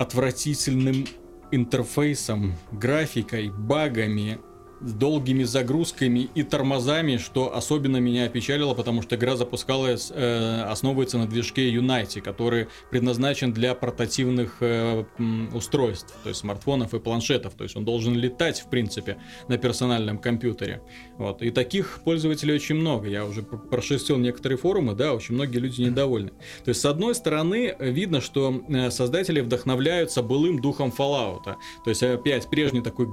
отвратительным 0.00 1.06
интерфейсом, 1.52 2.54
графикой, 2.72 3.50
багами, 3.50 4.38
с 4.80 4.92
долгими 4.92 5.44
загрузками 5.44 6.28
и 6.34 6.42
тормозами, 6.42 7.16
что 7.16 7.54
особенно 7.54 7.98
меня 7.98 8.24
опечалило, 8.24 8.74
потому 8.74 9.02
что 9.02 9.16
игра 9.16 9.36
запускалась, 9.36 10.10
э, 10.14 10.62
основывается 10.62 11.18
на 11.18 11.26
движке 11.26 11.72
Unity, 11.72 12.20
который 12.20 12.68
предназначен 12.90 13.52
для 13.52 13.74
портативных 13.74 14.56
э, 14.60 15.04
устройств, 15.52 16.14
то 16.22 16.28
есть 16.28 16.40
смартфонов 16.40 16.94
и 16.94 16.98
планшетов, 16.98 17.54
то 17.54 17.64
есть 17.64 17.76
он 17.76 17.84
должен 17.84 18.14
летать, 18.14 18.60
в 18.60 18.70
принципе, 18.70 19.18
на 19.48 19.58
персональном 19.58 20.18
компьютере. 20.18 20.82
Вот. 21.18 21.42
И 21.42 21.50
таких 21.50 22.00
пользователей 22.04 22.54
очень 22.54 22.76
много. 22.76 23.08
Я 23.08 23.24
уже 23.24 23.42
пр- 23.42 23.58
прошерстил 23.58 24.16
некоторые 24.16 24.58
форумы, 24.58 24.94
да, 24.94 25.14
очень 25.14 25.34
многие 25.34 25.58
люди 25.58 25.82
недовольны. 25.82 26.30
То 26.64 26.70
есть, 26.70 26.80
с 26.80 26.84
одной 26.84 27.14
стороны, 27.14 27.74
видно, 27.78 28.20
что 28.20 28.62
э, 28.68 28.90
создатели 28.90 29.40
вдохновляются 29.40 30.22
былым 30.22 30.60
духом 30.60 30.92
Fallout. 30.96 31.44
То 31.44 31.56
есть, 31.90 32.02
опять, 32.02 32.48
прежний 32.48 32.80
такой 32.80 33.12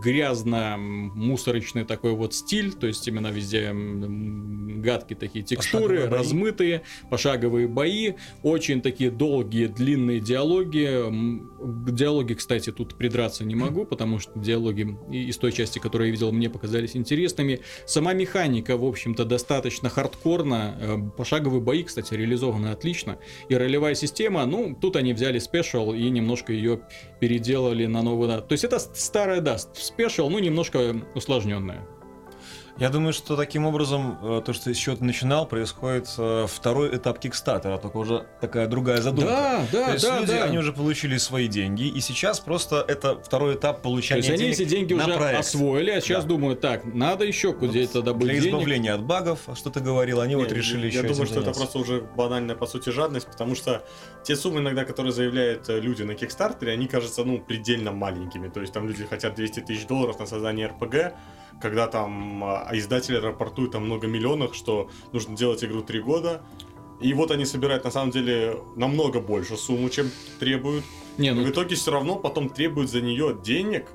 грязно-мусорочный 1.58 1.86
такой 1.86 2.14
вот 2.14 2.34
стиль, 2.34 2.74
то 2.74 2.88
есть, 2.88 3.08
именно 3.08 3.28
везде 3.28 3.72
гадкие 3.74 5.18
такие 5.18 5.44
текстуры, 5.44 5.82
Пошаговые 5.82 6.10
бои. 6.10 6.18
размытые, 6.20 6.82
пошаговые 7.10 7.68
бои, 7.68 8.14
очень 8.44 8.82
такие 8.82 9.12
долгие, 9.12 9.68
длинные 9.68 10.20
диалоги. 10.20 11.04
Диалоги, 11.92 12.34
кстати, 12.34 12.72
тут 12.72 12.96
придраться 12.96 13.44
не 13.44 13.56
могу, 13.56 13.86
потому 13.86 14.20
что 14.20 14.32
диалоги 14.40 14.98
из 15.12 15.38
той 15.38 15.52
части, 15.52 15.80
которую 15.80 16.08
я 16.08 16.12
видел, 16.12 16.32
мне 16.32 16.50
показались 16.50 16.96
интересными. 16.96 17.60
Сама 17.86 18.14
механика, 18.14 18.78
в 18.78 18.86
общем-то, 18.86 19.26
достаточно 19.26 19.90
хардкорна. 19.90 20.78
Э, 20.80 20.98
Пошаговые 21.18 21.62
бои, 21.62 21.84
кстати, 21.84 22.14
реализованы 22.14 22.68
отлично. 22.68 23.18
И 23.50 23.56
ролевая 23.56 23.96
система, 23.96 24.46
ну, 24.46 24.78
тут 24.80 24.96
они 24.96 25.14
взяли 25.14 25.40
SPECIAL 25.40 25.94
и 25.94 26.10
немножко 26.10 26.54
ее 26.54 26.82
переделали 27.20 27.86
на 27.86 28.02
да. 28.02 28.42
То 28.42 28.54
есть 28.54 28.64
это 28.64 28.80
старая, 28.80 29.42
да, 29.42 29.58
SPECIAL, 29.58 30.30
ну, 30.30 30.40
немножко 30.40 30.96
усложненная. 31.16 31.86
Я 32.80 32.90
думаю, 32.90 33.12
что 33.12 33.36
таким 33.36 33.66
образом, 33.66 34.20
э, 34.22 34.42
то, 34.46 34.54
что 34.54 34.70
еще 34.70 34.96
ты 34.96 35.04
начинал, 35.04 35.48
происходит 35.48 36.14
э, 36.20 36.46
второй 36.48 36.96
этап 36.96 37.18
Кикстартера, 37.18 37.80
только 37.80 37.98
уже 37.98 38.28
такая 38.40 38.68
другая 38.68 39.02
задумка. 39.02 39.32
Да, 39.32 39.62
да, 39.72 39.86
То 39.88 39.92
есть 39.94 40.06
да, 40.06 40.20
люди, 40.20 40.32
да. 40.34 40.44
они 40.44 40.60
уже 40.60 40.74
получили 40.74 41.18
свои 41.18 41.48
деньги, 41.48 41.88
и 41.88 42.00
сейчас 42.02 42.40
просто 42.40 42.86
это 42.88 43.20
второй 43.20 43.56
этап 43.56 43.78
То 43.78 43.82
получения 43.84 44.18
есть 44.20 44.30
они 44.30 44.38
денег 44.38 44.54
эти 44.54 44.66
деньги 44.66 44.94
уже 44.94 45.12
проект. 45.12 45.40
освоили, 45.40 45.90
а 45.90 46.02
сейчас 46.02 46.24
Да. 46.24 46.30
думают, 46.30 46.62
так, 46.62 46.86
надо 46.86 47.26
еще 47.26 47.52
куда-то 47.52 48.04
добыть 48.04 48.26
Для 48.30 48.34
денег. 48.42 48.48
избавления 48.54 48.94
от 48.94 49.04
багов, 49.04 49.40
что 49.56 49.72
ты 49.72 49.80
говорил, 49.80 50.22
они 50.22 50.36
вот 50.36 50.50
Не, 50.52 50.56
решили 50.56 50.82
я 50.82 50.88
еще 50.90 51.02
думаю, 51.02 51.16
этим 51.16 51.26
что 51.26 51.34
это 51.34 51.42
заняться. 51.54 51.60
просто 51.62 51.80
уже 51.80 52.02
банальная, 52.16 52.56
по 52.56 52.68
сути, 52.68 52.92
жадность, 52.92 53.26
потому 53.26 53.56
что 53.56 53.84
те 54.24 54.36
суммы 54.36 54.60
иногда, 54.60 54.86
которые 54.86 55.12
заявляют 55.14 55.68
э, 55.68 55.80
люди 55.80 56.04
на 56.04 56.14
Кикстартере, 56.14 56.74
они 56.74 56.86
кажутся, 56.88 57.24
ну, 57.24 57.40
предельно 57.40 57.92
маленькими. 57.92 58.50
То 58.50 58.62
есть 58.62 58.72
там 58.72 58.88
люди 58.88 59.04
хотят 59.04 59.34
200 59.34 59.62
тысяч 59.62 59.88
долларов 59.88 60.20
на 60.20 60.28
создание 60.28 60.68
РПГ, 60.68 61.14
когда 61.62 61.88
там 61.88 62.44
а, 62.44 62.70
издатели 62.74 63.16
рапортуют 63.18 63.76
о 63.76 63.80
много 63.80 64.08
миллионах, 64.08 64.54
что 64.54 64.90
нужно 65.14 65.36
делать 65.36 65.64
игру 65.64 65.82
3 65.82 66.00
года. 66.02 66.42
И 67.00 67.14
вот 67.14 67.30
они 67.32 67.46
собирают, 67.46 67.84
на 67.84 67.92
самом 67.92 68.12
деле, 68.12 68.58
намного 68.76 69.20
больше 69.20 69.56
сумму, 69.58 69.90
чем 69.90 70.10
требуют. 70.40 70.84
Не, 71.18 71.32
ну 71.34 71.44
в 71.44 71.50
итоге 71.50 71.76
все 71.76 71.92
равно 71.92 72.16
потом 72.16 72.50
требуют 72.50 72.90
за 72.90 73.02
нее 73.02 73.38
денег. 73.44 73.86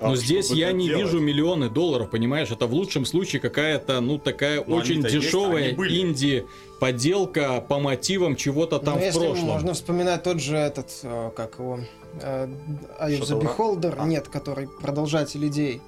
а, 0.00 0.08
Но 0.08 0.16
здесь 0.16 0.46
чтобы 0.46 0.60
я 0.60 0.72
не 0.72 0.86
делать. 0.86 1.04
вижу 1.04 1.18
миллионы 1.20 1.68
долларов, 1.68 2.08
понимаешь? 2.10 2.50
Это 2.50 2.66
в 2.66 2.72
лучшем 2.72 3.04
случае 3.04 3.40
какая-то, 3.40 4.00
ну, 4.00 4.18
такая 4.18 4.62
Ну, 4.66 4.76
очень 4.76 5.02
есть, 5.02 5.10
дешевая 5.10 5.74
были. 5.74 6.00
инди 6.00 6.46
поделка 6.78 7.60
по 7.60 7.78
мотивам 7.78 8.36
чего-то 8.36 8.78
там 8.78 8.94
Ну, 8.94 9.00
в 9.00 9.04
если 9.04 9.18
прошлом. 9.18 9.44
можно 9.46 9.74
вспоминать 9.74 10.22
тот 10.22 10.40
же 10.40 10.56
этот, 10.56 10.90
э, 11.02 11.30
как 11.36 11.58
его, 11.58 11.80
Eye 12.20 13.18
of 13.18 13.20
the? 13.22 13.40
Beholder, 13.40 13.94
А. 13.98 14.06
нет, 14.06 14.28
который 14.28 14.68
продолжатель 14.68 15.46
идей. 15.46 15.80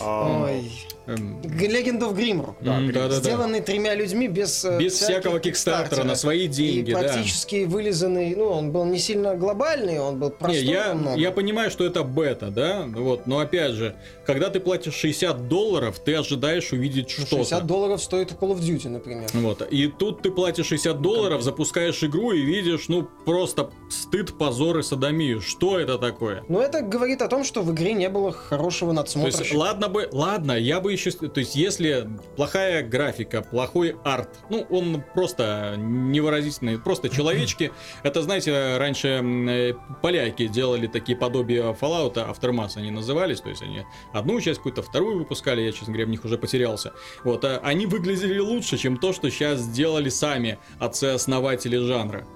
А, 0.00 0.44
Ой. 0.44 0.70
Legend 1.06 2.00
of 2.00 2.14
Grimrock. 2.16 2.54
Да, 2.62 2.78
м, 2.78 2.90
да-да-да. 2.90 3.16
Сделанный 3.16 3.60
тремя 3.60 3.94
людьми 3.94 4.26
без, 4.26 4.64
э, 4.64 4.78
Без 4.78 4.94
всякого 4.94 5.38
кикстартера, 5.38 6.02
на 6.04 6.14
свои 6.14 6.48
деньги, 6.48 6.90
и 6.90 6.92
да. 6.94 7.00
практически 7.00 7.64
вылизанный, 7.64 8.34
ну, 8.34 8.46
он 8.46 8.72
был 8.72 8.86
не 8.86 8.98
сильно 8.98 9.34
глобальный, 9.34 9.98
он 10.00 10.18
был 10.18 10.30
Не, 10.30 10.34
простой 10.36 10.64
я, 10.64 10.88
намного. 10.94 11.18
я 11.20 11.30
понимаю, 11.30 11.70
что 11.70 11.84
это 11.84 12.02
бета, 12.04 12.50
да, 12.50 12.86
вот, 12.88 13.26
но 13.26 13.40
опять 13.40 13.72
же, 13.72 13.94
когда 14.24 14.48
ты 14.48 14.60
платишь 14.60 14.94
60 14.94 15.46
долларов, 15.48 15.98
ты 15.98 16.14
ожидаешь 16.14 16.72
увидеть 16.72 17.14
Ну, 17.18 17.26
что-то. 17.26 17.42
60 17.44 17.66
долларов 17.66 18.02
стоит 18.02 18.32
Call 18.32 18.54
of 18.56 18.60
Duty, 18.60 18.88
например. 18.88 19.28
Вот. 19.34 19.60
И 19.70 19.88
тут 19.88 20.22
ты 20.22 20.30
платишь 20.30 20.66
60 20.66 21.02
долларов, 21.02 21.42
запускаешь 21.42 22.02
игру 22.02 22.32
и 22.32 22.40
видишь, 22.40 22.88
ну, 22.88 23.06
просто 23.26 23.70
стыд, 23.90 24.38
позор 24.38 24.78
и 24.78 24.82
садомию. 24.82 25.42
Что 25.42 25.73
это 25.78 25.98
такое? 25.98 26.44
Но 26.48 26.60
это 26.60 26.82
говорит 26.82 27.22
о 27.22 27.28
том, 27.28 27.44
что 27.44 27.62
в 27.62 27.72
игре 27.72 27.92
не 27.92 28.08
было 28.08 28.32
хорошего 28.32 28.90
То 28.90 28.96
надсмотра. 28.96 29.40
есть, 29.40 29.54
ладно 29.54 29.88
бы, 29.88 30.08
ладно, 30.12 30.52
я 30.52 30.80
бы 30.80 30.92
еще, 30.92 31.10
то 31.10 31.40
есть, 31.40 31.56
если 31.56 32.08
плохая 32.36 32.82
графика, 32.82 33.42
плохой 33.42 33.96
арт, 34.04 34.30
ну, 34.50 34.66
он 34.70 35.02
просто 35.14 35.74
невыразительный, 35.76 36.78
просто 36.78 37.08
человечки, 37.08 37.72
это, 38.02 38.22
знаете, 38.22 38.76
раньше 38.78 39.08
э, 39.08 39.74
поляки 40.02 40.46
делали 40.46 40.86
такие 40.86 41.16
подобия 41.16 41.72
Fallout, 41.72 42.14
Aftermath 42.14 42.76
они 42.76 42.90
назывались, 42.90 43.40
то 43.40 43.48
есть, 43.48 43.62
они 43.62 43.84
одну 44.12 44.40
часть 44.40 44.58
какую-то, 44.58 44.82
вторую 44.82 45.18
выпускали, 45.18 45.62
я, 45.62 45.72
честно 45.72 45.88
говоря, 45.88 46.06
в 46.06 46.10
них 46.10 46.24
уже 46.24 46.38
потерялся. 46.38 46.92
Вот, 47.24 47.44
а 47.44 47.60
они 47.62 47.86
выглядели 47.86 48.38
лучше, 48.38 48.78
чем 48.78 48.96
то, 48.96 49.12
что 49.12 49.30
сейчас 49.30 49.60
сделали 49.60 50.08
сами 50.08 50.58
отцы-основатели 50.78 51.76
жанра. 51.78 52.26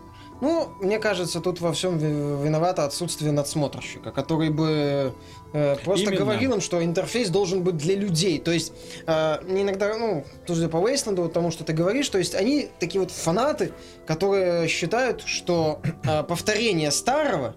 Ну, 0.40 0.68
мне 0.80 0.98
кажется, 0.98 1.40
тут 1.40 1.60
во 1.60 1.72
всем 1.72 1.98
ви- 1.98 2.44
виновато 2.44 2.84
отсутствие 2.84 3.32
надсмотрщика, 3.32 4.12
который 4.12 4.50
бы 4.50 5.12
э, 5.52 5.76
просто 5.84 6.04
Именно. 6.10 6.18
говорил 6.24 6.52
им, 6.54 6.60
что 6.60 6.84
интерфейс 6.84 7.28
должен 7.30 7.62
быть 7.64 7.76
для 7.76 7.96
людей. 7.96 8.38
То 8.38 8.52
есть, 8.52 8.72
э, 9.06 9.38
иногда, 9.48 9.96
ну, 9.98 10.24
тоже 10.46 10.68
по 10.68 10.76
Wasteland, 10.76 11.16
вот 11.20 11.32
тому, 11.32 11.50
что 11.50 11.64
ты 11.64 11.72
говоришь, 11.72 12.08
то 12.08 12.18
есть 12.18 12.34
они 12.34 12.68
такие 12.78 13.00
вот 13.00 13.10
фанаты, 13.10 13.72
которые 14.06 14.68
считают, 14.68 15.22
что 15.26 15.80
э, 16.04 16.22
повторение 16.22 16.90
старого, 16.90 17.54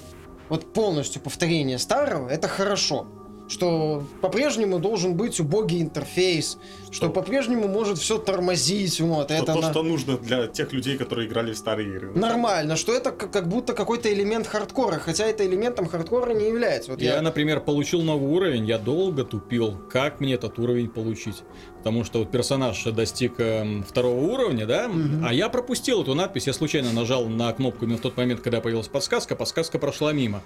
вот 0.49 0.73
полностью 0.73 1.21
повторение 1.21 1.77
старого, 1.77 2.29
это 2.29 2.47
хорошо. 2.47 3.05
Что 3.51 4.01
по-прежнему 4.21 4.79
должен 4.79 5.15
быть 5.15 5.41
убогий 5.41 5.81
интерфейс, 5.81 6.57
что, 6.85 6.93
Что- 6.93 7.09
по-прежнему 7.09 7.67
может 7.67 7.97
все 7.97 8.17
тормозить, 8.17 9.01
вот, 9.01 9.25
Что 9.25 9.33
это 9.33 9.53
то, 9.53 9.59
на- 9.61 9.71
что 9.71 9.83
нужно 9.83 10.17
для 10.17 10.47
тех 10.47 10.71
людей, 10.71 10.97
которые 10.97 11.27
играли 11.27 11.51
в 11.51 11.57
старые 11.57 11.89
игры. 11.89 12.11
Нормально, 12.15 12.77
что 12.77 12.93
это 12.93 13.11
как, 13.11 13.49
будто 13.49 13.73
какой-то 13.73 14.11
элемент 14.11 14.47
хардкора, 14.47 14.99
хотя 14.99 15.25
это 15.25 15.45
элементом 15.45 15.85
хардкора 15.87 16.31
не 16.33 16.47
является. 16.47 16.91
Вот 16.91 17.01
Я, 17.01 17.15
я, 17.15 17.21
например, 17.21 17.59
получил 17.59 18.01
новый 18.01 18.29
уровень, 18.31 18.65
я 18.65 18.77
долго 18.77 19.25
тупил, 19.25 19.77
как 19.91 20.21
мне 20.21 20.35
этот 20.35 20.57
уровень 20.57 20.87
получить. 20.87 21.43
Потому 21.79 22.05
что 22.05 22.19
вот 22.19 22.31
персонаж 22.31 22.81
достиг 22.85 23.33
эм, 23.39 23.83
второго 23.83 24.19
уровня, 24.33 24.65
да, 24.65 24.87
Мгм. 24.87 25.25
а 25.27 25.33
я 25.33 25.49
пропустил 25.49 26.03
эту 26.03 26.15
надпись, 26.15 26.47
я 26.47 26.53
случайно 26.53 26.93
нажал 26.93 27.25
на 27.27 27.51
кнопку 27.51 27.83
именно 27.83 27.97
в 27.97 28.01
тот 28.01 28.15
момент, 28.15 28.39
когда 28.39 28.61
появилась 28.61 28.87
подсказка, 28.87 29.35
подсказка 29.35 29.77
прошла 29.77 30.13
мимо. 30.13 30.41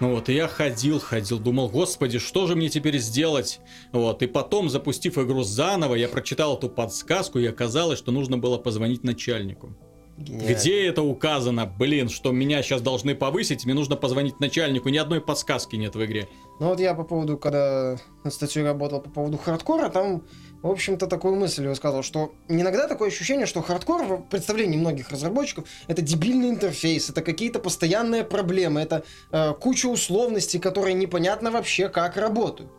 Ну 0.00 0.14
вот, 0.14 0.28
и 0.28 0.34
я 0.34 0.46
ходил, 0.46 1.00
ходил, 1.00 1.40
думал, 1.40 1.68
господи, 1.68 2.18
что 2.18 2.46
же 2.46 2.54
мне 2.54 2.68
теперь 2.68 2.98
сделать? 2.98 3.60
Вот, 3.90 4.22
и 4.22 4.28
потом, 4.28 4.68
запустив 4.68 5.18
игру 5.18 5.42
заново, 5.42 5.96
я 5.96 6.08
прочитал 6.08 6.56
эту 6.56 6.68
подсказку, 6.68 7.40
и 7.40 7.46
оказалось, 7.46 7.98
что 7.98 8.12
нужно 8.12 8.38
было 8.38 8.58
позвонить 8.58 9.02
начальнику. 9.02 9.76
Гениально. 10.18 10.52
Где 10.52 10.86
это 10.86 11.02
указано? 11.02 11.64
Блин, 11.64 12.08
что 12.08 12.32
меня 12.32 12.60
сейчас 12.62 12.82
должны 12.82 13.14
повысить, 13.14 13.64
мне 13.64 13.74
нужно 13.74 13.94
позвонить 13.94 14.40
начальнику, 14.40 14.88
ни 14.88 14.98
одной 14.98 15.20
подсказки 15.20 15.76
нет 15.76 15.94
в 15.94 16.04
игре. 16.04 16.28
Ну 16.58 16.70
вот 16.70 16.80
я 16.80 16.94
по 16.94 17.04
поводу, 17.04 17.38
когда 17.38 17.96
над 18.24 18.34
статьей 18.34 18.64
работал 18.64 19.00
по 19.00 19.10
поводу 19.10 19.38
хардкора, 19.38 19.90
там, 19.90 20.24
в 20.60 20.66
общем-то, 20.66 21.06
такую 21.06 21.36
мысль 21.36 21.68
высказал, 21.68 22.02
что 22.02 22.32
иногда 22.48 22.88
такое 22.88 23.10
ощущение, 23.10 23.46
что 23.46 23.62
хардкор 23.62 24.02
в 24.02 24.22
представлении 24.22 24.76
многих 24.76 25.10
разработчиков 25.10 25.66
это 25.86 26.02
дебильный 26.02 26.48
интерфейс, 26.48 27.08
это 27.08 27.22
какие-то 27.22 27.60
постоянные 27.60 28.24
проблемы, 28.24 28.80
это 28.80 29.04
э, 29.30 29.54
куча 29.54 29.86
условностей, 29.86 30.58
которые 30.58 30.94
непонятно 30.94 31.52
вообще 31.52 31.88
как 31.88 32.16
работают. 32.16 32.72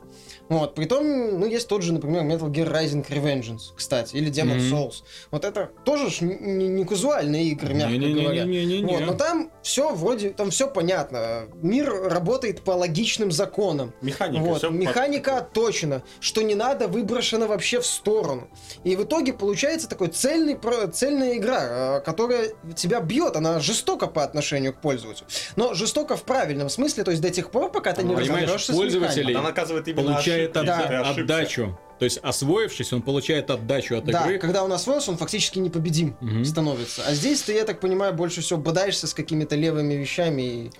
Вот, 0.49 0.73
притом, 0.75 1.39
ну, 1.39 1.45
есть 1.45 1.67
тот 1.67 1.83
же, 1.83 1.93
например, 1.93 2.23
Metal 2.23 2.49
Gear 2.49 2.71
Rising 2.71 3.07
Revengeance, 3.07 3.71
кстати, 3.75 4.15
или 4.15 4.31
Demon 4.31 4.55
Мгм. 4.57 4.73
Souls. 4.73 5.03
Вот 5.31 5.45
это 5.45 5.69
тоже 5.85 6.09
ж 6.09 6.21
не, 6.21 6.67
не 6.67 6.83
казуальные 6.85 7.45
игры, 7.49 7.73
мягко 7.75 7.97
говоря. 7.97 8.43
Не-не-не-не-не-не. 8.45 8.93
Вот, 8.97 9.05
но 9.05 9.13
там 9.13 9.51
все 9.61 9.93
вроде, 9.93 10.31
там 10.31 10.49
все 10.49 10.67
понятно. 10.67 11.43
Мир 11.61 11.93
работает 12.09 12.61
по 12.61 12.71
логичным 12.71 13.31
законам. 13.31 13.93
Механика. 14.01 14.41
Вот, 14.43 14.71
механика 14.71 15.37
отточена, 15.37 16.01
что 16.19 16.41
не 16.41 16.55
надо 16.55 16.87
выброшено 16.87 17.45
вообще 17.47 17.79
в 17.79 17.85
сторону. 17.85 18.49
И 18.83 18.95
в 18.95 19.03
итоге 19.03 19.33
получается 19.33 19.87
такой 19.87 20.07
цельный, 20.07 20.55
про- 20.55 20.87
цельная 20.87 21.37
игра, 21.37 21.97
э, 21.99 22.01
которая 22.03 22.49
тебя 22.75 23.01
бьет, 23.01 23.35
она 23.35 23.59
жестока 23.59 24.07
по 24.07 24.23
отношению 24.23 24.73
к 24.73 24.81
пользователю. 24.81 25.27
Но 25.55 25.75
жестоко 25.75 26.15
в 26.17 26.23
правильном 26.23 26.69
смысле, 26.69 27.03
то 27.03 27.11
есть 27.11 27.21
до 27.21 27.29
тех 27.29 27.51
пор, 27.51 27.71
пока 27.71 27.93
ты 27.93 28.01
не 28.01 28.09
Ну, 28.09 28.15
понимаешь, 28.19 28.49
разберешься 28.49 28.73
с 28.73 28.77
механикой. 28.95 29.33
Она 29.35 29.43
наказывает 29.43 29.87
именно 29.87 30.17
получает 30.47 30.87
ты 30.87 30.95
ошибся. 30.95 31.21
отдачу. 31.21 31.79
То 31.99 32.05
есть, 32.05 32.17
освоившись, 32.23 32.93
он 32.93 33.01
получает 33.01 33.49
отдачу 33.51 33.97
от 33.97 34.05
Да, 34.05 34.23
игры. 34.23 34.39
когда 34.39 34.63
он 34.63 34.71
освоился, 34.71 35.11
он 35.11 35.17
фактически 35.17 35.59
непобедим 35.59 36.15
Мгм. 36.21 36.45
становится. 36.45 37.03
А 37.05 37.13
здесь 37.13 37.41
ты, 37.41 37.53
я 37.53 37.65
так 37.65 37.81
понимаю, 37.81 38.13
больше 38.13 38.39
всего 38.39 38.57
бодаешься 38.57 39.05
с 39.05 39.13
какими-то 39.13 39.57
левыми 39.57 39.95
вещами 39.95 40.41
и 40.41 40.71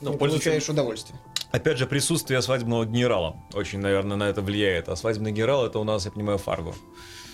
Ну, 0.00 0.14
получаешь 0.16 0.66
удовольствие. 0.70 1.18
Опять 1.50 1.76
же, 1.76 1.86
присутствие 1.86 2.40
свадебного 2.40 2.86
генерала 2.86 3.36
очень, 3.52 3.80
наверное, 3.80 4.16
на 4.16 4.24
это 4.30 4.40
влияет. 4.40 4.88
А 4.88 4.96
свадебный 4.96 5.32
генерал 5.32 5.66
это 5.66 5.78
у 5.78 5.84
нас, 5.84 6.06
я 6.06 6.10
понимаю, 6.10 6.38
Фарго. 6.38 6.72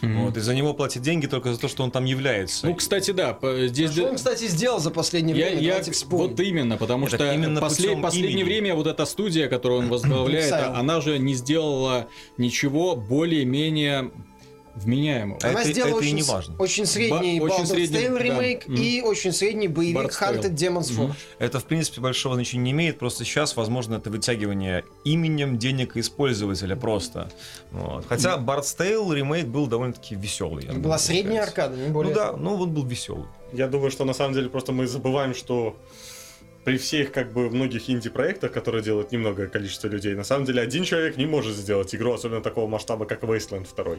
Мгм. 0.00 0.24
Вот, 0.26 0.36
и 0.36 0.40
за 0.40 0.54
него 0.54 0.74
платят 0.74 1.02
деньги 1.02 1.26
только 1.26 1.52
за 1.52 1.58
то, 1.60 1.68
что 1.68 1.82
он 1.82 1.90
там 1.90 2.04
является. 2.04 2.66
Ну, 2.66 2.74
кстати, 2.74 3.10
да, 3.10 3.36
здесь... 3.66 3.90
Что 3.92 4.08
он, 4.10 4.16
кстати, 4.16 4.46
сделал 4.46 4.78
за 4.78 4.90
последнее 4.90 5.36
Я, 5.36 5.46
время? 5.46 5.60
я- 5.60 5.68
Давайте 5.70 5.90
вспомним. 5.92 6.28
вот 6.30 6.40
именно, 6.40 6.76
потому 6.76 7.06
Это 7.06 7.16
что 7.16 7.32
именно 7.32 7.60
после- 7.60 7.88
путем 7.88 8.02
последнее 8.02 8.32
имени. 8.32 8.44
время 8.44 8.74
вот 8.74 8.86
эта 8.86 9.04
студия, 9.06 9.48
которую 9.48 9.80
он 9.80 9.88
возглавляет, 9.88 10.52
она 10.52 11.00
же 11.00 11.18
не 11.18 11.34
сделала 11.34 12.08
ничего 12.36 12.94
более-менее 12.96 14.10
вменяемого. 14.82 15.38
Она 15.42 15.60
это- 15.62 15.70
сделала 15.72 15.90
это 15.90 15.98
и 15.98 16.06
очень, 16.06 16.16
не 16.16 16.22
с- 16.22 16.28
важно. 16.28 16.54
очень 16.58 16.86
средний 16.86 17.40
Ба- 17.40 17.44
очень 17.44 17.66
средний, 17.66 17.98
Tale 17.98 18.12
да. 18.12 18.18
ремейк 18.18 18.66
Мгм. 18.68 18.76
и 18.82 19.00
очень 19.02 19.32
средний 19.32 19.68
боевик. 19.68 20.10
Hunted 20.12 20.54
Demon's. 20.54 20.90
Forge. 20.96 21.14
Это, 21.38 21.60
в 21.60 21.64
принципе, 21.64 22.00
большого 22.00 22.34
значения 22.34 22.64
не 22.64 22.70
имеет. 22.72 22.98
Просто 22.98 23.24
сейчас, 23.24 23.56
возможно, 23.56 23.96
это 23.96 24.10
вытягивание 24.10 24.84
именем 25.04 25.58
денег 25.58 25.96
из 25.96 26.08
пользователя 26.08 26.76
просто. 26.76 27.30
Вот. 27.72 28.04
Хотя 28.08 28.36
Bard's 28.38 28.76
Tale 28.78 29.14
ремейк 29.14 29.46
был 29.46 29.66
довольно-таки 29.66 30.14
веселый. 30.14 30.64
я 30.64 30.70
Была 30.72 30.82
думаю, 30.82 30.98
средняя 30.98 31.42
аркада, 31.42 31.76
не 31.76 31.88
более 31.88 32.14
Ну 32.14 32.20
да, 32.20 32.32
ну 32.36 32.54
он 32.54 32.70
был 32.72 32.84
веселый. 32.84 33.26
Я 33.52 33.66
думаю, 33.68 33.90
что 33.90 34.04
на 34.04 34.12
самом 34.14 34.34
деле 34.34 34.48
просто 34.48 34.72
мы 34.72 34.86
забываем, 34.86 35.34
что 35.34 35.76
при 36.64 36.76
всех 36.76 37.12
как 37.12 37.32
бы 37.32 37.48
многих 37.48 37.88
инди-проектах, 37.88 38.52
которые 38.52 38.82
делают 38.82 39.10
немногое 39.10 39.46
количество 39.46 39.88
людей, 39.88 40.14
на 40.14 40.24
самом 40.24 40.44
деле 40.44 40.60
один 40.60 40.84
человек 40.84 41.16
не 41.16 41.24
может 41.24 41.56
сделать 41.56 41.94
игру, 41.94 42.12
особенно 42.12 42.42
такого 42.42 42.66
масштаба, 42.66 43.06
как 43.06 43.22
Wasteland 43.22 43.66
2. 43.74 43.96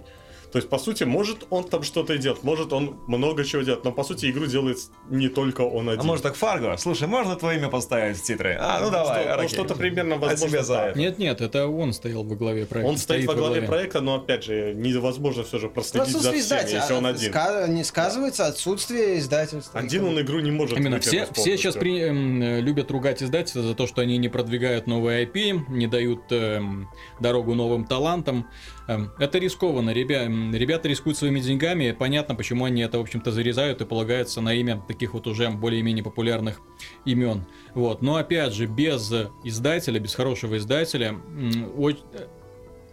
То 0.51 0.57
есть, 0.57 0.67
по 0.69 0.79
сути, 0.79 1.03
может 1.03 1.45
он 1.51 1.63
там 1.63 1.83
что-то 1.83 2.13
и 2.13 2.17
делать, 2.17 2.43
может 2.43 2.73
он 2.73 2.97
много 3.07 3.43
чего 3.45 3.61
делает, 3.61 3.83
но 3.85 3.91
по 3.91 4.03
сути 4.03 4.31
игру 4.31 4.47
делает 4.47 4.77
не 5.09 5.29
только 5.29 5.61
он 5.61 5.89
один. 5.89 6.01
А 6.01 6.03
может 6.03 6.23
так, 6.23 6.35
Фарго, 6.35 6.75
слушай, 6.77 7.07
можно 7.07 7.35
твое 7.35 7.59
имя 7.59 7.69
поставить 7.69 8.17
в 8.17 8.23
титры? 8.23 8.57
А, 8.59 8.79
ну 8.79 8.89
давай, 8.89 9.23
Что- 9.25 9.41
ну, 9.41 9.47
что-то 9.49 9.75
примерно 9.75 10.15
От 10.15 10.21
возможно 10.21 10.47
тебя 10.49 10.63
за. 10.63 10.93
Нет-нет, 10.95 11.41
это 11.41 11.67
он 11.67 11.93
стоял 11.93 12.23
во 12.23 12.35
главе 12.35 12.65
проекта. 12.65 12.89
Он 12.91 12.97
стоит 12.97 13.25
во 13.27 13.35
главе 13.35 13.61
проекта, 13.61 14.01
но 14.01 14.15
опять 14.15 14.43
же, 14.43 14.73
невозможно 14.73 15.43
все 15.43 15.59
же 15.59 15.67
Ну, 15.67 15.71
проследить 15.73 16.09
за 16.09 16.17
отсутствие 16.17 16.41
всеми, 16.41 16.57
издателя. 16.59 16.79
если 16.79 16.93
он 16.93 17.05
а, 17.05 17.09
один. 17.09 17.31
ска- 17.31 17.67
не 17.69 17.83
сказывается 17.83 18.47
отсутствие 18.47 19.19
издательства. 19.19 19.79
Один 19.79 20.05
он 20.05 20.19
игру 20.21 20.39
не 20.39 20.51
может 20.51 20.77
Именно, 20.79 20.99
все, 20.99 21.27
все 21.33 21.57
сейчас 21.57 21.75
при- 21.75 21.99
э, 21.99 22.59
любят 22.61 22.89
ругать 22.91 23.21
издательства 23.21 23.61
за 23.61 23.75
то, 23.75 23.85
что 23.87 24.01
они 24.01 24.17
не 24.17 24.29
продвигают 24.29 24.87
новые 24.87 25.25
IP, 25.25 25.65
не 25.69 25.87
дают 25.87 26.21
эм, 26.31 26.89
дорогу 27.19 27.53
новым 27.55 27.85
талантам. 27.85 28.47
Эм, 28.87 29.11
это 29.19 29.37
рискованно. 29.37 29.91
Ребя- 29.91 30.25
м, 30.25 30.38
ребята 30.53 30.87
рискуют 30.87 31.17
своими 31.17 31.39
деньгами. 31.39 31.95
Понятно, 31.97 32.35
почему 32.35 32.65
они 32.65 32.81
это, 32.81 32.97
в 32.97 33.01
общем-то, 33.01 33.31
зарезают 33.31 33.81
и 33.81 33.85
полагаются 33.85 34.41
на 34.41 34.53
имя 34.53 34.83
таких 34.87 35.13
вот 35.13 35.27
уже 35.27 35.49
более-менее 35.49 36.03
популярных 36.03 36.61
имен. 37.05 37.45
Вот. 37.73 38.01
Но, 38.01 38.15
опять 38.15 38.53
же, 38.53 38.65
без 38.65 39.11
издателя, 39.43 39.99
без 39.99 40.15
хорошего 40.15 40.57
издателя, 40.57 41.15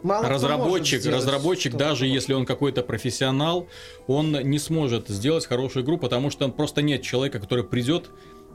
Мало 0.02 0.28
разработчик, 0.28 1.04
разработчик, 1.06 1.74
даже 1.74 2.06
если 2.06 2.34
он 2.34 2.44
какой-то 2.44 2.82
профессионал, 2.82 3.66
он 4.06 4.30
не 4.32 4.58
сможет 4.58 5.08
сделать 5.08 5.46
хорошую 5.46 5.84
игру, 5.84 5.98
потому 5.98 6.30
что 6.30 6.48
просто 6.48 6.82
нет 6.82 7.02
человека, 7.02 7.40
который 7.40 7.64
придет 7.64 8.10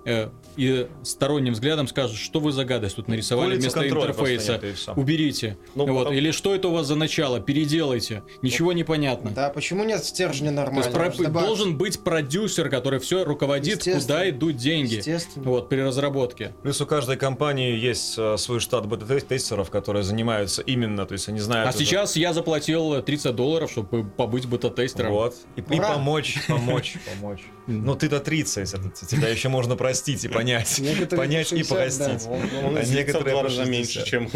э, 0.06 0.30
и 0.58 0.88
сторонним 1.04 1.54
взглядом 1.54 1.88
скажет, 1.88 2.18
что 2.18 2.39
вы 2.39 2.52
за 2.52 2.66
гадость 2.66 2.95
тут 2.97 3.08
нарисовали 3.08 3.52
Улица 3.56 3.62
вместо 3.80 3.88
интерфейса. 3.88 4.60
нет. 4.62 4.97
Уберите. 4.97 5.58
Ну, 5.76 5.86
вот. 5.86 5.99
потом- 6.06 6.14
Или 6.14 6.32
что 6.32 6.54
это 6.56 6.68
у 6.68 6.74
вас 6.74 6.88
за 6.88 6.95
начало? 6.95 7.39
Переделайте. 7.39 8.24
Ничего 8.41 8.74
не 8.74 8.84
понятно. 8.84 9.32
Да, 9.32 9.49
почему 9.49 9.84
нет 9.84 10.04
стержня 10.04 10.49
То 10.49 10.56
нормально? 10.56 10.80
есть 10.86 10.91
про- 11.18 11.30
должен 11.30 11.78
быть 11.78 12.04
продюсер, 12.04 12.70
который 12.70 12.99
все 12.99 13.24
руководит, 13.24 13.84
куда 13.84 14.30
идут 14.30 14.58
деньги. 14.58 14.95
Естественно. 14.95 15.45
Вот, 15.45 15.70
при 15.70 15.80
разработке. 15.82 16.54
Плюс 16.64 16.82
у 16.82 16.86
каждой 16.86 17.18
компании 17.18 17.78
есть 17.78 18.16
э, 18.18 18.38
свой 18.38 18.60
штат 18.60 18.86
бета-тестеров, 18.88 19.70
которые 19.70 20.04
занимаются 20.04 20.62
именно, 20.62 21.06
то 21.06 21.14
есть 21.14 21.30
они 21.30 21.39
знают... 21.39 21.68
А 21.68 21.70
это. 21.70 21.80
сейчас 21.80 22.16
я 22.16 22.34
заплатил 22.34 23.02
30 23.02 23.36
долларов, 23.36 23.72
чтобы 23.72 24.04
побыть 24.04 24.45
бета-тестером. 24.47 25.12
Вот. 25.14 25.36
И, 25.56 25.62
и 25.62 25.64
помочь, 25.80 26.38
помочь, 26.47 26.95
помочь. 27.22 27.41
Ну, 27.68 27.95
ты-то 27.95 28.20
30, 28.20 28.74
это 28.74 29.05
тебя 29.05 29.30
еще 29.30 29.49
можно 29.49 29.76
простить 29.76 30.24
и 30.24 30.28
понять. 30.30 30.80
Некоторые 30.80 31.28
Понять 31.28 31.51
и 31.53 31.64
60, 31.64 31.78
простить. 31.78 32.28
Он, 32.28 32.66
он 32.66 32.78
А 32.78 32.82
излится 32.82 32.91
в 32.91 32.95
некоторые 32.95 33.34
два 33.34 33.43
раза 33.43 33.66
60. 33.66 33.70
меньше, 33.70 34.05
чем... 34.05 34.30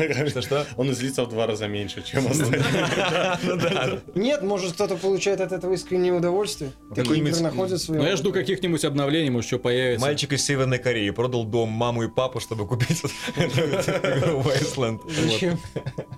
Он 0.77 0.91
излится 0.91 1.25
в 1.25 1.29
два 1.29 1.47
раза 1.47 1.67
меньше, 1.67 2.03
чем 2.03 2.27
остальные. 2.27 2.63
Ну 3.43 3.55
да. 3.57 3.99
Нет, 4.15 4.43
может 4.43 4.73
кто-то 4.73 4.95
получает 4.95 5.41
от 5.41 5.51
этого 5.51 5.73
искреннее 5.73 6.13
удовольствие. 6.13 6.71
Такие 6.93 7.17
игры 7.19 7.39
находят 7.41 7.81
свою... 7.81 8.01
Ну, 8.01 8.07
я 8.07 8.15
жду 8.15 8.31
каких-нибудь 8.31 8.83
обновлений, 8.85 9.29
может, 9.29 9.47
что 9.47 9.59
появится. 9.59 10.05
Мальчик 10.05 10.33
из 10.33 10.43
Северной 10.45 10.79
Кореи 10.79 11.09
продал 11.09 11.45
дом 11.45 11.69
маму 11.69 12.03
и 12.03 12.07
папу, 12.07 12.39
чтобы 12.39 12.67
купить 12.67 13.01
игру 13.37 14.41
Wasteland. 14.41 14.99
Зачем? 15.09 15.59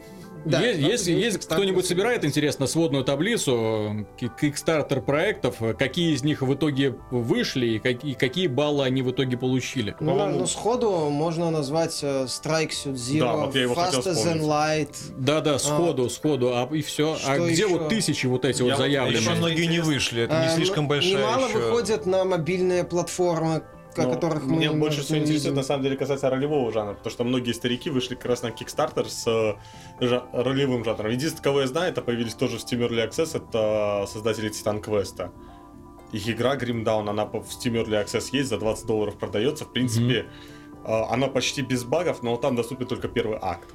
Да, 0.45 0.61
есть, 0.61 0.79
есть 0.79 1.07
есть 1.07 1.45
кто-нибудь 1.47 1.85
собирает. 1.85 2.25
интересно, 2.25 2.67
сводную 2.67 3.03
таблицу 3.03 4.05
Kickstarter 4.19 5.01
проектов, 5.01 5.57
какие 5.77 6.13
из 6.13 6.23
них 6.23 6.41
в 6.41 6.53
итоге 6.53 6.95
вышли 7.11 7.65
и 7.67 7.79
какие, 7.79 8.13
какие 8.13 8.47
баллы 8.47 8.85
они 8.85 9.01
в 9.01 9.11
итоге 9.11 9.37
получили? 9.37 9.95
Ну, 9.99 10.07
да, 10.07 10.19
По-моему- 10.23 10.39
ну 10.39 10.45
сходу 10.47 10.91
можно 11.09 11.51
назвать 11.51 11.99
э, 12.03 12.25
Strike 12.25 12.69
Suit 12.71 12.93
Zero, 12.93 13.19
Да, 13.19 13.35
вот 13.35 13.55
Faster 13.77 14.13
Than. 14.13 14.41
Light. 14.41 14.95
Да-да, 15.17 15.59
сходу, 15.59 16.09
сходу, 16.09 16.49
а 16.55 16.67
и 16.73 16.81
все. 16.81 17.17
А 17.25 17.37
где 17.37 17.51
еще? 17.53 17.67
вот 17.67 17.89
тысячи 17.89 18.25
вот 18.25 18.45
эти 18.45 18.61
Я 18.63 18.69
вот 18.69 18.77
заявленные? 18.77 19.21
Еще 19.21 19.31
многие 19.31 19.65
не 19.65 19.79
вышли, 19.79 20.23
это 20.23 20.39
не 20.39 20.47
А, 20.47 20.49
слишком 20.49 20.83
ну, 20.83 20.89
большая 20.89 21.17
Немало 21.17 21.47
еще- 21.47 21.57
выходят 21.59 22.05
на 22.05 22.23
мобильные 22.25 22.83
платформы, 22.83 23.63
о 24.01 24.03
Но 24.07 24.13
которых 24.13 24.43
мы 24.43 24.57
Меня 24.57 24.73
больше 24.73 25.01
всего 25.01 25.17
интересует, 25.19 25.43
видим. 25.43 25.55
на 25.55 25.63
самом 25.63 25.83
деле, 25.83 25.95
касается 25.97 26.29
ролевого 26.29 26.71
жанра, 26.71 26.93
потому 26.93 27.11
что 27.11 27.23
многие 27.23 27.51
старики 27.53 27.89
вышли 27.89 28.15
как 28.15 28.25
раз 28.25 28.41
на 28.43 28.47
Kickstarter 28.47 29.07
с 29.07 29.25
э, 29.27 29.55
жа- 30.05 30.25
ролевым 30.33 30.83
жанром. 30.83 31.11
Единственное, 31.11 31.43
кого 31.43 31.61
я 31.61 31.67
знаю, 31.67 31.91
это 31.91 32.01
появились 32.01 32.33
тоже 32.35 32.57
в 32.57 32.61
Steam 32.61 32.79
Early 32.87 33.07
Access, 33.09 33.37
это 33.37 34.05
создатели 34.07 34.49
Titan 34.51 34.83
Quest. 34.83 35.29
Их 36.11 36.29
игра 36.29 36.55
Grim 36.55 36.83
Dawn, 36.83 37.09
она 37.09 37.25
в 37.25 37.33
Steam 37.35 37.73
Early 37.83 38.03
Access 38.03 38.29
есть, 38.31 38.49
за 38.49 38.57
20 38.57 38.85
долларов 38.85 39.17
продается. 39.17 39.65
В 39.65 39.71
принципе, 39.73 40.25
э, 40.85 41.01
она 41.09 41.27
почти 41.27 41.61
без 41.61 41.83
багов, 41.83 42.23
но 42.23 42.35
там 42.37 42.55
доступен 42.55 42.85
только 42.87 43.07
первый 43.07 43.37
акт. 43.41 43.69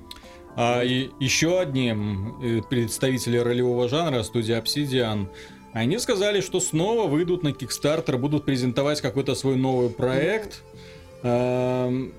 А 0.56 0.82
и 0.82 1.10
еще 1.20 1.60
одним 1.60 2.40
э, 2.42 2.62
представители 2.68 3.38
ролевого 3.38 3.88
жанра, 3.88 4.22
студия 4.24 4.60
Obsidian, 4.60 5.28
они 5.72 5.98
сказали, 5.98 6.40
что 6.40 6.60
снова 6.60 7.06
выйдут 7.08 7.42
на 7.42 7.48
Kickstarter, 7.48 8.16
будут 8.16 8.44
презентовать 8.44 9.00
какой-то 9.00 9.34
свой 9.34 9.56
новый 9.56 9.90
проект. 9.90 10.62
Эм, 11.22 12.12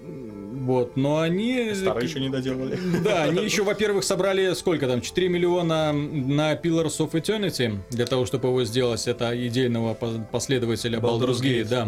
Вот, 0.66 0.98
но 0.98 1.20
они... 1.22 1.74
Старые 1.74 2.08
еще 2.10 2.20
не 2.20 2.30
доделали. 2.30 2.78
Да, 3.04 3.24
они 3.24 3.44
еще, 3.46 3.64
во-первых, 3.64 4.04
собрали 4.04 4.54
сколько 4.54 4.88
там, 4.88 5.00
4 5.02 5.30
миллиона 5.30 5.94
на 5.94 6.54
Pillars 6.56 6.98
of 7.00 7.12
Eternity, 7.12 7.78
для 7.92 8.06
того, 8.06 8.26
чтобы 8.26 8.50
его 8.50 8.64
сделать, 8.66 9.08
это 9.08 9.32
идейного 9.48 9.94
по- 9.94 10.28
последователя 10.32 11.00
Baldur's 11.00 11.42
Gate, 11.42 11.66
да. 11.70 11.88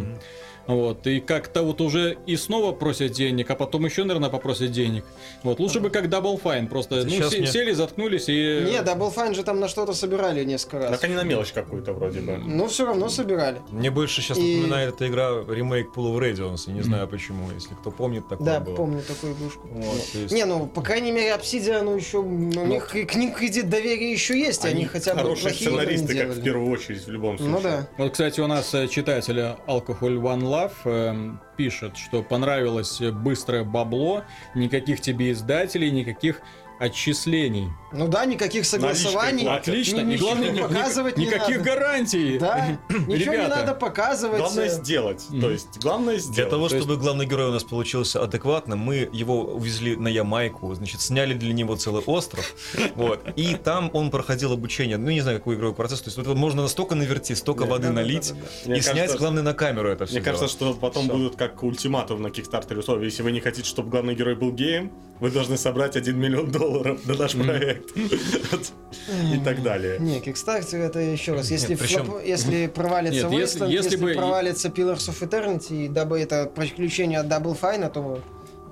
Вот, 0.67 1.05
и 1.07 1.19
как-то 1.19 1.63
вот 1.63 1.81
уже 1.81 2.17
и 2.27 2.35
снова 2.37 2.71
просят 2.71 3.11
денег, 3.11 3.49
а 3.49 3.55
потом 3.55 3.85
еще, 3.85 4.03
наверное, 4.03 4.29
попросят 4.29 4.71
денег. 4.71 5.03
Вот, 5.43 5.59
лучше 5.59 5.79
бы 5.79 5.89
как 5.89 6.05
Double 6.05 6.41
Fine, 6.41 6.67
просто 6.67 7.03
ну, 7.03 7.09
Сейчас 7.09 7.31
се- 7.31 7.39
мне- 7.39 7.47
сели, 7.47 7.71
заткнулись 7.71 8.29
и... 8.29 8.63
Не, 8.65 8.79
Double 8.81 9.13
Fine 9.13 9.33
же 9.33 9.43
там 9.43 9.59
на 9.59 9.67
что-то 9.67 9.93
собирали 9.93 10.43
несколько 10.43 10.79
раз. 10.79 10.91
Так 10.91 11.03
они 11.05 11.15
на 11.15 11.23
мелочь 11.23 11.51
какую-то 11.51 11.93
вроде 11.93 12.19
бы. 12.21 12.37
Но 12.37 12.67
все 12.67 12.85
равно 12.85 13.09
собирали. 13.09 13.59
Мне 13.71 13.89
больше 13.91 14.21
сейчас 14.21 14.37
И- 14.37 14.55
напоминает 14.57 14.95
эта 14.95 15.07
игра 15.07 15.29
ремейк 15.49 15.87
Pool 15.95 16.15
of 16.15 16.19
Radiance, 16.19 16.63
я 16.67 16.73
не 16.73 16.81
знаю 16.81 17.07
почему, 17.07 17.49
если 17.53 17.73
кто 17.73 17.91
помнит, 17.91 18.27
такое 18.29 18.45
Да, 18.45 18.59
было. 18.59 18.75
помню 18.75 19.01
такую 19.01 19.33
игрушку. 19.33 19.67
Вот, 19.71 20.01
есть- 20.13 20.31
Не, 20.33 20.45
ну, 20.45 20.67
по 20.67 20.81
крайней 20.81 21.11
мере, 21.11 21.31
Obsidian, 21.35 21.81
ну, 21.81 21.95
еще, 21.95 22.19
у 22.19 22.65
них 22.65 22.95
и 22.95 23.03
к 23.05 23.15
ним 23.15 23.33
кредит 23.33 23.69
доверия 23.69 24.11
еще 24.11 24.37
есть, 24.39 24.63
они, 24.65 24.85
хотя 24.85 25.13
бы 25.15 25.21
хорошие 25.21 25.53
сценаристы, 25.53 26.15
как 26.15 26.29
в 26.29 26.43
первую 26.43 26.71
очередь, 26.71 27.05
в 27.05 27.09
любом 27.09 27.37
случае. 27.37 27.55
Ну 27.55 27.61
да. 27.61 27.87
Вот, 27.97 28.11
кстати, 28.11 28.39
у 28.41 28.47
нас 28.47 28.73
э, 28.73 28.87
читатель 28.87 29.39
Alcohol 29.67 30.21
One 30.21 30.50
Love 30.51 30.73
эм, 30.83 31.41
пишет, 31.55 31.95
что 31.95 32.23
понравилось 32.23 33.01
быстрое 33.01 33.63
бабло, 33.63 34.23
никаких 34.53 34.99
тебе 34.99 35.31
издателей, 35.31 35.91
никаких 35.91 36.41
отчислений. 36.81 37.69
Ну 37.93 38.07
да, 38.07 38.25
никаких 38.25 38.65
согласований. 38.65 39.43
платят. 39.43 39.67
Отлично, 39.67 39.99
ни- 40.01 40.15
главное, 40.15 40.49
ничего 40.51 40.67
ни- 40.67 40.73
показывать 40.73 41.17
не 41.17 41.25
никаких 41.25 41.57
надо. 41.57 41.69
гарантий. 41.69 42.39
Да, 42.39 42.67
ничего 42.89 43.07
не 43.07 43.15
Ребята, 43.17 43.49
надо 43.57 43.73
показывать. 43.75 44.39
Главное 44.39 44.69
сделать. 44.69 45.25
Мгм. 45.29 45.41
То 45.41 45.49
есть, 45.51 45.77
главное 45.81 46.13
Для 46.15 46.21
сделать. 46.23 46.49
того, 46.49 46.67
То 46.69 46.75
есть- 46.75 46.85
чтобы 46.87 47.01
главный 47.01 47.25
герой 47.25 47.49
у 47.49 47.51
нас 47.51 47.63
получился 47.63 48.23
адекватным, 48.23 48.79
мы 48.79 49.09
его 49.11 49.41
увезли 49.43 49.95
на 49.97 50.07
Ямайку, 50.07 50.73
значит, 50.73 51.01
сняли 51.01 51.33
для 51.33 51.53
него 51.53 51.75
целый 51.75 52.01
остров, 52.05 52.55
вот, 52.95 53.27
и 53.35 53.55
там 53.55 53.89
он 53.93 54.09
проходил 54.09 54.53
обучение, 54.53 54.97
ну, 54.97 55.09
не 55.09 55.21
знаю, 55.21 55.39
какой 55.39 55.55
игровой 55.55 55.75
процесс, 55.75 56.01
то 56.01 56.07
есть 56.09 56.17
вот 56.17 56.35
можно 56.37 56.67
столько 56.67 56.95
навертеть, 56.95 57.37
столько 57.37 57.63
воды 57.65 57.89
налить, 57.89 58.33
и 58.65 58.79
снять, 58.81 59.15
главное, 59.17 59.43
на 59.43 59.53
камеру 59.53 59.89
это 59.89 60.05
все 60.05 60.15
Мне 60.15 60.23
кажется, 60.23 60.47
что 60.47 60.73
потом 60.73 61.07
будут 61.07 61.35
как 61.35 61.61
ультиматум 61.63 62.21
на 62.21 62.29
Кикстартере 62.29 62.79
условия. 62.79 63.05
Если 63.05 63.21
вы 63.21 63.31
не 63.33 63.41
хотите, 63.41 63.67
чтобы 63.67 63.89
главный 63.89 64.15
герой 64.15 64.35
был 64.35 64.51
геем, 64.51 64.91
вы 65.19 65.29
должны 65.29 65.57
собрать 65.57 65.95
1 65.95 66.17
миллион 66.17 66.51
долларов 66.51 66.70
на 67.05 67.13
наш 67.15 67.33
проект. 67.35 67.91
И 67.97 69.37
так 69.43 69.61
далее. 69.63 69.97
Не, 69.99 70.19
Kickstarter 70.19 70.77
это 70.77 70.99
еще 70.99 71.33
раз. 71.33 71.49
Если, 71.51 71.71
Нет, 71.71 71.79
причем- 71.79 72.05
флоп- 72.05 72.25
если 72.25 72.67
провалится 72.67 73.27
Нет, 73.27 73.39
если- 73.41 73.61
Wasteland, 73.61 73.69
если 73.71 73.89
если, 73.91 74.03
бы 74.03 74.11
и- 74.11 74.15
провалится 74.15 74.67
Pillars 74.69 75.09
of 75.09 75.19
Eternity, 75.27 75.85
и 75.85 75.87
дабы 75.87 76.19
это 76.19 76.45
приключение 76.53 77.19
от 77.19 77.27
Double 77.27 77.57
Fine, 77.59 77.89
то, 77.91 78.21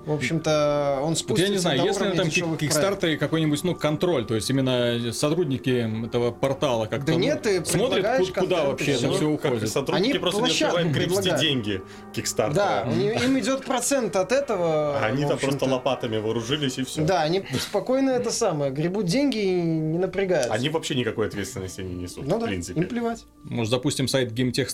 в 0.09 0.13
общем-то, 0.13 0.99
он 1.01 1.09
Вот 1.09 1.19
спустится 1.19 1.45
я 1.45 1.49
не 1.53 1.57
знаю, 1.59 1.79
до 1.79 1.85
есть 1.85 2.01
ли 2.01 2.07
на 2.07 2.15
проектов. 2.15 2.57
Кикстартере 2.57 3.17
какой-нибудь, 3.17 3.63
ну, 3.63 3.75
контроль, 3.75 4.25
то 4.25 4.35
есть 4.35 4.49
именно 4.49 5.13
сотрудники 5.13 6.05
этого 6.05 6.31
портала 6.31 6.87
как-то 6.87 7.07
Да 7.07 7.13
ну, 7.13 7.19
нет, 7.19 7.41
ты 7.43 7.63
смотрят, 7.63 8.03
куда 8.03 8.31
контент, 8.33 8.67
вообще 8.67 8.91
это 8.93 9.11
все 9.11 9.29
уходит. 9.29 9.69
сотрудники 9.69 10.09
Они 10.11 10.19
просто 10.19 10.41
не 10.41 10.93
предлагают. 10.93 11.41
деньги 11.41 11.81
Кикстартера. 12.13 12.85
Да, 12.85 12.91
им 12.91 13.39
идет 13.39 13.65
процент 13.65 14.15
от 14.15 14.31
этого. 14.31 14.97
А 14.99 15.05
они 15.05 15.25
там 15.25 15.37
просто 15.37 15.65
лопатами 15.65 16.17
вооружились 16.17 16.77
и 16.79 16.83
все. 16.83 17.01
Да, 17.03 17.21
они 17.21 17.43
спокойно 17.59 18.09
это 18.09 18.31
самое, 18.31 18.71
гребут 18.71 19.05
деньги 19.05 19.37
и 19.37 19.61
не 19.61 19.99
напрягаются. 19.99 20.51
Они 20.51 20.69
вообще 20.69 20.95
никакой 20.95 21.27
ответственности 21.27 21.81
не 21.81 21.93
несут, 21.93 22.25
ну 22.25 22.37
в 22.37 22.39
да, 22.39 22.47
принципе. 22.47 22.81
им 22.81 22.87
плевать. 22.87 23.25
Может, 23.43 23.69
запустим 23.69 24.07
сайт 24.07 24.31
GameTech 24.31 24.69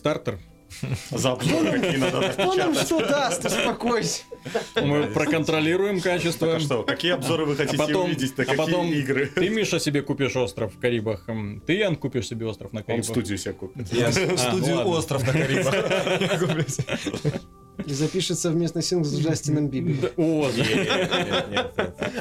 За 1.12 1.32
обзоры 1.32 1.80
какие 1.80 1.98
надо 1.98 2.30
Кто 2.30 2.54
нам 2.56 2.74
что 2.76 3.00
даст, 3.00 3.46
успокойся. 3.46 4.24
Мы 4.82 5.04
проконтролируем 5.08 6.02
качество. 6.02 6.48
Так 6.48 6.58
а 6.58 6.60
что, 6.60 6.84
какие 6.84 7.14
обзоры 7.14 7.46
вы 7.46 7.56
хотите 7.56 7.82
А 7.82 7.88
потом, 7.88 8.06
увидеть, 8.06 8.38
на 8.38 8.44
а 8.44 8.46
какие 8.46 8.58
потом 8.66 8.92
игры? 8.92 9.28
ты, 9.28 9.50
Миша, 9.50 9.80
себе 9.80 10.02
купишь 10.02 10.36
остров 10.36 10.74
в 10.74 10.80
Карибах. 10.80 11.28
Ты, 11.66 11.74
Ян, 11.74 11.96
купишь 11.96 12.28
себе 12.28 12.46
остров 12.46 12.74
на 12.74 12.80
Он 12.80 12.86
Карибах. 12.86 13.06
студию 13.06 13.38
себе 13.38 13.54
купит. 13.54 13.92
Я 13.94 14.08
А, 14.08 14.12
студию 14.12 14.76
ну. 14.76 14.90
«Остров» 14.90 15.26
на 15.26 15.34
Карибах. 15.34 15.76
И 17.86 17.94
запишет 17.94 18.40
совместный 18.40 18.82
сингл 18.84 19.06
с 19.06 19.18
Джастином 19.20 19.68
Бибером. 19.68 20.00
Да, 20.02 20.10
О, 20.18 20.50
нет. 20.56 21.74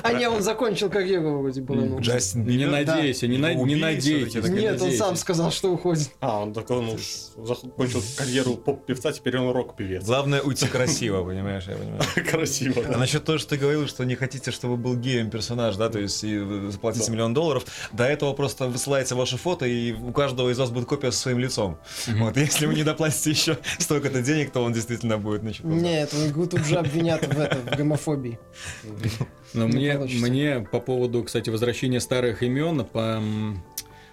А 0.03 0.13
не, 0.13 0.29
он 0.29 0.43
закончил 0.43 0.91
карьеру 0.91 1.39
вроде 1.41 1.61
бы. 1.63 1.75
ну. 1.75 2.01
Джастин 2.01 2.45
не 2.45 2.59
Бибер? 2.59 2.71
надейся, 2.71 3.27
не, 3.27 3.39
на- 3.39 3.51
Его 3.53 3.67
не 3.67 3.77
надейтесь. 3.77 4.49
Нет, 4.49 4.81
он 4.83 4.93
сам 4.93 5.17
сказал, 5.17 5.51
что 5.51 5.73
уходит. 5.73 6.11
А, 6.21 6.43
он 6.43 6.53
такой, 6.53 6.83
ну, 6.83 6.97
закончил 7.45 8.03
карьеру 8.17 8.55
поп-певца, 8.57 9.13
теперь 9.13 9.39
он 9.39 9.53
рок-певец. 9.53 10.05
Главное 10.05 10.43
уйти 10.43 10.67
красиво, 10.67 11.25
понимаешь, 11.25 11.65
я 11.69 11.77
понимаю. 11.77 12.03
Красиво. 12.31 12.83
А 12.93 12.99
насчет 12.99 13.25
того, 13.25 13.39
что 13.39 13.51
ты 13.51 13.57
говорил, 13.57 13.87
что 13.87 14.05
не 14.05 14.15
хотите, 14.17 14.51
чтобы 14.51 14.77
был 14.77 14.97
геем 14.97 15.31
персонаж, 15.31 15.77
да, 15.77 15.89
то 15.89 15.99
есть 15.99 16.21
заплатите 16.73 17.11
миллион 17.13 17.35
долларов, 17.35 17.65
до 17.93 18.05
этого 18.05 18.33
просто 18.33 18.67
высылаете 18.67 19.15
ваше 19.15 19.37
фото, 19.37 19.67
и 19.67 19.93
у 19.93 20.13
каждого 20.13 20.51
из 20.51 20.59
вас 20.59 20.71
будет 20.71 20.87
копия 20.87 21.13
со 21.13 21.19
своим 21.19 21.39
лицом. 21.39 21.79
Вот, 22.19 22.37
если 22.37 22.67
вы 22.67 22.75
не 22.75 22.83
доплатите 22.83 23.31
еще 23.31 23.59
столько-то 23.79 24.23
денег, 24.23 24.51
то 24.51 24.61
он 24.63 24.73
действительно 24.73 25.19
будет 25.19 25.43
значит, 25.45 25.65
Нет, 25.65 26.11
тут 26.51 26.65
же 26.65 26.77
обвинят 26.77 27.27
в 27.27 27.39
этом, 27.39 27.61
в 27.61 27.77
гомофобии. 27.77 28.39
Но 29.53 29.67
Не 29.69 29.75
мне, 29.77 29.99
мне 29.99 30.61
по 30.61 30.81
поводу, 30.81 31.23
кстати, 31.23 31.51
возвращения 31.51 32.01
старых 32.01 32.43
имен, 32.43 32.85
по, 32.85 33.23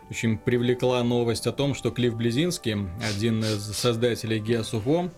очень 0.09 0.37
привлекла 0.37 1.03
новость 1.03 1.47
о 1.47 1.51
том, 1.51 1.73
что 1.73 1.89
Клифф 1.89 2.15
Близинский, 2.15 2.75
один 3.15 3.39
из 3.41 3.63
создателей 3.75 4.39
War, 4.39 5.09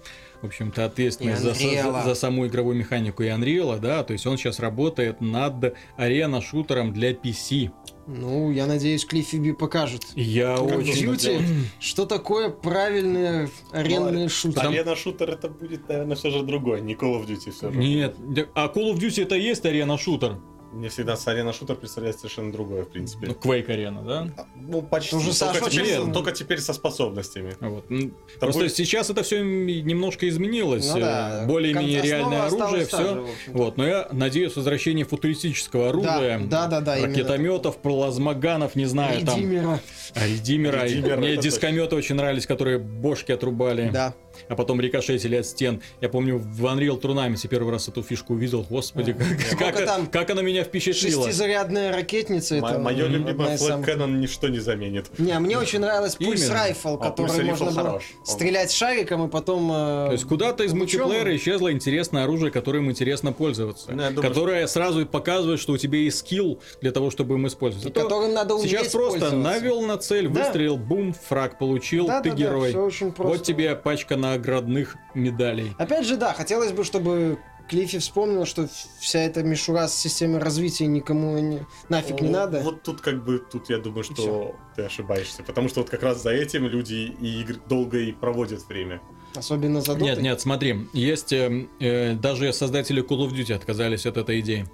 в 0.41 0.45
общем-то, 0.45 0.85
ответственный 0.85 1.35
за, 1.35 1.53
за- 1.53 2.03
за 2.03 2.15
саму 2.15 2.47
игровую 2.47 2.75
механику 2.75 3.23
и 3.23 3.27
Unreal, 3.27 3.79
да, 3.79 4.03
то 4.03 4.13
есть 4.13 4.27
он 4.27 4.37
сейчас 4.37 4.59
работает 4.59 5.19
над 5.21 5.73
арена-шутером 5.97 6.93
для 6.93 7.11
PC. 7.11 7.71
Ну, 8.07 8.51
я 8.51 8.65
надеюсь, 8.65 9.05
Клиффи 9.05 9.37
Би 9.37 9.53
покажет. 9.53 10.03
Я 10.15 10.57
Как 10.57 10.79
очень... 10.79 11.05
Duty, 11.05 11.41
что 11.79 12.05
такое 12.05 12.49
правильные 12.49 13.49
аренные 13.71 14.29
шутеры. 14.29 14.67
Арена 14.67 14.95
шутер 14.95 15.29
это 15.29 15.47
будет, 15.47 15.87
наверное, 15.87 16.15
все 16.15 16.29
же 16.29 16.43
другой, 16.43 16.81
не 16.81 16.95
Call 16.95 17.19
of 17.19 17.27
Duty 17.27 17.51
все 17.51 17.71
же. 17.71 17.77
Нет, 17.77 18.15
а 18.55 18.67
Call 18.67 18.93
of 18.93 18.99
Duty 18.99 19.23
это 19.23 19.35
и 19.35 19.41
есть 19.41 19.65
арена-шутер? 19.65 20.37
Мне 20.73 20.89
всегда 20.89 21.15
с 21.15 21.27
арена 21.27 21.53
шутер 21.53 21.75
представляется 21.75 22.21
совершенно 22.21 22.51
другое, 22.51 22.83
в 22.83 22.89
принципе. 22.89 23.27
Ну, 23.27 23.33
Quake 23.33 23.69
арена, 23.71 24.01
да? 24.01 24.27
А, 24.37 24.45
Ну, 24.55 24.81
почти. 24.81 25.11
Тоже 25.11 25.25
только, 25.37 25.53
Саша 25.59 25.69
теперь, 25.69 25.99
очень- 25.99 26.13
только 26.13 26.31
теперь 26.31 26.59
со 26.59 26.73
способностями. 26.73 27.55
Вот. 27.59 27.85
м, 27.91 28.15
Это 28.29 28.39
Просто 28.39 28.61
будет- 28.63 28.75
сейчас 28.75 29.09
это 29.09 29.21
все 29.23 29.41
немножко 29.43 30.27
изменилось. 30.27 30.87
Ну 30.89 30.97
э, 30.97 31.01
да, 31.01 31.43
Более-менее 31.47 31.99
основа 32.01 32.05
реальное 32.19 32.45
оружие, 32.47 32.79
же, 32.81 32.85
все. 32.87 32.97
общем-то. 32.97 33.27
Вот, 33.57 33.77
но 33.77 33.87
я 33.87 34.07
надеюсь, 34.11 34.55
возвращение 34.55 35.05
футуристического 35.05 35.89
оружия, 35.89 36.39
да, 36.39 36.67
да, 36.67 36.81
да, 36.81 36.97
именно 36.97 37.09
ракетометов, 37.13 37.77
плазмоганов, 37.77 38.75
не 38.75 38.85
знаю, 38.85 39.23
там, 39.25 39.37
Редимера. 39.37 39.79
а, 40.15 40.25
редимера. 40.27 40.83
Редимер, 40.85 41.17
Мне 41.17 41.37
дискометы 41.37 41.95
очень 41.95 42.15
нравились, 42.15 42.47
которые 42.47 42.79
бошки 42.79 43.31
отрубали, 43.31 43.89
Да. 43.93 44.13
А 44.49 44.55
потом 44.55 44.79
рикошетили 44.81 45.35
от 45.35 45.45
стен. 45.45 45.81
Я 46.01 46.09
помню, 46.09 46.37
в 46.39 46.65
Unreal 46.65 46.99
Tournament 46.99 47.47
первый 47.47 47.71
раз 47.71 47.87
эту 47.87 48.03
фишку 48.03 48.33
увидел, 48.33 48.65
господи, 48.69 49.15
как, 49.57 49.75
как- 49.75 49.85
там 49.85 50.07
как 50.07 50.29
она 50.29 50.41
меня 50.41 50.63
впечатлила. 50.63 51.25
Шестизарядная 51.25 51.93
ракетница. 51.93 52.55
это 52.55 52.79
Мое 52.79 53.07
любимое 53.07 53.57
самых- 53.57 53.87
Cannon 53.87 54.17
ничто 54.17 54.47
не 54.47 54.59
заменит. 54.59 55.07
Не, 55.19 55.37
мне 55.39 55.57
очень 55.57 55.79
нравилась 55.79 56.15
пульс 56.15 56.49
райфл, 56.49 56.97
который 56.97 57.43
можно 57.43 57.71
было 57.71 58.01
стрелять 58.23 58.71
шариком 58.71 59.27
и 59.27 59.29
потом... 59.29 59.71
э, 59.71 60.05
То 60.07 60.11
есть 60.13 60.25
куда-то 60.25 60.63
из 60.63 60.73
мультиплеера 60.73 61.35
исчезло 61.35 61.71
интересное 61.71 62.23
оружие, 62.23 62.51
которым 62.51 62.89
интересно 62.89 63.33
пользоваться. 63.33 63.91
Ну, 63.91 64.21
которое 64.21 64.67
сразу 64.67 65.05
показывает, 65.05 65.59
что 65.59 65.73
у 65.73 65.77
тебя 65.77 65.99
есть 65.99 66.19
скилл 66.19 66.59
для 66.81 66.91
того, 66.91 67.09
чтобы 67.11 67.35
им 67.35 67.47
использовать. 67.47 67.93
которым 67.93 68.33
надо 68.33 68.55
уметь 68.55 68.69
Сейчас 68.69 68.87
просто 68.89 69.35
навел 69.35 69.81
на 69.81 69.97
цель, 69.97 70.27
выстрелил, 70.27 70.77
бум, 70.77 71.13
фраг 71.13 71.57
получил, 71.57 72.09
ты 72.23 72.29
герой. 72.31 72.73
Вот 73.17 73.43
тебе 73.43 73.75
пачка 73.75 74.15
наградных 74.31 74.95
медалей. 75.13 75.73
Опять 75.77 76.05
же, 76.07 76.15
да, 76.17 76.33
хотелось 76.33 76.71
бы, 76.71 76.83
чтобы 76.83 77.37
Клиффи 77.69 77.99
вспомнил, 77.99 78.45
что 78.45 78.67
вся 78.99 79.19
эта 79.19 79.43
мишура 79.43 79.87
с 79.87 79.95
системой 79.95 80.39
развития 80.39 80.85
никому 80.87 81.37
не, 81.39 81.59
нафиг 81.89 82.21
не 82.21 82.27
Вот- 82.27 82.33
надо. 82.33 82.59
Вот 82.61 82.83
тут 82.83 83.01
как 83.01 83.23
бы, 83.23 83.39
тут 83.39 83.69
я 83.69 83.77
думаю, 83.77 84.03
что 84.03 84.13
всё. 84.15 84.55
ты 84.75 84.83
ошибаешься. 84.83 85.43
Потому 85.43 85.69
что 85.69 85.81
вот 85.81 85.89
как 85.89 86.03
раз 86.03 86.21
за 86.23 86.31
этим 86.31 86.67
люди 86.67 87.15
и 87.21 87.41
игр 87.41 87.55
долго 87.69 87.97
и 87.99 88.11
проводят 88.11 88.67
время. 88.67 89.01
Особенно 89.35 89.81
за 89.81 89.93
Нет, 89.93 89.99
дотой. 90.09 90.23
нет, 90.23 90.41
смотри, 90.41 90.87
есть 90.93 91.33
э, 91.33 91.67
э, 91.79 92.13
даже 92.13 92.53
создатели 92.53 93.01
Call 93.03 93.27
of 93.27 93.31
Duty 93.31 93.53
отказались 93.53 94.05
от 94.05 94.17
этой 94.17 94.39
идеи. 94.41 94.67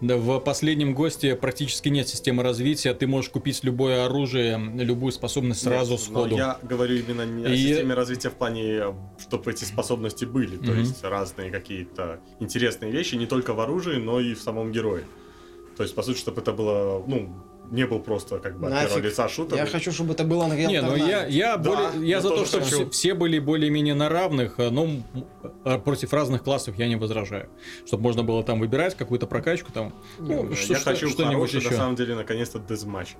Да, 0.00 0.16
в 0.16 0.38
последнем 0.40 0.94
госте 0.94 1.36
практически 1.36 1.88
нет 1.88 2.08
системы 2.08 2.42
развития, 2.42 2.94
ты 2.94 3.06
можешь 3.06 3.30
купить 3.30 3.62
любое 3.64 4.04
оружие, 4.04 4.58
любую 4.74 5.12
способность 5.12 5.62
сразу 5.62 5.92
Нет, 5.92 6.00
сходу. 6.00 6.36
Я 6.36 6.58
говорю 6.62 6.96
именно 6.96 7.24
не 7.26 7.44
о 7.44 7.48
И- 7.50 7.56
системе 7.56 7.94
развития 7.94 8.30
в 8.30 8.34
плане, 8.34 8.94
чтобы 9.18 9.50
эти 9.50 9.64
способности 9.64 10.24
были. 10.24 10.56
То 10.56 10.72
Мгм. 10.72 10.80
есть 10.80 11.02
разные 11.04 11.50
какие-то 11.50 12.20
интересные 12.40 12.90
вещи, 12.90 13.14
не 13.16 13.26
только 13.26 13.54
в 13.54 13.60
оружии, 13.60 13.96
но 13.96 14.20
и 14.20 14.34
в 14.34 14.40
самом 14.40 14.72
герое. 14.72 15.04
То 15.76 15.82
есть, 15.82 15.94
по 15.94 16.02
сути, 16.02 16.18
чтобы 16.18 16.40
это 16.40 16.52
было, 16.52 17.02
ну, 17.06 17.34
не 17.70 17.86
был 17.86 18.00
просто 18.00 18.38
как 18.38 18.58
бы 18.58 18.66
от 18.66 18.72
Нафиг. 18.72 18.88
первого 18.90 19.06
лица 19.06 19.28
шутер. 19.28 19.56
Я 19.56 19.66
хочу, 19.66 19.90
чтобы 19.92 20.12
это 20.14 20.24
было 20.24 20.46
на 20.46 20.54
Не, 20.54 20.80
ну 20.82 20.94
я, 20.96 21.26
я, 21.26 21.56
Да, 21.56 21.70
более, 21.70 22.08
я 22.08 22.16
я 22.16 22.20
за 22.20 22.28
то, 22.30 22.44
что 22.44 22.58
хочу. 22.60 22.70
все, 22.76 22.90
все 22.90 23.14
были 23.14 23.38
более-менее 23.38 23.94
на 23.94 24.08
равных, 24.08 24.58
э, 24.58 24.70
но 24.70 24.88
э, 25.64 25.78
против 25.78 26.12
разных 26.12 26.42
классов 26.44 26.76
я 26.78 26.88
не 26.88 26.96
возражаю. 26.96 27.48
Чтобы 27.86 28.02
можно 28.04 28.22
было 28.22 28.42
там 28.44 28.60
выбирать 28.60 28.94
какую-то 28.94 29.26
прокачку 29.26 29.72
там. 29.72 29.92
Ну, 30.18 30.50
я 30.50 30.56
что- 30.56 30.74
что- 30.76 30.84
хочу 30.84 31.08
что-нибудь 31.08 31.34
хороший, 31.50 31.56
еще. 31.60 31.70
на 31.70 31.76
самом 31.76 31.96
деле, 31.96 32.14
наконец-то 32.14 32.58
дезматч. 32.58 33.14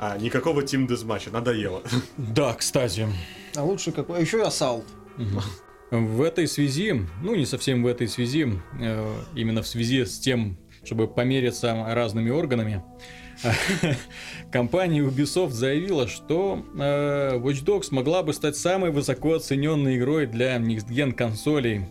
А, 0.00 0.18
никакого 0.18 0.62
тим 0.64 0.86
дезматча, 0.86 1.30
надоело. 1.30 1.82
Да, 2.16 2.54
кстати. 2.54 3.06
А 3.56 3.62
лучше 3.62 3.92
какой? 3.92 4.18
А 4.18 4.20
еще 4.20 4.38
и 4.38 4.42
Ассалт. 4.42 4.84
В 5.90 6.22
этой 6.22 6.48
связи, 6.48 7.02
ну 7.22 7.34
не 7.36 7.46
совсем 7.46 7.82
в 7.84 7.86
этой 7.86 8.08
связи, 8.08 8.48
э, 8.80 9.14
именно 9.36 9.62
в 9.62 9.66
связи 9.68 10.04
с 10.04 10.18
тем, 10.18 10.58
чтобы 10.82 11.06
помериться 11.06 11.72
разными 11.94 12.30
органами, 12.30 12.82
компания 14.52 15.00
Ubisoft 15.00 15.50
заявила, 15.50 16.08
что 16.08 16.64
э, 16.74 17.38
Watch 17.38 17.64
Dogs 17.64 17.88
могла 17.90 18.22
бы 18.22 18.32
стать 18.32 18.56
самой 18.56 18.90
высоко 18.90 19.34
оцененной 19.34 19.96
игрой 19.96 20.26
для 20.26 20.56
Next 20.56 20.88
Gen 20.88 21.12
консолей. 21.12 21.86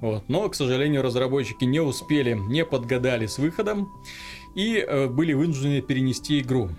Вот. 0.00 0.28
Но, 0.28 0.48
к 0.48 0.54
сожалению, 0.54 1.02
разработчики 1.02 1.64
не 1.64 1.80
успели, 1.80 2.34
не 2.34 2.64
подгадали 2.64 3.26
с 3.26 3.38
выходом 3.38 3.88
и 4.54 4.76
э, 4.76 5.06
были 5.08 5.32
вынуждены 5.32 5.80
перенести 5.80 6.40
игру. 6.40 6.70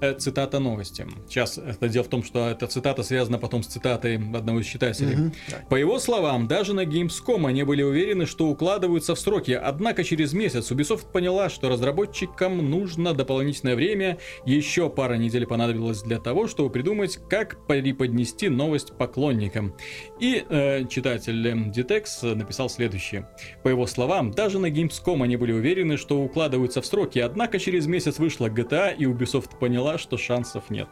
Э, 0.00 0.14
Цитата 0.14 0.60
новости. 0.60 1.06
Сейчас 1.28 1.58
это 1.58 1.88
дело 1.88 2.04
в 2.04 2.08
том, 2.08 2.22
что 2.22 2.48
эта 2.48 2.68
цитата 2.68 3.02
связана 3.02 3.38
потом 3.38 3.64
с 3.64 3.66
цитатой 3.66 4.16
одного 4.16 4.60
из 4.60 4.66
читателей. 4.66 5.16
Мгм. 5.16 5.32
По 5.68 5.74
его 5.74 5.98
словам, 5.98 6.46
даже 6.46 6.72
на 6.72 6.84
Gamescom 6.84 7.48
они 7.48 7.64
были 7.64 7.82
уверены, 7.82 8.26
что 8.26 8.48
укладываются 8.48 9.16
в 9.16 9.20
сроки, 9.20 9.50
однако 9.50 10.04
через 10.04 10.32
месяц 10.32 10.70
Ubisoft 10.70 11.10
поняла, 11.12 11.48
что 11.48 11.68
разработчикам 11.68 12.70
нужно 12.70 13.12
дополнительное 13.12 13.74
время, 13.74 14.18
еще 14.46 14.88
пара 14.88 15.14
недель 15.14 15.46
понадобилось 15.46 16.02
для 16.02 16.20
того, 16.20 16.46
чтобы 16.46 16.70
придумать, 16.70 17.18
как 17.28 17.66
преподнести 17.66 18.48
новость 18.48 18.96
поклонникам. 18.96 19.74
И 20.20 20.44
э, 20.48 20.86
читатель 20.88 21.46
э, 21.46 21.54
Ditex 21.54 22.34
написал 22.34 22.70
следующее. 22.70 23.28
По 23.64 23.68
его 23.68 23.86
словам, 23.86 24.30
даже 24.30 24.60
на 24.60 24.70
Gamescom 24.70 25.24
они 25.24 25.36
были 25.36 25.52
уверены, 25.52 25.96
что 25.96 26.22
укладываются 26.22 26.82
в 26.82 26.86
сроки, 26.86 27.18
однако 27.18 27.58
через 27.58 27.86
месяц 27.86 28.18
вышла 28.18 28.48
GTA, 28.48 28.94
и 28.96 29.04
Ubisoft 29.04 29.58
поняла, 29.58 29.87
что 29.96 30.18
шансов 30.18 30.64
нет. 30.68 30.88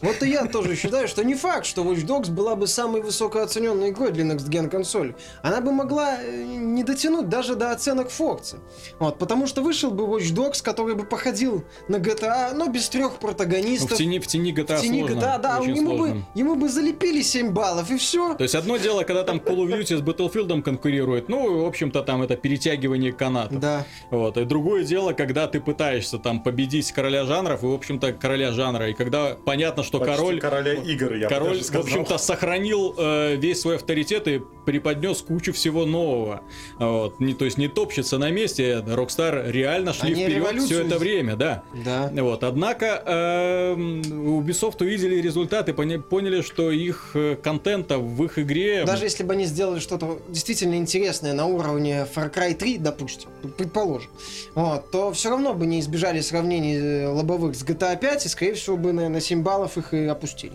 Вот 0.00 0.22
и 0.22 0.30
я 0.30 0.46
тоже 0.46 0.76
считаю, 0.76 1.08
что 1.08 1.24
не 1.24 1.34
факт, 1.34 1.66
что 1.66 1.82
Watch 1.82 2.06
Dogs 2.06 2.30
была 2.30 2.54
бы 2.56 2.66
самой 2.66 3.02
высокооцененной 3.02 3.90
игрой 3.90 4.12
для 4.12 4.24
Next 4.24 4.48
Gen 4.48 4.70
консоли. 4.70 5.14
Она 5.42 5.60
бы 5.60 5.72
могла 5.72 6.22
э, 6.22 6.44
не 6.44 6.84
дотянуть 6.84 7.28
даже 7.28 7.56
до 7.56 7.72
оценок 7.72 8.10
Фокса. 8.10 8.58
Вот, 8.98 9.18
потому 9.18 9.46
что 9.46 9.62
вышел 9.62 9.90
бы 9.90 10.04
Watch 10.04 10.32
Dogs, 10.32 10.62
который 10.62 10.94
бы 10.94 11.04
походил 11.04 11.64
на 11.88 11.96
GTA, 11.96 12.54
но 12.54 12.68
без 12.68 12.88
трех 12.88 13.08
Ну, 13.08 13.16
в 13.16 13.20
протагонистов. 13.20 13.98
тени, 13.98 14.18
в 14.18 14.26
тени 14.26 14.52
GTA 14.54 14.78
в 14.78 14.80
тени 14.80 15.00
сложно. 15.00 15.16
GTA, 15.16 15.40
да, 15.40 15.58
очень 15.60 15.76
ему 15.76 15.90
бы, 15.90 15.96
сложно. 15.96 16.26
ему 16.34 16.54
бы 16.54 16.68
залепили 16.68 17.22
7 17.22 17.50
баллов, 17.50 17.90
и 17.90 17.96
все. 17.96 18.34
То 18.34 18.44
есть 18.44 18.54
одно 18.54 18.76
дело, 18.76 19.02
когда 19.02 19.24
там 19.24 19.38
Call 19.38 19.56
of 19.56 19.68
Duty 19.68 19.96
с 19.98 20.00
Battlefield 20.00 20.62
конкурирует, 20.62 21.28
ну, 21.28 21.64
в 21.64 21.66
общем-то, 21.66 22.02
там 22.02 22.22
это 22.22 22.36
перетягивание 22.36 23.12
канатов. 23.12 23.58
Да. 23.58 23.84
Вот. 24.10 24.36
И 24.36 24.44
другое 24.44 24.84
дело, 24.84 25.12
когда 25.12 25.46
ты 25.46 25.60
пытаешься 25.60 26.18
там 26.18 26.42
победить 26.42 26.92
короля 26.92 27.24
жанров, 27.24 27.62
и, 27.62 27.66
в 27.66 27.72
общем-то, 27.72 28.12
короля 28.38 28.52
жанра, 28.52 28.88
и 28.88 28.94
когда 28.94 29.36
понятно, 29.44 29.82
что 29.82 29.98
Почти 29.98 30.16
король... 30.16 30.40
короля 30.40 30.74
игр, 30.74 31.14
я 31.14 31.28
бы 31.28 31.34
Король, 31.34 31.58
даже 31.58 31.72
в 31.72 31.76
общем-то, 31.76 32.18
сохранил 32.18 32.94
э, 32.96 33.36
весь 33.36 33.60
свой 33.60 33.76
авторитет 33.76 34.28
и 34.28 34.40
преподнес 34.64 35.22
кучу 35.22 35.52
всего 35.52 35.86
нового. 35.86 36.42
Вот. 36.78 37.20
Не, 37.20 37.34
то 37.34 37.44
есть 37.44 37.58
не 37.58 37.68
топчется 37.68 38.18
на 38.18 38.30
месте, 38.30 38.82
Rockstar 38.86 39.50
реально 39.50 39.92
шли 39.92 40.12
Они 40.12 40.24
вперед 40.24 40.62
все 40.62 40.86
это 40.86 40.98
время, 40.98 41.36
да. 41.36 41.62
Да. 41.84 42.10
Вот, 42.12 42.44
однако 42.44 43.02
эм, 43.06 44.02
Ubisoft 44.02 44.76
увидели 44.80 45.16
результаты, 45.16 45.72
поня- 45.72 46.00
поняли, 46.00 46.42
что 46.42 46.70
их 46.70 47.10
э, 47.14 47.36
контента 47.42 47.98
в 47.98 48.24
их 48.24 48.38
игре... 48.38 48.84
Даже 48.84 49.04
если 49.04 49.24
бы 49.24 49.32
они 49.32 49.46
сделали 49.46 49.80
что-то 49.80 50.20
действительно 50.28 50.74
интересное 50.74 51.32
на 51.32 51.46
уровне 51.46 52.06
Far 52.14 52.32
Cry 52.32 52.54
3, 52.54 52.78
допустим, 52.78 53.30
предположим, 53.56 54.10
вот, 54.54 54.90
то 54.90 55.12
все 55.12 55.30
равно 55.30 55.54
бы 55.54 55.66
не 55.66 55.80
избежали 55.80 56.20
сравнений 56.20 56.76
э, 56.76 57.08
лобовых 57.08 57.56
с 57.56 57.64
GTA 57.64 57.98
5, 57.98 58.27
и, 58.28 58.30
скорее 58.30 58.52
всего, 58.52 58.76
бы 58.76 58.92
на, 58.92 59.08
на 59.08 59.20
7 59.20 59.42
баллов 59.42 59.78
их 59.78 59.94
и 59.94 60.04
опустили. 60.04 60.52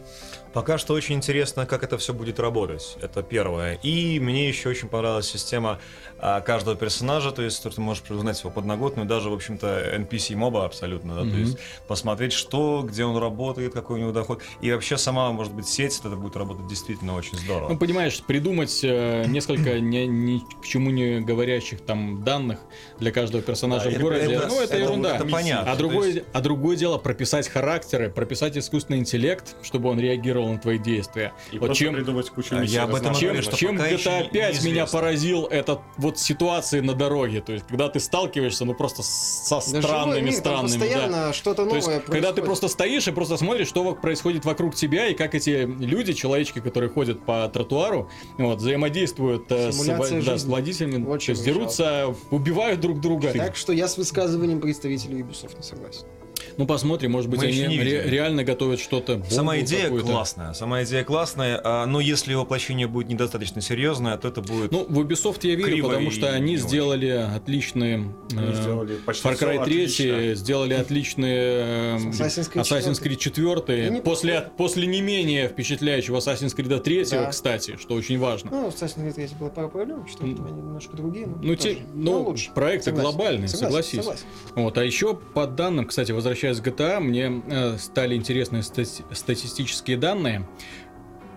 Пока 0.54 0.78
что 0.78 0.94
очень 0.94 1.16
интересно, 1.16 1.66
как 1.66 1.84
это 1.84 1.98
все 1.98 2.14
будет 2.14 2.40
работать. 2.40 2.98
Это 3.02 3.24
первое. 3.24 3.80
И 3.84 4.20
мне 4.20 4.48
еще 4.48 4.70
очень 4.70 4.88
понравилась 4.88 5.28
система 5.28 5.80
каждого 6.46 6.76
персонажа, 6.76 7.32
то 7.32 7.42
есть 7.42 7.64
ты 7.64 7.82
можешь 7.82 8.04
узнать 8.10 8.40
его 8.40 8.50
подноготную, 8.50 9.08
даже, 9.08 9.30
в 9.30 9.34
общем-то, 9.34 9.68
NPC 9.98 10.36
моба 10.36 10.66
абсолютно, 10.66 11.14
да, 11.16 11.20
то 11.22 11.26
Мгм. 11.28 11.40
есть 11.40 11.58
посмотреть, 11.88 12.34
что, 12.34 12.82
где 12.88 13.04
он 13.06 13.18
работает, 13.18 13.74
какой 13.74 14.00
у 14.00 14.02
него 14.02 14.12
доход. 14.12 14.42
И 14.62 14.72
вообще 14.72 14.98
сама, 14.98 15.32
может 15.32 15.54
быть, 15.54 15.68
сеть, 15.68 16.00
это 16.00 16.16
будет 16.16 16.36
работать 16.38 16.68
действительно 16.68 17.16
очень 17.16 17.38
здорово. 17.38 17.70
Ну, 17.70 17.78
понимаешь, 17.78 18.22
придумать 18.24 18.80
э, 18.84 19.26
несколько 19.28 19.80
ни, 19.80 19.98
ни 20.06 20.40
к 20.40 20.66
чему 20.66 20.92
не 20.92 21.20
говорящих 21.20 21.82
там 21.82 22.24
данных 22.24 22.60
для 23.00 23.12
каждого 23.12 23.44
персонажа 23.44 23.90
Да, 23.92 23.98
в 23.98 24.02
городе, 24.02 24.34
это- 24.34 24.48
ну, 24.48 24.56
это, 24.62 24.76
это- 24.76 24.78
ерунда. 24.84 25.16
это 25.18 25.26
понятно. 25.26 25.72
А 25.72 25.76
То 25.76 25.80
другое, 25.80 26.08
есть- 26.10 26.26
а 26.32 26.42
другое 26.42 26.76
дело 26.78 26.98
прописать 26.98 27.48
характеры, 27.50 28.10
прописать 28.10 28.58
искусственный 28.58 29.00
интеллект, 29.00 29.56
чтобы 29.62 29.90
он 29.90 30.00
реагировал 30.00 30.50
на 30.54 30.58
твои 30.60 30.78
действия. 30.78 31.34
И 31.52 31.60
вот 31.60 31.74
чем, 31.74 31.94
придумать 31.96 32.30
кучу 32.30 32.56
А, 32.56 32.60
миссий 32.60 32.76
я 32.76 32.84
об 32.84 32.96
этом 32.96 33.14
чем, 33.14 33.34
говорю, 33.34 33.40
разнообразных. 33.40 33.44
что 33.44 33.58
чем 33.58 34.22
GTA 34.22 34.24
не- 34.24 34.30
5 34.30 34.64
меня 34.64 34.86
поразил 34.86 35.46
этот 35.48 35.80
вот 35.98 36.13
ситуации 36.18 36.80
на 36.80 36.94
дороге. 36.94 37.42
То 37.42 37.54
есть, 37.54 37.66
когда 37.68 37.90
ты 37.90 38.00
сталкиваешься, 38.00 38.66
ну, 38.66 38.74
просто 38.74 39.04
со 39.04 39.56
Да 39.72 39.82
странными, 39.82 40.26
мир, 40.26 40.34
странными, 40.34 40.78
да. 40.78 40.86
постоянно 40.86 41.34
что-то 41.34 41.66
То 41.66 41.76
новое 41.76 41.96
есть, 41.96 42.06
когда 42.06 42.32
ты 42.34 42.42
просто 42.42 42.68
стоишь 42.68 43.08
и 43.08 43.12
просто 43.12 43.38
смотришь, 43.38 43.68
что 43.68 43.94
происходит 43.96 44.46
вокруг 44.46 44.76
тебя, 44.76 45.08
и 45.08 45.14
как 45.14 45.36
эти 45.36 45.66
люди, 45.66 46.14
человечки, 46.14 46.60
которые 46.60 46.90
ходят 46.90 47.26
по 47.26 47.48
тротуару, 47.50 48.10
вот, 48.38 48.60
взаимодействуют 48.60 49.52
э, 49.52 49.72
с, 49.72 49.86
да, 50.26 50.38
с 50.38 50.46
водителями, 50.46 51.06
Очень 51.06 51.26
то 51.26 51.32
есть 51.32 51.46
дерутся, 51.46 52.16
убивают 52.32 52.80
друг 52.80 53.00
друга. 53.00 53.32
Так 53.34 53.56
что 53.56 53.74
я 53.74 53.88
с 53.88 53.98
высказыванием 53.98 54.60
представителей 54.60 55.22
Ubisoft 55.22 55.58
не 55.58 55.64
согласен. 55.64 56.06
Ну, 56.58 56.66
посмотрим, 56.66 57.12
может 57.12 57.30
быть, 57.30 57.40
Мы 57.42 57.48
они 57.48 57.78
ре- 57.80 58.04
реально 58.10 58.44
готовят 58.44 58.80
что-то. 58.80 59.24
Сама 59.30 59.60
идея 59.60 59.84
какую-то. 59.86 60.08
классная, 60.08 60.54
сама 60.54 60.84
идея 60.84 61.04
классная, 61.04 61.60
а, 61.64 61.86
но 61.86 62.00
если 62.00 62.34
воплощение 62.34 62.88
будет 62.88 63.10
недостаточно 63.10 63.62
серьезное, 63.62 64.18
то 64.18 64.28
это 64.28 64.42
будет... 64.42 64.72
Ну, 64.72 64.86
в 64.88 65.00
Ubisoft 65.00 65.40
я 65.48 65.56
верю, 65.56 65.84
потому 65.84 66.12
что 66.12 66.30
они 66.32 66.58
сделали 66.58 67.08
отличные... 67.08 67.96
Они 68.36 68.52
э, 68.52 68.62
сделали 68.62 68.96
почти 69.06 69.28
Far 69.28 69.34
Cry 69.34 69.38
всё 69.38 69.64
3, 69.64 69.82
отлично. 69.84 70.36
сделали 70.36 70.74
отличные 70.74 71.96
эм, 71.96 72.10
Assassin's 72.12 72.52
Creed 72.52 72.62
Assassin's 72.64 73.02
Creed 73.02 73.16
4, 73.18 73.88
И 73.88 73.90
не 73.92 74.02
после, 74.02 74.50
после 74.58 74.88
не 74.88 75.02
менее 75.02 75.48
впечатляющего 75.50 76.18
Assassin's 76.18 76.56
Creed 76.56 76.80
3, 76.80 77.06
Да. 77.12 77.26
кстати, 77.30 77.78
что 77.80 77.96
очень 77.96 78.20
важно. 78.20 78.50
Ну, 78.52 78.70
в 78.70 78.76
Assassin's 78.76 79.06
Creed 79.06 79.14
3 79.14 79.30
было 79.40 79.50
пару 79.50 79.70
проблем, 79.70 80.06
что 80.08 80.24
они 80.24 80.34
немножко 80.34 80.96
другие. 80.96 81.28
но 81.28 81.38
Ну, 81.42 81.56
тоже. 81.56 81.58
те- 81.76 81.78
ну, 81.94 82.22
лучше. 82.24 82.52
проекты 82.54 82.86
Согласен. 82.92 83.10
глобальные, 83.10 83.48
Согласен, 83.48 83.68
согласись. 83.68 84.00
согласен. 84.00 84.26
Вот, 84.56 84.78
а 84.78 84.84
еще 84.84 85.14
по 85.16 85.48
данным, 85.48 85.86
кстати, 85.86 86.12
возвращаясь 86.12 86.33
к 86.36 86.68
GTA, 86.68 87.00
мне 87.00 87.42
э, 87.48 87.78
стали 87.78 88.16
интересны 88.16 88.62
стати- 88.62 89.04
статистические 89.14 89.98
данные 89.98 90.48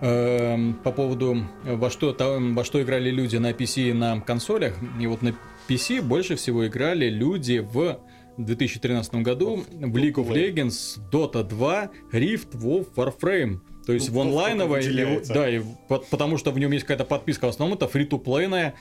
эм, 0.01 0.75
по 0.83 0.91
поводу 0.91 1.43
э, 1.65 1.75
во 1.75 1.89
что, 1.89 2.13
там, 2.13 2.55
во 2.55 2.63
что 2.63 2.81
играли 2.81 3.09
люди 3.09 3.37
на 3.37 3.51
PC 3.51 3.89
и 3.89 3.93
на 3.93 4.19
консолях. 4.21 4.75
И 4.99 5.07
вот 5.07 5.21
на 5.21 5.33
PC 5.67 6.01
больше 6.01 6.35
всего 6.35 6.67
играли 6.67 7.09
люди 7.09 7.59
в 7.59 7.99
2013 8.37 9.15
году 9.15 9.63
в 9.71 9.95
League 9.97 10.15
of 10.15 10.27
Legends, 10.29 10.99
Dota 11.11 11.43
2, 11.43 11.89
Rift, 12.11 12.51
WoW, 12.53 12.87
Warframe. 12.95 13.59
То 13.85 13.93
есть 13.93 14.09
Ну, 14.09 14.15
в 14.15 14.19
онлайновой, 14.21 14.83
сколько 14.83 15.01
и 15.01 15.33
да, 15.33 15.49
и 15.49 15.61
потому 15.87 16.37
что 16.37 16.51
в 16.51 16.59
нем 16.59 16.71
есть 16.71 16.83
какая-то 16.83 17.05
подписка, 17.05 17.45
в 17.45 17.49
основном 17.49 17.77
это 17.77 17.87
фри-то-плейная, 17.87 18.75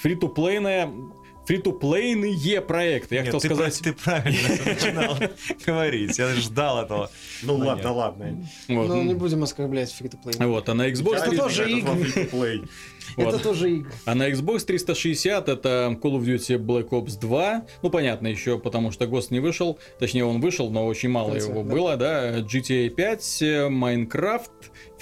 фри-то-плейная, 0.00 0.90
фри-то-плейные 1.46 2.60
проекты. 2.60 3.16
Я 3.16 3.22
Нет, 3.22 3.34
хотел 3.34 3.40
ты, 3.40 3.54
сказать... 3.54 3.78
про- 3.78 3.84
ты 3.84 3.92
правильно 3.92 4.48
начинал 4.66 5.16
говорить, 5.66 6.18
я 6.18 6.34
ждал 6.34 6.82
этого. 6.82 7.10
Ну 7.42 7.56
ладно, 7.56 7.92
ладно. 7.92 8.46
Но 8.68 9.02
не 9.02 9.14
будем 9.14 9.42
оскорблять 9.42 9.92
фри-то-плей. 9.92 10.34
Вот, 10.38 10.68
а 10.68 10.74
на 10.74 10.88
Xbox, 10.90 11.16
Это 11.16 11.30
300 11.30 11.36
тоже 11.36 11.70
игры. 11.70 12.68
Это 13.16 13.38
тоже 13.38 13.70
игры. 13.76 13.92
А 14.06 14.14
на 14.14 14.30
Xbox 14.30 14.64
360 14.64 15.48
это 15.48 15.96
Call 16.02 16.18
of 16.18 16.24
Duty 16.24 16.58
Black 16.58 16.88
Ops 16.88 17.18
2. 17.20 17.66
Ну, 17.82 17.90
понятно, 17.90 18.28
еще 18.28 18.58
потому 18.58 18.90
что 18.90 19.04
Ghost 19.04 19.26
не 19.30 19.40
вышел. 19.40 19.78
Точнее, 19.98 20.24
он 20.24 20.40
вышел, 20.40 20.70
но 20.70 20.86
очень 20.86 21.10
мало 21.10 21.34
его 21.34 21.62
да. 21.62 21.70
было, 21.70 21.96
да. 21.96 22.38
GTA 22.40 22.88
5, 22.88 23.42
э, 23.42 23.68
Minecraft, 23.68 24.50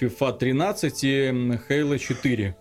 FIFA 0.01 0.38
13 0.38 1.05
и 1.05 1.09
Halo 1.68 1.99
4. 1.99 2.57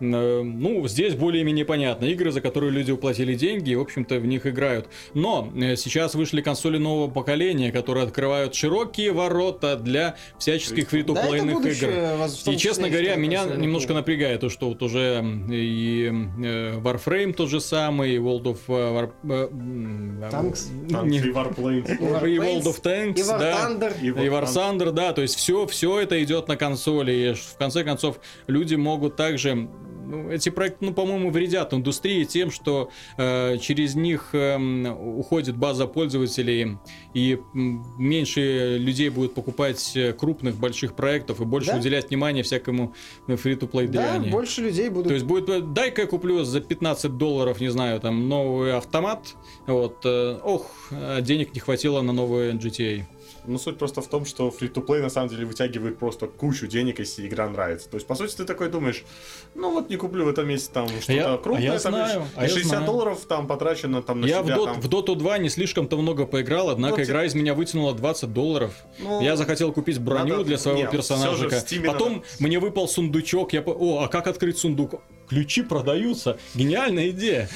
Э, 0.00 0.42
Ну, 0.42 0.86
здесь 0.88 1.14
более-менее 1.14 1.64
понятно. 1.64 2.04
Игры, 2.06 2.30
за 2.32 2.40
которые 2.40 2.70
люди 2.72 2.90
уплатили 2.90 3.34
деньги, 3.34 3.70
и, 3.70 3.76
в 3.76 3.80
общем-то, 3.80 4.18
в 4.18 4.26
них 4.26 4.46
играют. 4.46 4.88
Но 5.14 5.50
э, 5.56 5.76
сейчас 5.76 6.14
вышли 6.14 6.40
консоли 6.40 6.78
нового 6.78 7.10
поколения, 7.10 7.72
которые 7.72 8.04
открывают 8.04 8.54
широкие 8.54 9.12
ворота 9.12 9.76
для 9.76 10.16
всяческих 10.38 10.74
Да, 10.76 10.80
это 10.82 10.90
фри-то-плейных 10.90 11.56
игр. 11.66 12.52
И, 12.52 12.56
честно 12.56 12.88
говоря, 12.90 13.16
меня 13.16 13.44
немножко 13.44 13.94
напрягает 13.94 14.40
то, 14.40 14.48
что 14.48 14.68
вот 14.68 14.82
уже 14.82 15.24
и 15.50 16.06
э, 16.42 16.78
Warframe 16.78 17.32
тот 17.32 17.48
же 17.50 17.60
самый, 17.60 18.14
и 18.14 18.18
World 18.18 18.44
of 18.44 18.58
War... 18.68 19.10
Tanks? 20.30 20.90
Там 20.90 21.08
не- 21.08 21.18
и 21.18 21.30
Warplanes. 21.32 21.90
И 22.28 22.38
World 22.38 22.64
of 22.64 22.82
Tanks, 22.82 23.18
И 23.18 23.22
War 23.22 23.38
да. 23.38 23.68
Thunder. 23.68 23.92
И 24.02 24.28
War 24.28 24.44
Thunder, 24.44 24.92
да, 24.92 25.12
то 25.12 25.22
есть 25.22 25.36
все, 25.36 25.66
все 25.66 26.00
это 26.00 26.22
идет 26.22 26.48
на 26.48 26.56
консоли. 26.56 27.12
И 27.12 27.32
в 27.34 27.56
конце 27.58 27.84
концов, 27.84 28.20
люди 28.46 28.74
могут 28.74 29.16
также 29.16 29.68
ну, 30.08 30.30
эти 30.30 30.48
проекты, 30.48 30.84
ну, 30.86 30.92
по-моему, 30.94 31.30
вредят 31.30 31.72
индустрии 31.74 32.24
тем, 32.24 32.50
что 32.50 32.90
э, 33.16 33.58
через 33.58 33.94
них 33.94 34.30
эм, 34.32 34.86
уходит 35.18 35.56
база 35.56 35.86
пользователей, 35.86 36.78
и 37.14 37.38
меньше 37.54 38.76
людей 38.78 39.08
будет 39.10 39.34
покупать 39.34 39.92
э, 39.96 40.12
крупных 40.12 40.56
больших 40.56 40.94
проектов 40.94 41.40
и 41.40 41.44
больше 41.44 41.72
Да. 41.72 41.76
уделять 41.78 42.08
внимание 42.10 42.42
всякому 42.42 42.94
фри-то-плей 43.26 43.86
Да, 43.88 44.12
дряни. 44.18 44.30
больше 44.30 44.62
людей 44.62 44.88
будут 44.88 45.08
То 45.08 45.14
есть 45.14 45.26
будет, 45.26 45.48
э, 45.48 45.60
дай-ка 45.60 46.02
я 46.02 46.06
куплю 46.08 46.44
за 46.44 46.60
15 46.60 47.16
долларов, 47.18 47.60
не 47.60 47.68
знаю, 47.70 48.00
там, 48.00 48.28
новый 48.28 48.74
автомат, 48.74 49.34
вот, 49.66 49.98
э, 50.04 50.38
ох, 50.42 50.90
денег 51.20 51.54
не 51.54 51.60
хватило 51.60 52.00
на 52.02 52.12
новые 52.12 52.52
GTA. 52.52 53.04
Ну, 53.48 53.58
суть 53.58 53.78
просто 53.78 54.02
в 54.02 54.08
том, 54.08 54.24
что 54.26 54.48
free-to-play 54.48 55.00
на 55.00 55.08
самом 55.08 55.28
деле 55.30 55.44
вытягивает 55.46 55.98
просто 55.98 56.26
кучу 56.26 56.66
денег, 56.66 56.98
если 56.98 57.26
игра 57.26 57.48
нравится. 57.48 57.88
То 57.88 57.96
есть, 57.96 58.06
по 58.06 58.14
сути, 58.14 58.36
ты 58.36 58.44
такой 58.44 58.68
думаешь, 58.68 59.04
ну 59.54 59.72
вот 59.72 59.88
не 59.88 59.96
куплю 59.96 60.24
в 60.24 60.28
этом 60.28 60.46
месяце 60.46 60.70
там 60.72 60.86
что-то 60.88 61.12
я- 61.12 61.34
а 61.34 61.38
крупное, 61.38 61.64
я 61.64 61.78
там, 61.78 61.92
знаю, 61.92 62.24
а 62.36 62.42
я 62.42 62.48
60 62.48 62.68
знаю. 62.68 62.86
долларов 62.86 63.24
там 63.26 63.46
потрачено 63.46 64.02
там 64.02 64.20
на 64.20 64.26
Я 64.26 64.42
в, 64.42 64.44
себя. 64.46 64.56
Там. 64.56 64.80
в 64.80 64.88
Dota 64.88 65.16
2 65.16 65.38
не 65.38 65.48
слишком-то 65.48 65.96
много 65.96 66.26
поиграл, 66.26 66.70
однако 66.70 66.96
Вот 66.96 67.00
игра 67.04 67.24
из 67.24 67.34
меня 67.34 67.54
вытянула 67.54 67.94
20 67.94 68.32
долларов. 68.32 68.74
Ну, 68.98 69.22
я 69.22 69.36
захотел 69.36 69.72
купить 69.72 69.98
броню 69.98 70.32
надо- 70.36 70.44
для 70.44 70.58
своего 70.58 70.80
не, 70.80 70.86
всё 70.86 70.92
же 70.92 70.98
в 70.98 71.00
персонажика. 71.08 71.56
Steam 71.56 71.86
Потом 71.86 72.12
надо- 72.14 72.24
мне 72.40 72.58
выпал 72.58 72.86
сундучок. 72.88 73.52
Я. 73.54 73.62
О, 73.62 74.00
а 74.04 74.08
как 74.08 74.26
открыть 74.26 74.58
сундук? 74.58 75.00
Ключи 75.28 75.62
продаются. 75.62 76.38
Гениальная 76.54 77.10
идея. 77.10 77.48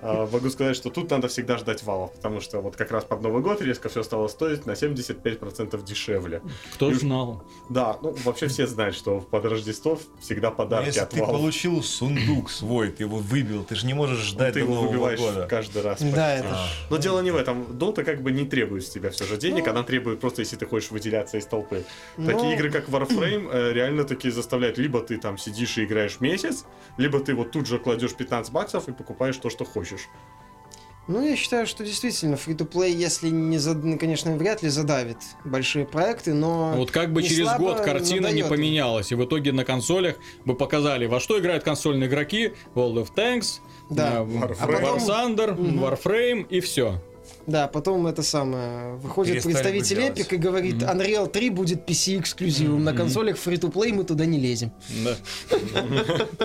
А, 0.00 0.28
Могу 0.30 0.48
сказать, 0.50 0.76
что 0.76 0.90
тут 0.90 1.10
надо 1.10 1.28
всегда 1.28 1.58
ждать 1.58 1.82
валов, 1.82 2.12
потому 2.14 2.40
что 2.40 2.60
вот 2.60 2.76
как 2.76 2.90
раз 2.92 3.04
под 3.04 3.20
Новый 3.22 3.42
год 3.42 3.60
резко 3.60 3.88
все 3.88 4.02
стало 4.02 4.28
стоить 4.28 4.64
на 4.66 4.72
75% 4.72 5.82
дешевле. 5.84 6.40
Кто 6.74 6.90
И- 6.90 6.94
знал? 6.94 7.42
Да, 7.68 7.98
ну 8.02 8.14
вообще 8.24 8.46
все 8.48 8.66
знают, 8.66 8.94
что 8.94 9.20
под 9.20 9.44
Рождество 9.44 9.98
всегда 10.20 10.50
Но 10.50 10.56
подарки 10.56 10.86
если 10.86 11.00
от 11.00 11.10
ты 11.10 11.20
валов. 11.20 11.36
получил 11.40 11.82
сундук 11.82 12.50
свой, 12.50 12.90
ты 12.90 13.02
его 13.04 13.16
выбил, 13.18 13.64
ты 13.64 13.74
же 13.74 13.86
не 13.86 13.94
можешь 13.94 14.18
ждать 14.20 14.54
ты 14.54 14.60
до 14.60 14.64
его 14.66 14.74
Нового 14.74 14.88
выбиваешь 14.90 15.20
года. 15.20 15.46
каждый 15.48 15.82
раз. 15.82 16.00
Да, 16.00 16.34
это 16.34 16.48
А. 16.50 16.66
ж- 16.66 16.70
Но 16.90 16.96
дело 16.98 17.20
не 17.20 17.30
в 17.30 17.36
этом. 17.36 17.76
Дота 17.78 18.04
как 18.04 18.22
бы 18.22 18.30
не 18.30 18.44
требует 18.44 18.84
с 18.86 18.90
тебя 18.90 19.10
все 19.10 19.24
же 19.24 19.36
денег, 19.36 19.64
Ну. 19.66 19.72
она 19.72 19.82
требует 19.82 20.20
просто, 20.20 20.42
если 20.42 20.56
ты 20.56 20.66
хочешь 20.66 20.90
выделяться 20.90 21.38
из 21.38 21.46
толпы. 21.46 21.84
Ну. 22.16 22.26
Такие 22.30 22.54
игры, 22.54 22.70
как 22.70 22.88
Warframe, 22.88 23.48
э, 23.52 23.72
реально 23.72 24.04
таки 24.04 24.30
заставляют, 24.30 24.78
либо 24.78 25.00
ты 25.00 25.18
там 25.18 25.38
сидишь 25.38 25.76
и 25.78 25.84
играешь 25.84 26.20
месяц, 26.20 26.64
либо 26.98 27.18
ты 27.20 27.34
вот 27.34 27.50
тут 27.50 27.66
же 27.66 27.78
кладешь 27.78 28.14
15 28.14 28.52
баксов 28.52 28.88
и 28.88 28.92
покупаешь 28.92 29.36
то, 29.36 29.50
что 29.50 29.64
хочешь. 29.64 29.87
Ну, 31.06 31.26
я 31.26 31.36
считаю, 31.36 31.66
что 31.66 31.84
действительно 31.86 32.36
фри-то-плей, 32.36 32.92
если 32.94 33.30
не, 33.30 33.56
зад- 33.56 33.82
ну, 33.82 33.98
конечно, 33.98 34.36
вряд 34.36 34.62
ли 34.62 34.68
задавит 34.68 35.16
большие 35.42 35.86
проекты, 35.86 36.34
но... 36.34 36.74
Вот 36.76 36.90
как 36.90 37.14
бы 37.14 37.22
не 37.22 37.28
через 37.30 37.44
слабо 37.46 37.64
год 37.64 37.80
картина 37.80 38.14
не 38.14 38.20
надает 38.20 38.44
им. 38.44 38.48
поменялась, 38.50 39.10
и 39.10 39.14
в 39.14 39.24
итоге 39.24 39.52
на 39.52 39.64
консолях 39.64 40.16
бы 40.44 40.54
показали, 40.54 41.06
во 41.06 41.18
что 41.18 41.38
играют 41.38 41.64
консольные 41.64 42.10
игроки, 42.10 42.52
World 42.74 42.96
of 43.06 43.08
Tanks, 43.16 43.60
Да. 43.88 44.16
э, 44.20 44.24
Warframe. 44.24 44.56
А 44.60 44.66
потом- 44.66 44.98
War 44.98 45.06
Thunder, 45.08 45.52
Мгм. 45.58 45.82
Warframe 45.84 46.46
и 46.50 46.60
все. 46.60 47.00
Да, 47.46 47.68
потом 47.68 48.06
это 48.06 48.22
самое... 48.22 48.96
Выходит 48.96 49.42
Перестали 49.42 49.78
представитель. 49.78 50.22
Epic 50.22 50.34
и 50.34 50.36
говорит, 50.36 50.74
Мгм. 50.82 50.90
Unreal 50.90 51.30
3 51.30 51.48
будет 51.48 51.88
PC-эксклюзивом, 51.88 52.80
на 52.84 52.90
Мгм. 52.90 52.98
консолях 52.98 53.38
фри-то-плей 53.38 53.92
мы 53.92 54.04
туда 54.04 54.26
не 54.26 54.38
лезем. 54.38 54.72
Да. 55.04 55.16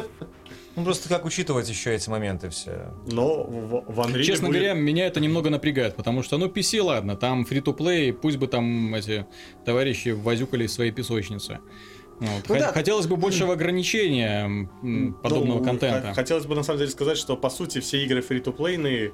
Ну 0.75 0.83
просто 0.83 1.07
как 1.09 1.25
учитывать 1.25 1.69
еще 1.69 1.93
эти 1.93 2.09
моменты 2.09 2.49
все. 2.49 2.91
Но 3.11 3.43
в, 3.43 3.85
в 3.87 3.99
Unreal 3.99 4.23
Честно 4.23 4.47
будет- 4.47 4.61
говоря, 4.61 4.73
меня 4.73 5.05
это 5.05 5.19
немного 5.19 5.49
напрягает, 5.49 5.95
потому 5.95 6.23
что, 6.23 6.37
ну, 6.37 6.47
PC, 6.47 6.81
ладно, 6.81 7.15
там 7.15 7.45
фри-то-плей, 7.45 8.11
пусть 8.13 8.37
бы 8.37 8.47
там 8.47 8.93
эти 8.95 9.25
товарищи 9.65 10.09
возюкали 10.09 10.65
свои 10.67 10.91
песочницы. 10.91 11.59
Вот. 12.19 12.29
Ну 12.47 12.55
Хо- 12.55 12.59
да. 12.59 12.71
Хотелось 12.71 13.07
бы 13.07 13.17
большего 13.17 13.53
ограничения 13.53 14.45
м, 14.81 15.13
подобного 15.21 15.59
Ну, 15.59 15.65
контента. 15.65 16.07
х- 16.09 16.13
Хотелось 16.13 16.45
бы 16.45 16.55
на 16.55 16.63
самом 16.63 16.79
деле 16.79 16.91
сказать, 16.91 17.17
что 17.17 17.35
по 17.37 17.49
сути 17.49 17.79
все 17.79 18.03
игры 18.03 18.21
фри-то-плейные 18.21 19.11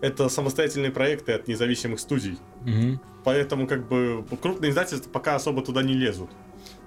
это 0.00 0.28
самостоятельные 0.28 0.90
проекты 0.90 1.32
от 1.32 1.48
независимых 1.48 2.00
студий. 2.00 2.38
Мгм. 2.64 3.00
Поэтому 3.24 3.66
как 3.66 3.88
бы 3.88 4.24
крупные 4.40 4.70
издательства 4.70 5.08
пока 5.10 5.34
особо 5.36 5.62
туда 5.62 5.82
не 5.82 5.94
лезут. 5.94 6.30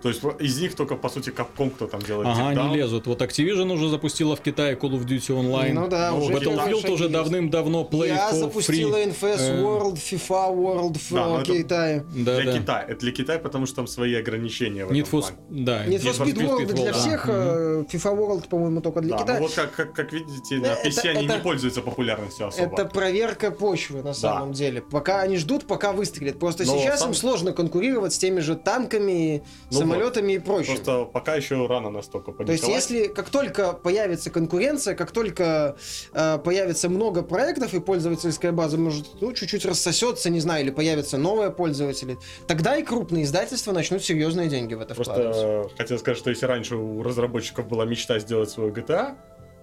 То 0.02 0.10
есть 0.10 0.22
из 0.40 0.62
них 0.62 0.76
только 0.76 0.96
по 0.96 1.10
сути 1.10 1.30
Capcom 1.30 1.70
кто 1.72 1.88
там 1.88 2.02
делает. 2.02 2.28
Ага, 2.30 2.54
Deep 2.54 2.60
они 2.66 2.76
лезут. 2.78 3.08
Вот 3.08 3.22
Activision 3.22 3.72
уже 3.74 3.90
запустила 3.90 4.36
в 4.36 4.42
Китае 4.42 4.76
Call 4.76 4.92
of 4.92 5.06
Duty 5.06 5.30
Online. 5.36 5.74
Ну 5.74 5.88
да, 5.88 6.12
Ну, 6.12 6.20
уже 6.20 6.34
Battlefield 6.34 6.90
уже 6.92 7.10
давным-давно 7.10 7.88
Play 7.92 8.08
Я 8.08 8.30
for 8.32 8.36
запустила 8.40 8.96
Free. 8.98 9.10
NFS 9.14 9.40
Э, 9.40 9.62
World, 9.62 9.96
FIFA 9.96 10.56
World 10.56 10.98
в 11.00 11.14
Да, 11.14 11.28
э, 11.38 11.42
это- 11.42 11.54
Китае. 11.58 12.06
Да, 12.16 12.36
для 12.42 12.52
да. 12.54 12.60
Китая. 12.60 12.86
Это 12.88 13.00
для 13.00 13.12
Китая, 13.12 13.40
потому 13.40 13.66
что 13.66 13.76
там 13.78 13.88
свои 13.88 14.16
ограничения 14.16 14.86
в 14.86 14.92
Need 14.92 15.02
этом 15.02 15.20
for, 15.20 15.22
плане. 15.22 15.38
да, 15.50 15.86
Need 15.86 16.02
for 16.02 16.26
Speed 16.26 16.36
World 16.48 16.66
для 16.74 16.86
да. 16.86 16.94
всех, 16.94 17.26
э, 17.28 17.84
FIFA 17.92 18.18
World, 18.18 18.48
по-моему, 18.48 18.82
только 18.82 19.02
для 19.02 19.16
Да, 19.18 19.22
Китая. 19.24 19.40
ну 19.40 19.46
вот 19.46 19.54
как, 19.54 19.72
как, 19.76 19.94
как 19.94 20.14
видите, 20.14 20.56
на 20.60 20.68
Это- 20.68 20.88
PC 20.88 21.10
они 21.10 21.26
это- 21.26 21.36
не 21.36 21.42
пользуются 21.42 21.82
популярностью 21.82 22.48
особо. 22.48 22.74
Это 22.74 22.86
проверка 22.86 23.52
почвы 23.52 24.02
на 24.02 24.14
самом 24.14 24.54
деле. 24.54 24.82
Пока 24.82 25.22
они 25.22 25.38
ждут, 25.38 25.66
пока 25.68 25.92
выстрелят. 25.92 26.40
Просто 26.40 26.64
Но 26.66 26.78
сейчас 26.78 27.00
сам- 27.02 27.10
им 27.10 27.16
сложно 27.16 27.52
конкурировать 27.52 28.14
с 28.14 28.18
теми 28.18 28.40
же 28.40 28.56
танками, 28.56 29.44
Ну 29.72 29.80
самолетами 29.90 30.34
и 30.34 30.40
прочим. 30.40 30.76
Просто 30.76 31.06
пока 31.06 31.36
еще 31.36 31.66
рано 31.68 31.90
настолько 31.90 32.32
То 32.32 32.52
есть, 32.52 32.68
если 32.68 33.08
как 33.08 33.30
только 33.30 33.74
появится 33.74 34.30
конкуренция, 34.30 34.96
как 34.96 35.12
только 35.12 35.78
э, 36.14 36.38
появится 36.40 36.90
много 36.90 37.24
проектов 37.24 37.74
и 37.74 37.80
пользовательская 37.80 38.52
база 38.52 38.78
может 38.78 39.22
ну, 39.22 39.34
чуть-чуть 39.34 39.66
рассосется, 39.66 40.30
не 40.30 40.40
знаю, 40.40 40.64
или 40.64 40.72
появятся 40.72 41.18
новые 41.18 41.52
пользователи, 41.52 42.18
тогда 42.48 42.78
и 42.78 42.84
крупные 42.84 43.24
издательства 43.24 43.72
начнут 43.72 44.04
серьезные 44.04 44.50
деньги 44.50 44.74
в 44.74 44.82
это 44.82 44.96
Просто 44.96 45.14
вкладывать. 45.14 45.78
хотел 45.78 46.00
сказать, 46.00 46.18
что 46.18 46.30
если 46.30 46.46
раньше 46.46 46.76
у 46.76 47.04
разработчиков 47.04 47.68
была 47.68 47.86
мечта 47.86 48.20
сделать 48.20 48.50
свою 48.50 48.72
GTA, 48.72 49.16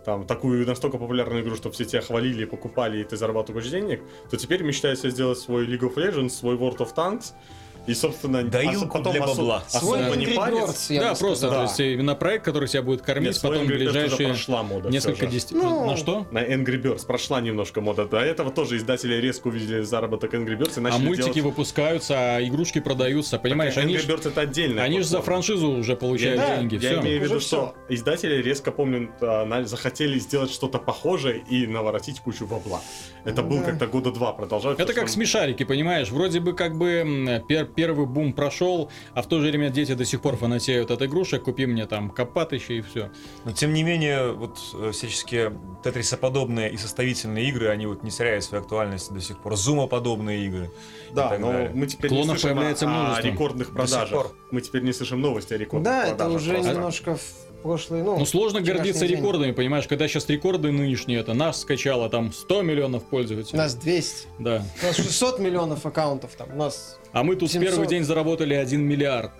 там 0.07 0.25
такую 0.25 0.65
настолько 0.67 0.99
популярную 0.99 1.43
игру, 1.43 1.57
что 1.57 1.71
все 1.73 1.85
тебя 1.85 2.01
хвалили, 2.01 2.45
покупали, 2.45 3.01
и 3.01 3.05
ты 3.05 3.17
зарабатывал 3.17 3.61
кучу 3.61 3.73
денег, 3.73 4.03
то 4.31 4.37
теперь 4.37 4.63
мечтаю 4.63 4.97
себе 4.97 5.11
сделать 5.11 5.39
свой 5.39 5.67
League 5.67 5.81
of 5.81 5.97
Legends, 5.97 6.29
свой 6.29 6.55
World 6.55 6.79
of 6.79 6.95
Tanks, 6.95 7.33
и, 7.87 7.95
собственно, 7.95 8.43
Доилку 8.45 8.99
ос- 8.99 9.13
для 9.13 9.21
бабла. 9.21 9.65
Свой 9.69 10.01
особо 10.01 10.17
не 10.17 10.27
я 10.27 10.35
да, 11.01 11.15
просто, 11.15 11.37
сказал. 11.37 11.51
то 11.51 11.57
Да. 11.57 11.63
есть 11.63 11.81
именно 11.81 12.15
проект, 12.15 12.45
который 12.45 12.69
тебя 12.69 12.83
будет 12.83 13.03
кормить 13.03 13.33
Нет, 13.35 13.43
потом 13.43 13.67
ближайшие 13.67 14.29
прошла 14.29 14.63
мода 14.63 14.89
несколько 14.91 15.27
же. 15.27 15.33
десятилетий. 15.33 15.67
Ну, 15.67 15.87
На 15.87 15.97
что? 15.97 16.27
На 16.31 16.39
Angry 16.45 16.81
Birds 16.83 17.07
прошла 17.07 17.41
немножко 17.41 17.81
мода. 17.81 18.07
До 18.07 18.19
этого 18.19 18.51
тоже 18.51 18.77
издатели 18.77 19.15
резко 19.15 19.49
увидели 19.49 19.83
заработок 19.83 20.35
Angry 20.35 20.59
Birds 20.59 20.77
и 20.77 20.79
А 20.79 20.83
начали 20.83 21.05
мультики 21.07 21.25
делать... 21.35 21.43
выпускаются, 21.43 22.15
а 22.37 22.43
игрушки 22.43 22.81
продаются, 22.81 23.39
понимаешь? 23.39 23.75
Так, 23.75 23.85
Они 23.85 23.95
Angry 23.95 23.99
ж, 24.01 24.07
Birds 24.07 24.29
это 24.29 24.41
отдельно. 24.43 24.83
они 24.83 25.01
ж 25.01 25.05
за 25.07 25.23
франшизу 25.23 25.71
уже 25.71 25.97
получают 25.97 26.41
Да, 26.41 26.57
деньги. 26.57 26.75
Я 26.75 26.81
все. 26.81 27.01
имею 27.01 27.21
в 27.21 27.25
виду, 27.25 27.41
что 27.41 27.75
издатели 27.89 28.43
резко, 28.43 28.71
помню, 28.73 29.11
а, 29.21 29.63
захотели 29.65 30.19
сделать 30.19 30.51
что-то 30.51 30.79
похожее 30.79 31.43
и 31.49 31.67
наворотить 31.67 32.21
кучу 32.21 32.47
бабла. 32.47 32.81
Это 33.25 33.43
Ну 33.43 33.49
был 33.49 33.59
да. 33.59 33.65
как-то 33.65 33.87
года 33.87 34.11
два 34.13 34.33
продолжался. 34.33 34.83
Это 34.83 34.93
как 34.93 35.09
смешарики, 35.09 35.65
понимаешь? 35.65 36.11
Вроде 36.11 36.41
бы 36.41 36.53
как 36.53 36.77
бы 36.77 37.43
пер- 37.49 37.69
первый 37.77 38.07
бум 38.07 38.33
прошел, 38.33 38.91
а 39.15 39.23
в 39.23 39.27
то 39.29 39.41
же 39.41 39.49
время 39.49 39.71
дети 39.71 39.95
до 39.95 40.05
сих 40.05 40.21
пор 40.23 40.37
фанатеют 40.37 40.91
от 40.91 41.03
игрушек. 41.03 41.45
Купи 41.45 41.67
мне 41.67 41.87
там 41.87 42.11
копатыще 42.11 42.79
и 42.79 42.81
все. 42.81 43.11
Но 43.45 43.53
тем 43.53 43.73
не 43.73 43.83
менее, 43.83 44.33
вот 44.33 44.59
э, 44.75 44.91
всяческие 44.93 45.53
тетрисоподобные 45.85 46.73
и 46.73 46.77
составительные 46.77 47.49
игры, 47.49 47.69
они 47.69 47.87
вот 47.87 48.03
не 48.03 48.11
теряют 48.11 48.45
свою 48.45 48.63
актуальность 48.63 49.13
до 49.13 49.21
сих 49.21 49.39
пор. 49.39 49.57
Зумоподобные 49.57 50.47
игры. 50.47 50.71
Да, 51.13 51.37
но 51.39 51.53
далее. 51.53 51.71
мы 51.75 51.87
теперь 51.87 52.09
Клонов 52.11 52.27
не 52.29 52.33
слышим 52.41 52.57
появляется 52.57 52.87
о, 52.87 52.89
о 52.89 52.93
множество. 53.05 53.27
рекордных 53.29 53.69
До 53.69 53.75
продажах. 53.75 54.09
сих 54.09 54.17
пор. 54.17 54.37
Мы 54.51 54.61
теперь 54.61 54.83
не 54.83 54.93
слышим 54.93 55.21
новости 55.21 55.55
о 55.55 55.59
рекордных 55.59 55.85
Да, 55.93 56.07
это 56.07 56.17
продажах. 56.17 56.41
уже 56.43 56.53
просто. 56.55 56.73
немножко 56.75 57.17
в 57.17 57.46
прошлый, 57.63 58.03
ну... 58.03 58.19
Ну, 58.19 58.25
сложно 58.25 58.61
гордиться 58.61 59.07
день. 59.07 59.19
рекордами, 59.19 59.53
понимаешь? 59.53 59.87
Когда 59.87 60.07
сейчас 60.09 60.29
рекорды 60.29 60.71
нынешние, 60.73 61.21
это 61.21 61.35
нас 61.35 61.61
скачало 61.61 62.09
там 62.09 62.33
100 62.33 62.63
миллионов 62.63 63.03
У 63.05 63.07
пользователей. 63.07 63.59
нас 63.59 63.75
200. 63.75 64.29
Да. 64.39 64.65
У 64.83 64.87
нас 64.87 64.97
600 64.97 65.39
миллионов 65.39 65.85
аккаунтов 65.87 66.31
там. 66.37 66.49
У 66.53 66.57
нас... 66.57 66.99
А 67.13 67.23
мы 67.23 67.37
тут 67.37 67.49
в 67.49 67.53
700. 67.53 67.71
первый 67.71 67.89
день 67.89 68.05
заработали 68.05 68.55
1 68.55 68.81
миллиард. 68.81 69.31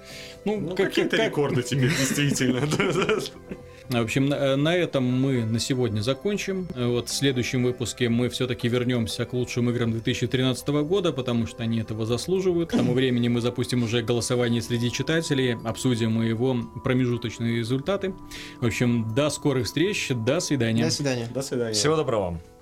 Ну, 0.45 0.61
Ну, 0.61 0.69
как- 0.77 0.89
какие-то 0.89 1.17
как- 1.17 1.27
рекорды 1.27 1.63
теперь, 1.63 1.91
действительно. 1.91 2.61
В 3.89 3.97
общем, 3.97 4.27
на, 4.27 4.57
на 4.57 4.75
этом 4.75 5.05
мы 5.05 5.45
на 5.45 5.59
сегодня 5.59 6.01
закончим. 6.01 6.67
Э, 6.75 6.87
Вот 6.87 7.09
в 7.09 7.13
следующем 7.13 7.65
выпуске 7.65 8.09
мы 8.09 8.29
все-таки 8.29 8.69
вернемся 8.69 9.25
к 9.25 9.33
лучшим 9.33 9.71
играм 9.71 9.93
2013 9.93 10.69
года, 10.69 11.13
потому 11.13 11.47
что 11.47 11.63
они 11.63 11.79
этого 11.81 12.07
заслуживают. 12.07 12.71
К 12.71 12.77
тому 12.77 12.93
времени 12.99 13.29
мы 13.29 13.41
запустим 13.41 13.83
уже 13.83 14.03
голосование 14.03 14.63
среди 14.63 14.91
читателей, 14.91 15.57
обсудим 15.65 16.21
его 16.23 16.57
промежуточные 16.85 17.59
результаты. 17.59 18.15
В 18.61 18.67
общем, 18.67 19.15
до 19.15 19.31
скорых 19.31 19.67
встреч, 19.67 20.11
до 20.11 20.41
свидания. 20.41 20.85
До 20.85 20.91
свидания. 20.91 21.29
До 21.33 21.43
свидания. 21.43 21.75
Всего 21.75 21.97
доброго 21.97 22.23
вам. 22.23 22.56